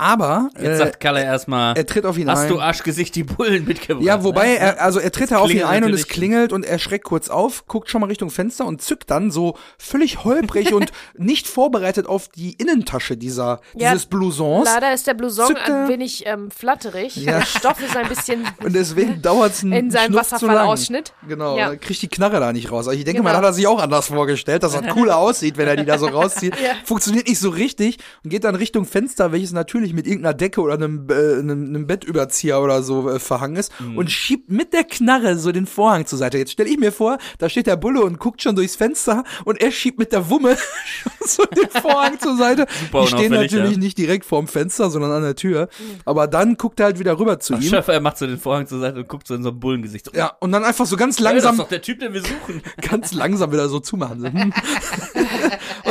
[0.02, 2.48] Aber Jetzt äh, sagt Kalle erstmal, er tritt auf ihn hast ein.
[2.48, 4.04] du Arschgesicht die Bullen mitgebracht?
[4.04, 4.58] ja, wobei ne?
[4.58, 7.28] er, also er tritt da auf ihn ein und es klingelt und er schreckt kurz
[7.28, 12.06] auf, guckt schon mal Richtung Fenster und zückt dann so völlig holprig und nicht vorbereitet
[12.06, 14.64] auf die Innentasche dieser, Ja, dieses Blousons.
[14.64, 17.14] Leider ist der Blouson Zückt ein wenig ähm, flatterig.
[17.16, 17.38] Ja.
[17.38, 21.12] Der Stoff ist ein bisschen Und deswegen dauert es in seinem Wasserfallausschnitt.
[21.28, 21.76] Genau, Ja.
[21.76, 22.88] kriegt die Knarre da nicht raus.
[22.88, 23.30] Also ich denke Genau.
[23.32, 25.96] mal, hat er sich auch anders vorgestellt, dass das cooler aussieht, wenn er die da
[25.98, 26.54] so rauszieht.
[26.60, 26.72] Ja.
[26.84, 30.74] Funktioniert nicht so richtig und geht dann Richtung Fenster, welches natürlich mit irgendeiner Decke oder
[30.74, 33.98] einem, äh, einem, einem Bettüberzieher oder so äh, verhangen ist Mhm.
[33.98, 36.38] und schiebt mit der Knarre so den Vorhang zur Seite.
[36.38, 39.60] Jetzt stelle ich mir vor, da steht der Bulle und guckt schon durchs Fenster und
[39.60, 40.56] er schiebt mit der Wumme
[41.26, 42.66] so den Vorhang zur Seite.
[42.80, 43.78] Super die stehen natürlich ja.
[43.78, 45.68] nicht direkt vorm Fenster, sondern an der Tür.
[46.04, 47.62] Aber dann guckt er halt wieder rüber zu ihm.
[47.62, 50.14] Chef, er macht so den Vorhang zur Seite und guckt so in so ein Bullengesicht.
[50.14, 52.20] Ja, und dann einfach so ganz Ey, das langsam ist doch der Typ, den wir
[52.22, 52.62] suchen.
[52.80, 54.52] ganz langsam wieder so zumachen.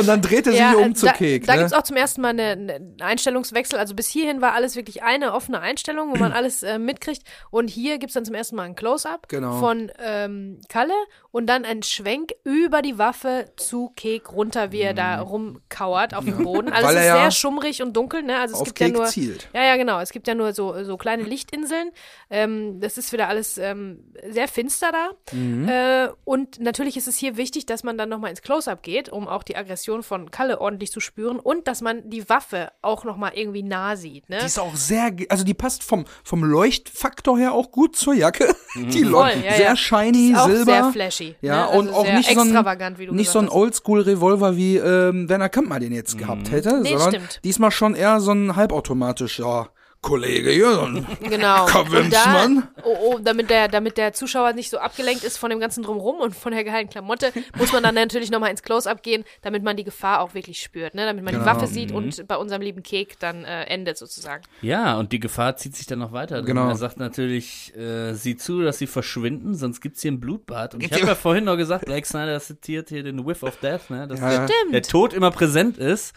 [0.02, 1.46] Und dann dreht er sich Ja, um äh, zu da, Kek.
[1.46, 1.58] Da ne?
[1.60, 3.78] gibt's auch zum ersten Mal eine, einen Einstellungswechsel.
[3.78, 7.22] Also bis hierhin war alles wirklich eine offene Einstellung, wo man alles äh, mitkriegt.
[7.50, 9.58] Und hier gibt's dann zum ersten Mal ein Close-Up Genau.
[9.58, 10.94] von ähm, Kalle
[11.30, 16.24] und dann ein Schwenk über die Waffe zu Kek runter, wie er da rumkauert auf
[16.24, 16.68] dem Boden.
[16.72, 16.86] Alles Mhm.
[16.88, 18.38] Weil ist er ja sehr schummrig und dunkel, ne?
[18.38, 19.48] Also es gibt Kek ja nur zielt.
[19.54, 20.00] ja, ja, genau.
[20.00, 21.90] Es gibt ja nur so, so kleine Lichtinseln.
[22.32, 25.10] Ähm, das ist wieder alles ähm, sehr finster da.
[25.36, 25.68] Mhm.
[25.68, 29.28] Äh, und natürlich ist es hier wichtig, dass man dann nochmal ins Close-Up geht, um
[29.28, 33.32] auch die Aggression von Kalle ordentlich zu spüren und dass man die Waffe auch nochmal
[33.34, 34.30] irgendwie nah sieht.
[34.30, 34.38] Ne?
[34.40, 38.54] Die ist auch sehr, also die passt vom, vom Leuchtfaktor her auch gut zur Jacke.
[38.76, 39.76] Die Voll, leuchtet ja, sehr ja.
[39.76, 40.64] shiny, ist auch Silber.
[40.64, 41.34] sehr flashy.
[41.42, 41.66] Ja, ne?
[41.68, 43.50] also und auch nicht so ein, extravagant, wie du nicht so ein.
[43.50, 47.40] Oldschool-Revolver wie ähm, Werner Kampmann den jetzt gehabt hätte, Nee, sondern stimmt.
[47.44, 49.68] diesmal schon eher so ein halbautomatischer
[50.02, 51.06] Kollege Jürgen.
[51.22, 51.64] Genau.
[51.70, 52.68] Komm, Und da, Wimsmann.
[52.82, 56.18] oh, oh, damit, der, damit der Zuschauer nicht so abgelenkt ist von dem ganzen Drumherum
[56.18, 59.76] und von der geheimen Klamotte, muss man dann natürlich nochmal ins Close-Up gehen, damit man
[59.76, 61.06] die Gefahr auch wirklich spürt, ne?
[61.06, 61.44] damit man Genau.
[61.44, 64.42] die Waffe sieht und bei unserem lieben Kek dann äh, endet sozusagen.
[64.60, 66.42] Ja, und die Gefahr zieht sich dann noch weiter.
[66.42, 66.68] Genau.
[66.68, 70.74] Er sagt natürlich, äh, sieh zu, dass sie verschwinden, sonst gibt's hier ein Blutbad.
[70.74, 73.88] Und ich habe ja vorhin noch gesagt, Blake Snyder zitiert hier den Whiff of Death,
[73.88, 74.08] ne?
[74.08, 76.12] dass Ja, der, der Tod immer präsent ist.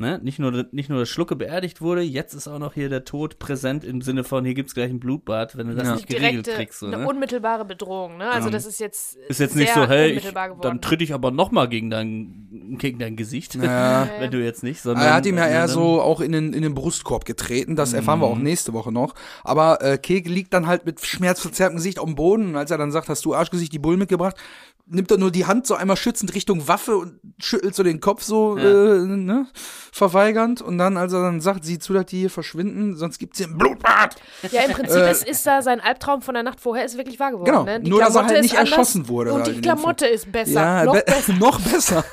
[0.00, 0.20] Ne?
[0.22, 3.38] Nicht, nur, nicht nur das Schlucke beerdigt wurde, jetzt ist auch noch hier der Tod
[3.40, 5.94] präsent im Sinne von, hier gibt's gleich ein Blutbad, wenn du das Ja.
[5.96, 6.78] nicht geregelt Direkte, kriegst.
[6.78, 7.06] So, eine ne?
[7.08, 8.16] unmittelbare Bedrohung.
[8.16, 8.30] Ne?
[8.30, 10.62] Also das ist jetzt Ist jetzt nicht so, hey, ich, unmittelbar geworden.
[10.62, 14.08] dann tritt ich aber nochmal gegen dein, gegen dein Gesicht, Ja.
[14.20, 16.52] wenn du jetzt nicht, sondern Er hat ihm ja äh, eher so auch in den,
[16.52, 17.74] in den Brustkorb getreten.
[17.74, 18.22] Das erfahren Mhm.
[18.22, 19.14] wir auch nächste Woche noch.
[19.42, 22.50] Aber äh, Kek liegt dann halt mit schmerzverzerrtem Gesicht auf dem Boden.
[22.50, 24.36] Und als er dann sagt, hast du Arschgesicht die Bullen mitgebracht,
[24.90, 28.22] nimmt er nur die Hand so einmal schützend Richtung Waffe und schüttelt so den Kopf
[28.22, 28.64] so Ja.
[28.64, 29.46] äh, ne,
[29.92, 30.62] verweigernd.
[30.62, 33.48] Und dann, als er dann sagt, sieh zu, dass die hier verschwinden, sonst gibt's hier
[33.48, 34.16] ein Blutbad.
[34.50, 37.32] Ja, im Prinzip ist, ist da sein Albtraum von der Nacht vorher ist wirklich wahr
[37.32, 37.46] geworden.
[37.46, 37.80] Genau, ne?
[37.80, 40.52] Die nur, dass er Klamotte halt ist nicht erschossen wurde Und die Klamotte ist besser.
[40.52, 41.32] Ja, noch be besser.
[41.38, 42.04] noch besser.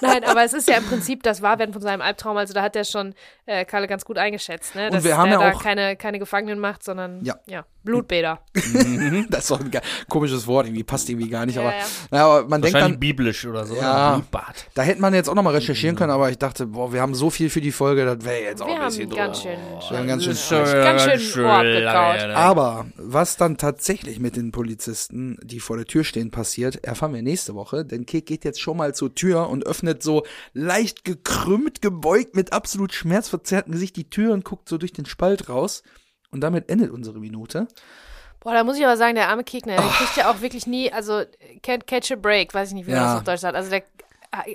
[0.00, 2.36] Nein, aber es ist ja im Prinzip das Wahrwerden von seinem Albtraum.
[2.36, 3.14] Also da hat er schon
[3.46, 4.90] äh, Kalle ganz gut eingeschätzt, ne?
[4.90, 7.36] dass wir haben er ja da auch- keine, keine Gefangenen macht, sondern Ja.
[7.46, 7.64] ja.
[7.82, 8.40] Blutbäder.
[9.30, 9.70] Das ist doch ein
[10.08, 11.54] komisches Wort, irgendwie passt irgendwie gar nicht.
[11.56, 11.84] Ja, aber, ja.
[12.12, 13.74] Ja, aber man denkt dann, biblisch oder so.
[13.74, 14.16] Ja.
[14.16, 14.66] Blutbad.
[14.74, 17.30] Da hätte man jetzt auch nochmal recherchieren können, aber ich dachte, boah, wir haben so
[17.30, 19.56] viel für die Folge, das wäre jetzt auch Wir ein bisschen ganz schön,
[19.88, 22.16] Wir haben ganz schön schon ganz schön schön Wort lange gekaut.
[22.16, 22.36] her, ne?
[22.36, 27.22] Aber was dann tatsächlich mit den Polizisten, die vor der Tür stehen, passiert, erfahren wir
[27.22, 27.86] nächste Woche.
[27.86, 32.52] Denn Kek geht jetzt schon mal zur Tür und öffnet so leicht gekrümmt, gebeugt, mit
[32.52, 35.82] absolut schmerzverzerrtem Gesicht die Tür und guckt so durch den Spalt raus.
[36.30, 37.66] Und damit endet unsere Minute.
[38.40, 40.92] Boah, da muss ich aber sagen, der arme Kekner, der kriegt ja auch wirklich nie,
[40.92, 41.22] also
[41.62, 43.06] can't catch a break, weiß ich nicht, wie man Ja.
[43.12, 43.56] das auf Deutsch sagt.
[43.56, 43.82] Also der,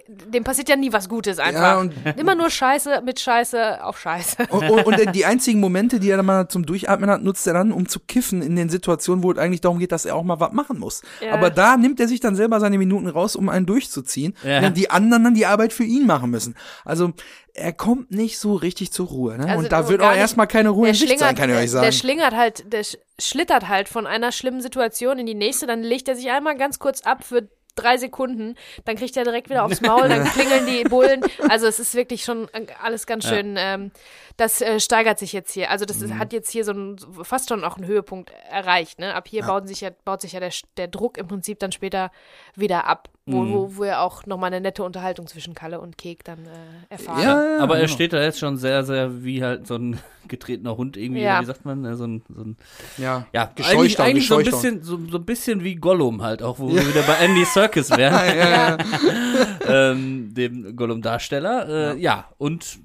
[0.08, 1.62] dem passiert ja nie was Gutes einfach.
[1.62, 4.48] Ja, und- Immer nur Scheiße mit Scheiße auf Scheiße.
[4.50, 7.54] Und, und, und die einzigen Momente, die er dann mal zum Durchatmen hat, nutzt er
[7.54, 10.24] dann, um zu kiffen in den Situationen, wo es eigentlich darum geht, dass er auch
[10.24, 11.02] mal was machen muss.
[11.20, 11.34] Ja.
[11.34, 14.62] Aber da nimmt er sich dann selber seine Minuten raus, um einen durchzuziehen, Ja.
[14.62, 16.56] während die anderen dann die Arbeit für ihn machen müssen.
[16.86, 17.12] Also
[17.54, 19.38] er kommt nicht so richtig zur Ruhe.
[19.38, 19.46] Ne?
[19.48, 21.56] Also und da wird auch erstmal keine Ruhe der in Sicht sein, schlingert, kann ich
[21.58, 21.86] euch sagen.
[21.86, 25.82] der schlingert halt, der sch- schlittert halt von einer schlimmen Situation in die nächste, dann
[25.82, 29.64] legt er sich einmal ganz kurz ab für drei Sekunden, dann kriegt er direkt wieder
[29.66, 31.22] aufs Maul, dann klingeln die Bullen.
[31.50, 32.48] Also es ist wirklich schon
[32.82, 33.92] alles ganz schön, ähm,
[34.38, 35.70] das äh, steigert sich jetzt hier.
[35.70, 39.00] Also das ist, hat jetzt hier so ein, fast schon auch einen Höhepunkt erreicht.
[39.00, 39.14] Ne?
[39.14, 42.12] Ab hier baut sich ja, baut sich ja der, der Druck im Prinzip dann später
[42.56, 46.24] wieder ab, wo, wo, wo wir auch nochmal eine nette Unterhaltung zwischen Kalle und Kek
[46.24, 47.24] dann äh, erfahren.
[47.24, 47.94] Ja, Aber er genau.
[47.94, 51.42] steht da jetzt schon sehr, sehr wie halt so ein getretener Hund irgendwie, Ja.
[51.42, 51.96] wie sagt man, ne?
[51.96, 52.58] so ein, so ein
[52.98, 56.44] ja, ja, eigentlich, Gescheuchter, eigentlich so ein bisschen, so, so ein bisschen wie Gollum halt
[56.44, 59.92] auch, wo wir wieder bei Andy Serkis wären, ja, ja.
[59.92, 61.96] ähm, dem Gollum-Darsteller.
[61.96, 62.26] Äh, ja.
[62.38, 62.78] und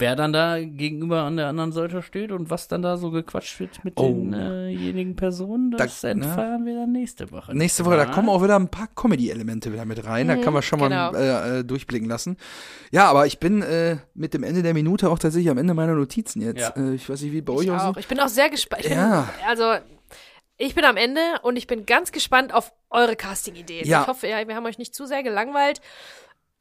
[0.00, 3.60] wer dann da gegenüber an der anderen Seite steht und was dann da so gequatscht
[3.60, 4.08] wird mit Oh.
[4.12, 7.54] denjenigen Personen, das Da- erfahren wir dann nächste Woche.
[7.56, 8.10] Nächste Woche, da Ja.
[8.10, 10.28] kommen auch wieder ein paar Comedy-Elemente wieder mit rein.
[10.28, 11.12] Da kann man schon mal genau.
[11.14, 12.36] äh, äh, durchblicken lassen.
[12.90, 15.94] Ja, aber ich bin äh, mit dem Ende der Minute auch tatsächlich am Ende meiner
[15.94, 16.58] Notizen jetzt.
[16.60, 16.70] Ja.
[16.76, 17.84] Äh, ich weiß nicht, wie bei Ich euch auch.
[17.84, 17.98] aussieht.
[17.98, 18.84] Ich bin auch sehr gespannt.
[18.84, 19.22] Ja.
[19.38, 19.74] Bin, also,
[20.56, 23.86] ich bin am Ende und ich bin ganz gespannt auf eure Casting-Ideen.
[23.86, 24.02] Ja.
[24.02, 25.80] Ich hoffe, ja, wir haben euch nicht zu sehr gelangweilt.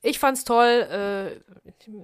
[0.01, 0.87] Ich fand's toll.
[0.89, 1.33] Äh,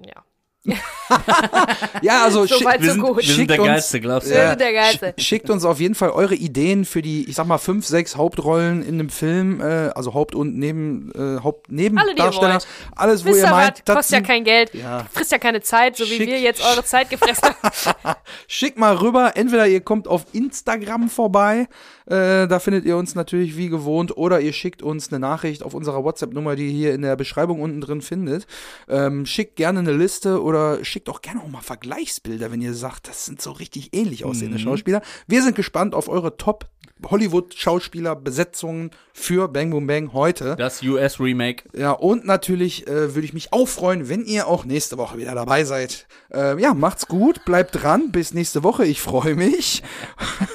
[0.06, 0.24] ja.
[2.02, 3.16] Ja, also So schick- weit, Wir so sind, gut.
[3.18, 4.34] wir sind Schickt der uns- Geilste, glaubst du?
[4.34, 5.06] Wir sind der Geilste.
[5.16, 8.16] sch- Schickt uns auf jeden Fall eure Ideen für die, ich sag mal, fünf, sechs
[8.16, 9.64] Hauptrollen in einem Film, äh,
[9.94, 12.52] also Haupt- und Neben, äh, Haupt, Alle, Nebendarsteller.
[12.54, 12.66] wollt.
[12.94, 13.82] Alles, wo Wisst ihr meint, was?
[13.84, 14.74] das Kostet ja kein Geld.
[14.74, 15.06] Ja.
[15.12, 18.16] Frisst ja keine Zeit, so wie Schick- wir jetzt eure Zeit gefressen haben.
[18.48, 19.32] Schickt mal rüber.
[19.36, 21.68] Entweder ihr kommt auf Instagram vorbei,
[22.06, 25.74] äh, da findet ihr uns natürlich wie gewohnt, oder ihr schickt uns eine Nachricht auf
[25.74, 28.46] unserer WhatsApp-Nummer, die ihr hier in der Beschreibung unten drin findet.
[28.88, 33.08] Ähm, schickt gerne eine Liste oder schickt auch gerne auch mal Vergleichsbilder, wenn ihr sagt,
[33.08, 35.02] das sind so richtig ähnlich aussehende Schauspieler.
[35.26, 36.68] Wir sind gespannt auf eure Top
[37.04, 40.56] Hollywood-Schauspieler-Besetzungen für Bang Boom Bang heute.
[40.56, 41.64] Das US-Remake.
[41.74, 45.34] Ja, und natürlich äh, würde ich mich auch freuen, wenn ihr auch nächste Woche wieder
[45.34, 46.06] dabei seid.
[46.32, 48.86] Äh, ja, macht's gut, bleibt dran, bis nächste Woche.
[48.86, 49.82] Ich freue mich.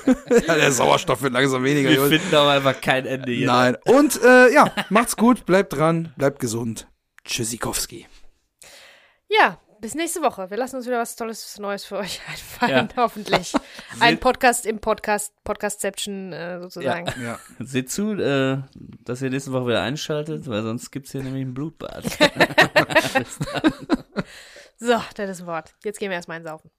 [0.48, 1.90] ja, der Sauerstoff wird langsam weniger.
[1.90, 2.10] Wir Jungs.
[2.10, 3.48] finden aber einfach kein Ende hier.
[3.48, 3.78] Nein.
[3.86, 6.88] Und äh, ja, macht's gut, bleibt dran, bleibt gesund.
[7.24, 8.08] Tschüssikowski.
[9.30, 10.50] Ja, bis nächste Woche.
[10.50, 13.04] Wir lassen uns wieder was Tolles Neues für euch einfallen, Ja.
[13.04, 13.54] hoffentlich.
[14.00, 17.08] Ein Podcast im Podcast, Podcastception äh, sozusagen.
[17.22, 17.40] Ja.
[17.60, 21.54] Seht zu, äh, dass ihr nächste Woche wieder einschaltet, weil sonst gibt's hier nämlich ein
[21.54, 22.04] Blutbad.
[24.78, 25.76] So, das ist ein Wort.
[25.84, 26.72] Jetzt gehen wir erstmal einsaufen.